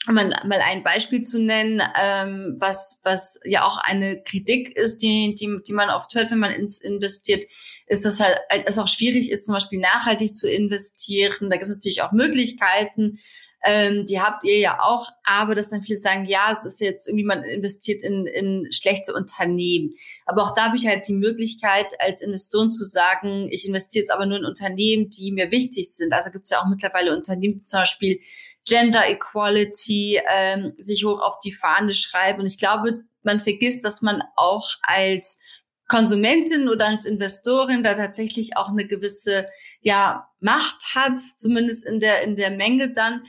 um 0.07 0.15
mal 0.15 0.33
ein 0.65 0.83
Beispiel 0.85 1.23
zu 1.23 1.43
nennen, 1.43 1.83
ähm, 2.01 2.57
was, 2.59 3.01
was 3.03 3.41
ja 3.45 3.65
auch 3.65 3.79
eine 3.79 4.23
Kritik 4.23 4.77
ist, 4.77 4.99
die, 4.99 5.35
die, 5.35 5.59
die 5.67 5.73
man 5.73 5.91
oft 5.91 6.15
hört, 6.15 6.31
wenn 6.31 6.39
man 6.39 6.53
ins 6.53 6.79
investiert, 6.81 7.45
ist, 7.87 8.05
dass 8.05 8.21
halt 8.21 8.39
es 8.67 8.79
auch 8.79 8.89
schwierig 8.89 9.31
ist, 9.31 9.45
zum 9.45 9.55
Beispiel 9.55 9.81
nachhaltig 9.81 10.37
zu 10.37 10.51
investieren. 10.51 11.51
Da 11.51 11.57
gibt 11.57 11.69
es 11.69 11.77
natürlich 11.77 12.03
auch 12.03 12.13
Möglichkeiten, 12.13 13.19
ähm, 13.65 14.05
die 14.05 14.21
habt 14.21 14.45
ihr 14.45 14.59
ja 14.59 14.79
auch, 14.81 15.09
aber 15.25 15.55
dass 15.55 15.71
dann 15.71 15.83
viele 15.83 15.99
sagen, 15.99 16.27
ja, 16.27 16.53
es 16.53 16.65
ist 16.65 16.81
jetzt 16.81 17.09
irgendwie, 17.09 17.25
man 17.25 17.43
investiert 17.43 18.03
in, 18.03 18.27
in 18.27 18.69
schlechte 18.71 19.13
Unternehmen. 19.13 19.95
Aber 20.27 20.43
auch 20.43 20.55
da 20.55 20.67
habe 20.67 20.77
ich 20.77 20.87
halt 20.87 21.09
die 21.09 21.15
Möglichkeit, 21.15 21.87
als 21.99 22.23
Investoren 22.23 22.71
zu 22.71 22.85
sagen, 22.85 23.49
ich 23.51 23.67
investiere 23.67 24.03
jetzt 24.03 24.11
aber 24.11 24.27
nur 24.27 24.39
in 24.39 24.45
Unternehmen, 24.45 25.11
die 25.11 25.33
mir 25.33 25.51
wichtig 25.51 25.93
sind. 25.93 26.13
Also 26.13 26.31
gibt 26.31 26.45
es 26.45 26.51
ja 26.51 26.61
auch 26.61 26.69
mittlerweile 26.69 27.17
Unternehmen, 27.17 27.57
die 27.57 27.63
zum 27.65 27.81
Beispiel 27.81 28.21
Gender 28.65 29.09
Equality 29.09 30.21
ähm, 30.29 30.73
sich 30.77 31.05
hoch 31.05 31.21
auf 31.21 31.39
die 31.41 31.53
Fahne 31.53 31.93
schreiben. 31.93 32.41
Und 32.41 32.47
ich 32.47 32.59
glaube, 32.59 33.05
man 33.23 33.41
vergisst, 33.41 33.85
dass 33.85 34.03
man 34.03 34.23
auch 34.37 34.69
als 34.83 35.41
Konsumentin 35.89 36.69
oder 36.69 36.87
als 36.87 37.07
Investorin 37.07 37.83
da 37.83 37.95
tatsächlich 37.95 38.57
auch 38.57 38.69
eine 38.69 38.87
gewisse 38.87 39.49
ja 39.81 40.29
Macht 40.41 40.95
hat, 40.95 41.19
zumindest 41.19 41.85
in 41.87 41.99
der 41.99 42.23
in 42.23 42.37
der 42.37 42.51
Menge 42.51 42.93
dann 42.93 43.23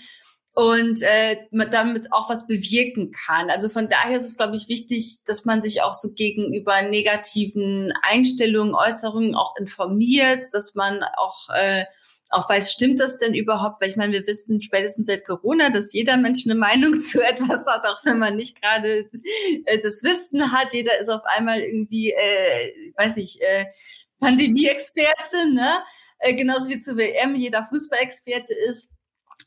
und 0.53 1.01
äh, 1.03 1.37
damit 1.71 2.11
auch 2.11 2.29
was 2.29 2.45
bewirken 2.45 3.11
kann. 3.11 3.49
Also 3.49 3.69
von 3.69 3.87
daher 3.87 4.17
ist 4.17 4.25
es, 4.25 4.35
glaube 4.35 4.57
ich, 4.57 4.67
wichtig, 4.67 5.23
dass 5.25 5.45
man 5.45 5.61
sich 5.61 5.81
auch 5.81 5.93
so 5.93 6.11
gegenüber 6.13 6.81
negativen 6.81 7.93
Einstellungen, 8.01 8.75
Äußerungen 8.75 9.35
auch 9.35 9.55
informiert, 9.57 10.45
dass 10.51 10.75
man 10.75 11.01
auch 11.17 11.47
äh, 11.55 11.85
auch 12.29 12.49
weiß, 12.49 12.71
stimmt 12.71 12.99
das 12.99 13.17
denn 13.17 13.33
überhaupt? 13.33 13.81
Weil 13.81 13.89
ich 13.89 13.95
meine, 13.95 14.13
wir 14.13 14.27
wissen 14.27 14.61
spätestens 14.61 15.07
seit 15.07 15.25
Corona, 15.25 15.69
dass 15.69 15.93
jeder 15.93 16.17
Mensch 16.17 16.45
eine 16.45 16.55
Meinung 16.55 16.99
zu 16.99 17.21
etwas 17.21 17.65
hat, 17.67 17.85
auch 17.85 18.03
wenn 18.05 18.19
man 18.19 18.35
nicht 18.35 18.61
gerade 18.61 19.09
äh, 19.65 19.79
das 19.81 20.03
Wissen 20.03 20.51
hat. 20.51 20.73
Jeder 20.73 20.99
ist 20.99 21.09
auf 21.09 21.23
einmal 21.25 21.59
irgendwie, 21.59 22.11
äh, 22.11 22.93
weiß 22.95 23.15
nicht, 23.15 23.41
äh, 23.41 23.65
Pandemie-Experte, 24.19 25.53
ne? 25.53 25.83
Äh, 26.19 26.35
genauso 26.35 26.69
wie 26.69 26.77
zur 26.77 26.97
WM 26.97 27.35
jeder 27.35 27.65
Fußballexperte 27.65 28.53
ist. 28.69 28.93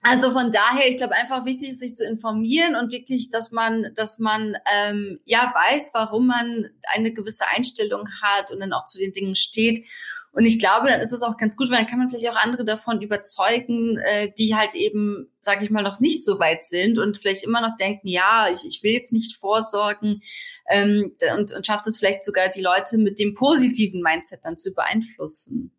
Also 0.01 0.33
von 0.33 0.51
daher, 0.51 0.89
ich 0.89 0.97
glaube 0.97 1.15
einfach 1.15 1.45
wichtig 1.45 1.79
sich 1.79 1.95
zu 1.95 2.05
informieren 2.05 2.75
und 2.75 2.91
wirklich, 2.91 3.31
dass 3.31 3.53
man, 3.53 3.93
dass 3.95 4.19
man 4.19 4.57
ähm, 4.73 5.21
ja 5.27 5.53
weiß, 5.55 5.91
warum 5.95 6.27
man 6.27 6.71
eine 6.93 7.13
gewisse 7.13 7.47
Einstellung 7.49 8.09
hat 8.21 8.51
und 8.51 8.59
dann 8.59 8.73
auch 8.73 8.87
zu 8.87 8.99
den 8.99 9.13
Dingen 9.13 9.37
steht. 9.37 9.87
Und 10.35 10.47
ich 10.47 10.59
glaube, 10.59 10.89
dann 10.89 11.01
ist 11.03 11.13
es 11.13 11.23
auch 11.23 11.37
ganz 11.37 11.57
gut, 11.57 11.71
weil 11.71 11.79
dann 11.79 11.87
kann 11.87 11.99
man 11.99 12.09
vielleicht 12.09 12.29
auch 12.31 12.43
andere 12.43 12.65
davon 12.65 13.03
überzeugen, 13.03 13.99
äh, 13.99 14.33
die 14.39 14.57
halt 14.57 14.75
eben, 14.75 15.31
sage 15.41 15.63
ich 15.63 15.71
mal, 15.71 15.83
noch 15.83 16.01
nicht 16.01 16.25
so 16.25 16.39
weit 16.41 16.65
sind 16.65 16.99
und 16.99 17.19
vielleicht 17.19 17.45
immer 17.45 17.61
noch 17.61 17.77
denken, 17.77 18.09
ja, 18.09 18.47
ich, 18.53 18.65
ich 18.67 18.83
will 18.83 18.93
jetzt 18.93 19.13
nicht 19.13 19.37
vorsorgen 19.37 20.23
ähm, 20.71 21.15
und, 21.37 21.55
und 21.55 21.67
schafft 21.67 21.87
es 21.87 21.99
vielleicht 21.99 22.25
sogar 22.25 22.49
die 22.49 22.63
Leute 22.63 22.97
mit 22.97 23.19
dem 23.19 23.35
positiven 23.35 24.01
Mindset 24.01 24.41
dann 24.43 24.57
zu 24.57 24.73
beeinflussen. 24.73 25.71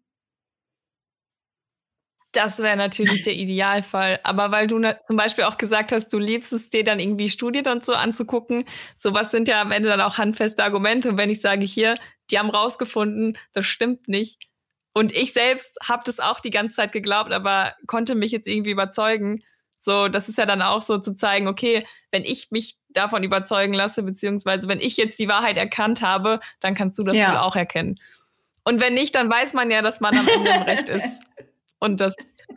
Das 2.33 2.57
wäre 2.57 2.75
natürlich 2.75 3.21
der 3.21 3.33
Idealfall. 3.33 4.19
Aber 4.23 4.49
weil 4.49 4.65
du 4.65 4.81
zum 5.07 5.15
Beispiel 5.15 5.43
auch 5.43 5.57
gesagt 5.57 5.91
hast, 5.91 6.09
du 6.09 6.17
liebst 6.17 6.51
es 6.51 6.69
dir 6.71 6.83
dann 6.83 6.99
irgendwie 6.99 7.29
Studien 7.29 7.67
und 7.67 7.85
so 7.85 7.93
anzugucken, 7.93 8.65
sowas 8.97 9.29
sind 9.29 9.47
ja 9.47 9.61
am 9.61 9.71
Ende 9.71 9.87
dann 9.87 10.01
auch 10.01 10.17
handfeste 10.17 10.63
Argumente. 10.63 11.09
Und 11.09 11.17
wenn 11.17 11.29
ich 11.29 11.41
sage, 11.41 11.63
hier, 11.63 11.95
die 12.33 12.39
haben 12.39 12.49
rausgefunden, 12.49 13.37
das 13.53 13.65
stimmt 13.65 14.09
nicht. 14.09 14.49
Und 14.91 15.15
ich 15.15 15.33
selbst 15.33 15.77
habe 15.87 16.03
das 16.05 16.19
auch 16.19 16.39
die 16.39 16.49
ganze 16.49 16.75
Zeit 16.75 16.91
geglaubt, 16.91 17.31
aber 17.31 17.75
konnte 17.85 18.15
mich 18.15 18.31
jetzt 18.31 18.47
irgendwie 18.47 18.71
überzeugen. 18.71 19.43
So, 19.79 20.07
das 20.07 20.29
ist 20.29 20.37
ja 20.39 20.45
dann 20.45 20.61
auch 20.61 20.81
so 20.81 20.97
zu 20.97 21.15
zeigen, 21.15 21.47
okay, 21.47 21.85
wenn 22.11 22.23
ich 22.23 22.49
mich 22.49 22.77
davon 22.89 23.23
überzeugen 23.23 23.73
lasse, 23.73 24.01
beziehungsweise 24.01 24.67
wenn 24.67 24.79
ich 24.79 24.97
jetzt 24.97 25.19
die 25.19 25.27
Wahrheit 25.27 25.57
erkannt 25.57 26.01
habe, 26.01 26.39
dann 26.59 26.73
kannst 26.73 26.97
du 26.97 27.03
das 27.03 27.15
ja. 27.15 27.31
wohl 27.31 27.37
auch 27.37 27.55
erkennen. 27.55 27.99
Und 28.63 28.79
wenn 28.79 28.95
nicht, 28.95 29.13
dann 29.13 29.29
weiß 29.29 29.53
man 29.53 29.69
ja, 29.69 29.81
dass 29.81 29.99
man 29.99 30.17
am 30.17 30.27
Ende 30.27 30.51
im 30.51 30.61
Recht 30.63 30.89
ist. 30.89 31.21
und 31.79 32.01
das 32.01 32.15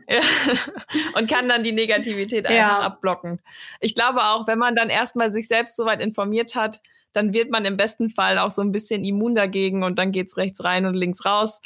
und 1.14 1.28
kann 1.28 1.48
dann 1.48 1.64
die 1.64 1.72
Negativität 1.72 2.46
einfach 2.46 2.78
ja. 2.78 2.80
abblocken. 2.80 3.40
Ich 3.80 3.94
glaube 3.94 4.20
auch, 4.20 4.46
wenn 4.46 4.58
man 4.58 4.76
dann 4.76 4.88
erstmal 4.88 5.32
sich 5.32 5.48
selbst 5.48 5.76
soweit 5.76 6.00
informiert 6.00 6.54
hat, 6.54 6.80
dann 7.16 7.32
wird 7.32 7.50
man 7.50 7.64
im 7.64 7.76
besten 7.76 8.10
Fall 8.10 8.38
auch 8.38 8.50
so 8.50 8.62
ein 8.62 8.72
bisschen 8.72 9.04
immun 9.04 9.34
dagegen 9.34 9.82
und 9.82 9.98
dann 9.98 10.12
geht's 10.12 10.36
rechts 10.36 10.62
rein 10.64 10.86
und 10.86 10.94
links 10.94 11.24
raus. 11.24 11.60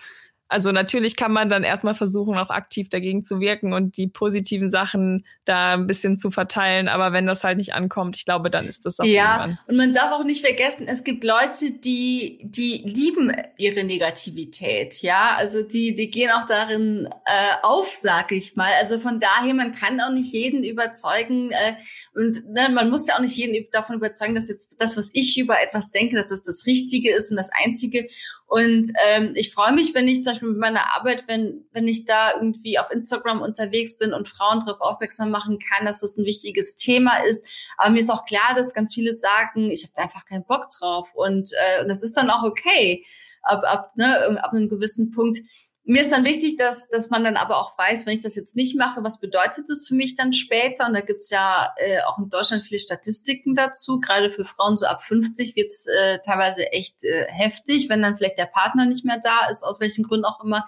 Also 0.51 0.73
natürlich 0.73 1.15
kann 1.15 1.31
man 1.31 1.49
dann 1.49 1.63
erstmal 1.63 1.95
versuchen, 1.95 2.37
auch 2.37 2.51
aktiv 2.51 2.89
dagegen 2.89 3.25
zu 3.25 3.39
wirken 3.39 3.73
und 3.73 3.97
die 3.97 4.09
positiven 4.09 4.69
Sachen 4.69 5.25
da 5.45 5.75
ein 5.75 5.87
bisschen 5.87 6.19
zu 6.19 6.33
verteilen. 6.33 6.89
Aber 6.89 7.13
wenn 7.13 7.25
das 7.25 7.45
halt 7.45 7.57
nicht 7.57 7.73
ankommt, 7.73 8.17
ich 8.17 8.25
glaube, 8.25 8.51
dann 8.51 8.67
ist 8.67 8.85
das 8.85 8.99
auch 8.99 9.05
Ja, 9.05 9.45
irgendwann. 9.45 9.59
und 9.69 9.77
man 9.77 9.93
darf 9.93 10.11
auch 10.11 10.25
nicht 10.25 10.45
vergessen, 10.45 10.89
es 10.89 11.05
gibt 11.05 11.23
Leute, 11.23 11.71
die, 11.71 12.41
die 12.43 12.83
lieben 12.85 13.33
ihre 13.59 13.85
Negativität. 13.85 15.03
Ja, 15.03 15.37
also 15.37 15.63
die, 15.63 15.95
die 15.95 16.11
gehen 16.11 16.33
auch 16.33 16.47
darin 16.49 17.09
äh, 17.27 17.53
auf, 17.63 17.87
sag 17.87 18.33
ich 18.33 18.57
mal. 18.57 18.73
Also 18.81 18.99
von 18.99 19.21
daher, 19.21 19.55
man 19.55 19.71
kann 19.71 20.01
auch 20.01 20.13
nicht 20.13 20.33
jeden 20.33 20.65
überzeugen 20.65 21.53
äh, 21.53 21.75
und 22.15 22.45
ne, 22.49 22.71
man 22.75 22.91
muss 22.91 23.07
ja 23.07 23.15
auch 23.15 23.21
nicht 23.21 23.37
jeden 23.37 23.71
davon 23.71 23.95
überzeugen, 23.95 24.35
dass 24.35 24.49
jetzt 24.49 24.75
das, 24.81 24.97
was 24.97 25.11
ich 25.13 25.39
über 25.39 25.63
etwas 25.63 25.93
denke, 25.93 26.17
dass 26.17 26.33
es 26.33 26.43
das 26.43 26.67
Richtige 26.67 27.15
ist 27.15 27.31
und 27.31 27.37
das 27.37 27.51
Einzige. 27.63 28.09
Und 28.51 28.91
ähm, 29.07 29.31
ich 29.37 29.55
freue 29.55 29.73
mich, 29.73 29.95
wenn 29.95 30.09
ich 30.09 30.25
zum 30.25 30.33
Beispiel 30.33 30.49
mit 30.49 30.59
meiner 30.59 30.97
Arbeit, 30.97 31.29
wenn, 31.29 31.67
wenn 31.71 31.87
ich 31.87 32.05
da 32.05 32.35
irgendwie 32.35 32.81
auf 32.81 32.91
Instagram 32.91 33.43
unterwegs 33.43 33.97
bin 33.97 34.13
und 34.13 34.27
Frauen 34.27 34.59
darauf 34.59 34.81
aufmerksam 34.81 35.31
machen 35.31 35.61
kann, 35.61 35.87
dass 35.87 36.01
das 36.01 36.17
ein 36.17 36.25
wichtiges 36.25 36.75
Thema 36.75 37.23
ist. 37.29 37.47
Aber 37.77 37.91
mir 37.91 38.01
ist 38.01 38.11
auch 38.11 38.25
klar, 38.25 38.55
dass 38.57 38.75
ganz 38.75 38.93
viele 38.93 39.15
sagen, 39.15 39.71
ich 39.71 39.85
habe 39.85 39.93
da 39.95 40.03
einfach 40.03 40.25
keinen 40.25 40.45
Bock 40.45 40.69
drauf. 40.77 41.15
Und, 41.15 41.53
äh, 41.53 41.83
und 41.83 41.89
das 41.89 42.03
ist 42.03 42.17
dann 42.17 42.29
auch 42.29 42.43
okay. 42.43 43.05
Ab, 43.43 43.63
ab, 43.65 43.93
ne, 43.95 44.43
ab 44.43 44.53
einem 44.53 44.69
gewissen 44.69 45.13
Punkt 45.13 45.39
mir 45.85 46.03
ist 46.03 46.13
dann 46.13 46.25
wichtig, 46.25 46.57
dass, 46.57 46.89
dass 46.89 47.11
man 47.11 47.25
dann 47.25 47.37
aber 47.37 47.59
auch 47.59 47.77
weiß, 47.77 48.07
wenn 48.07 48.13
ich 48.13 48.21
das 48.21 48.37
jetzt 48.37 48.55
nicht 48.55 48.77
mache, 48.77 49.03
was 49.03 49.19
bedeutet 49.19 49.65
das 49.69 49.87
für 49.89 49.95
mich 49.95 50.15
dann 50.15 50.33
später? 50.33 50.87
Und 50.87 50.95
da 50.95 51.01
gibt's 51.01 51.31
ja 51.31 51.73
äh, 51.77 52.01
auch 52.03 52.19
in 52.19 52.29
Deutschland 52.29 52.63
viele 52.63 52.79
Statistiken 52.79 53.55
dazu. 53.55 53.99
Gerade 53.99 54.31
für 54.31 54.45
Frauen 54.45 54.77
so 54.77 54.87
ab 54.87 55.03
50 55.03 55.57
wird's 55.57 55.87
äh, 55.87 56.19
teilweise 56.25 56.71
echt 56.73 57.03
äh, 57.05 57.27
heftig, 57.29 57.89
wenn 57.89 58.03
dann 58.03 58.17
vielleicht 58.17 58.39
der 58.39 58.47
Partner 58.47 58.87
nicht 58.87 59.05
mehr 59.05 59.21
da 59.23 59.49
ist, 59.51 59.65
aus 59.65 59.81
welchen 59.81 60.05
Gründen 60.05 60.27
auch 60.27 60.45
immer. 60.45 60.67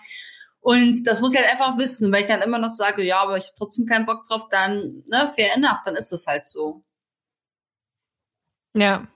Und 0.60 1.06
das 1.06 1.20
muss 1.20 1.34
ich 1.34 1.40
halt 1.40 1.50
einfach 1.50 1.76
wissen. 1.76 2.06
Und 2.06 2.12
wenn 2.12 2.22
ich 2.22 2.28
dann 2.28 2.42
immer 2.42 2.58
noch 2.58 2.70
sage, 2.70 3.02
ja, 3.02 3.20
aber 3.20 3.36
ich 3.36 3.46
habe 3.46 3.54
trotzdem 3.58 3.84
keinen 3.84 4.06
Bock 4.06 4.22
drauf, 4.24 4.46
dann, 4.48 5.02
ne, 5.08 5.30
fair 5.34 5.54
enough, 5.56 5.80
dann 5.84 5.96
ist 5.96 6.12
das 6.12 6.26
halt 6.26 6.46
so. 6.46 6.84
Ja, 8.74 9.06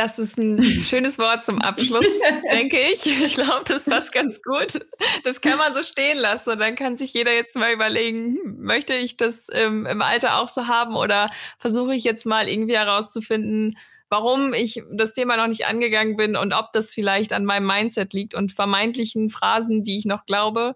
das 0.00 0.18
ist 0.18 0.38
ein 0.38 0.62
schönes 0.82 1.18
Wort 1.18 1.44
zum 1.44 1.60
Abschluss, 1.60 2.06
denke 2.52 2.78
ich. 2.78 3.06
Ich 3.06 3.34
glaube, 3.34 3.64
das 3.66 3.84
passt 3.84 4.12
ganz 4.12 4.40
gut. 4.42 4.80
Das 5.24 5.42
kann 5.42 5.58
man 5.58 5.74
so 5.74 5.82
stehen 5.82 6.16
lassen. 6.16 6.50
Und 6.50 6.58
dann 6.58 6.74
kann 6.74 6.96
sich 6.96 7.12
jeder 7.12 7.34
jetzt 7.34 7.54
mal 7.54 7.70
überlegen, 7.70 8.38
möchte 8.58 8.94
ich 8.94 9.18
das 9.18 9.48
ähm, 9.52 9.84
im 9.84 10.00
Alter 10.00 10.38
auch 10.38 10.48
so 10.48 10.66
haben 10.68 10.96
oder 10.96 11.30
versuche 11.58 11.94
ich 11.94 12.02
jetzt 12.02 12.24
mal 12.24 12.48
irgendwie 12.48 12.76
herauszufinden, 12.76 13.76
warum 14.08 14.54
ich 14.54 14.82
das 14.90 15.12
Thema 15.12 15.36
noch 15.36 15.48
nicht 15.48 15.66
angegangen 15.66 16.16
bin 16.16 16.34
und 16.34 16.54
ob 16.54 16.72
das 16.72 16.94
vielleicht 16.94 17.34
an 17.34 17.44
meinem 17.44 17.66
Mindset 17.66 18.14
liegt 18.14 18.34
und 18.34 18.52
vermeintlichen 18.52 19.28
Phrasen, 19.28 19.82
die 19.82 19.98
ich 19.98 20.06
noch 20.06 20.24
glaube. 20.24 20.74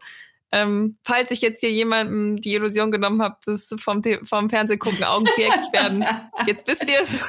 Ähm, 0.52 0.98
falls 1.02 1.30
ich 1.30 1.40
jetzt 1.40 1.60
hier 1.60 1.72
jemandem 1.72 2.36
die 2.42 2.54
Illusion 2.54 2.90
genommen 2.90 3.22
habe, 3.22 3.38
dass 3.46 3.74
vom, 3.78 4.02
vom 4.24 4.50
Fernsehgucken 4.50 5.02
Augen 5.02 5.24
werden, 5.72 6.04
jetzt 6.46 6.68
wisst 6.68 6.88
ihr 6.90 7.00
es. 7.00 7.26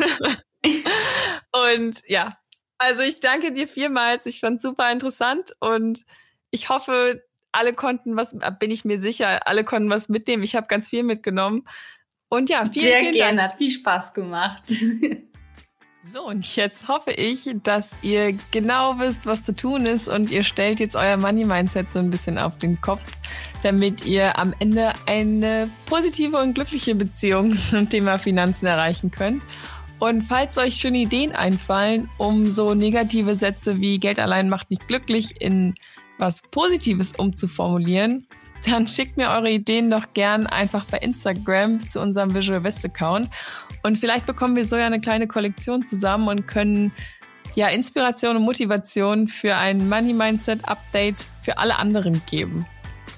Und 1.52 2.02
ja, 2.08 2.38
Also 2.78 3.02
ich 3.02 3.20
danke 3.20 3.52
dir 3.54 3.68
vielmals. 3.68 4.26
Ich 4.26 4.40
fand 4.40 4.62
super 4.62 4.92
interessant 4.92 5.56
und 5.60 6.06
ich 6.52 6.70
hoffe, 6.70 7.24
alle 7.52 7.74
konnten 7.74 8.18
was, 8.18 8.36
bin 8.60 8.72
ich 8.72 8.84
mir 8.86 9.00
sicher, 9.00 9.48
alle 9.48 9.64
konnten 9.64 9.90
was 9.90 10.10
mitnehmen. 10.10 10.44
Ich 10.44 10.56
habe 10.56 10.68
ganz 10.68 10.90
viel 10.90 11.04
mitgenommen. 11.04 11.68
Und 12.28 12.50
ja, 12.50 12.66
vielen, 12.66 12.86
Sehr 12.86 13.00
vielen 13.00 13.14
gerne, 13.14 13.38
Dank. 13.38 13.52
hat 13.52 13.58
viel 13.58 13.72
Spaß 13.72 14.14
gemacht. 14.14 14.64
So, 16.08 16.24
und 16.28 16.56
jetzt 16.56 16.88
hoffe 16.88 17.10
ich, 17.10 17.50
dass 17.64 17.90
ihr 18.04 18.38
genau 18.52 19.00
wisst, 19.00 19.26
was 19.26 19.44
zu 19.44 19.56
tun 19.56 19.88
ist 19.88 20.08
und 20.08 20.30
ihr 20.30 20.44
stellt 20.44 20.80
jetzt 20.80 20.96
euer 20.96 21.18
Money-Mindset 21.18 21.92
so 21.92 21.98
ein 21.98 22.12
bisschen 22.12 22.38
auf 22.38 22.60
den 22.60 22.80
Kopf, 22.80 23.02
damit 23.64 24.06
ihr 24.06 24.38
am 24.38 24.54
Ende 24.60 24.94
eine 25.08 25.68
positive 25.88 26.38
und 26.38 26.54
glückliche 26.54 26.94
Beziehung 26.94 27.56
zum 27.56 27.90
Thema 27.90 28.20
Finanzen 28.20 28.68
erreichen 28.68 29.10
könnt. 29.10 29.42
Und 30.00 30.24
falls 30.24 30.58
euch 30.58 30.78
schon 30.78 30.96
Ideen 30.96 31.32
einfallen, 31.32 32.10
um 32.18 32.46
so 32.46 32.74
negative 32.74 33.36
Sätze 33.36 33.80
wie 33.80 34.00
Geld 34.00 34.20
allein 34.20 34.50
macht 34.50 34.70
nicht 34.70 34.88
glücklich 34.88 35.42
in 35.42 35.76
was 36.18 36.42
Positives 36.42 37.14
umzuformulieren, 37.18 38.28
dann 38.66 38.88
schickt 38.88 39.18
mir 39.18 39.30
eure 39.30 39.50
Ideen 39.50 39.90
doch 39.90 40.14
gern 40.14 40.48
einfach 40.48 40.86
bei 40.86 40.98
Instagram 40.98 41.88
zu 41.88 42.02
unserem 42.02 42.34
Visual 42.34 42.64
West 42.64 42.84
Account. 42.86 43.30
Und 43.84 43.98
vielleicht 43.98 44.26
bekommen 44.26 44.56
wir 44.56 44.68
so 44.68 44.76
ja 44.76 44.86
eine 44.86 45.02
kleine 45.02 45.28
Kollektion 45.28 45.86
zusammen 45.86 46.28
und 46.28 46.48
können 46.48 46.92
ja 47.54 47.68
Inspiration 47.68 48.38
und 48.38 48.44
Motivation 48.44 49.28
für 49.28 49.56
ein 49.56 49.88
Money 49.88 50.14
Mindset 50.14 50.68
Update 50.68 51.26
für 51.42 51.58
alle 51.58 51.78
anderen 51.78 52.22
geben. 52.26 52.66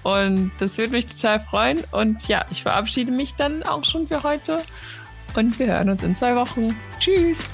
Und 0.04 0.52
das 0.60 0.78
würde 0.78 0.94
mich 0.94 1.06
total 1.06 1.40
freuen. 1.40 1.80
Und 1.92 2.28
ja, 2.28 2.46
ich 2.52 2.62
verabschiede 2.62 3.12
mich 3.12 3.36
dann 3.36 3.64
auch 3.64 3.84
schon 3.84 4.08
für 4.08 4.24
heute. 4.24 4.64
Und 5.38 5.60
wir 5.60 5.68
hören 5.68 5.92
uns 5.92 6.02
in 6.02 6.16
zwei 6.16 6.36
Wochen. 6.36 6.76
Tschüss. 7.00 7.48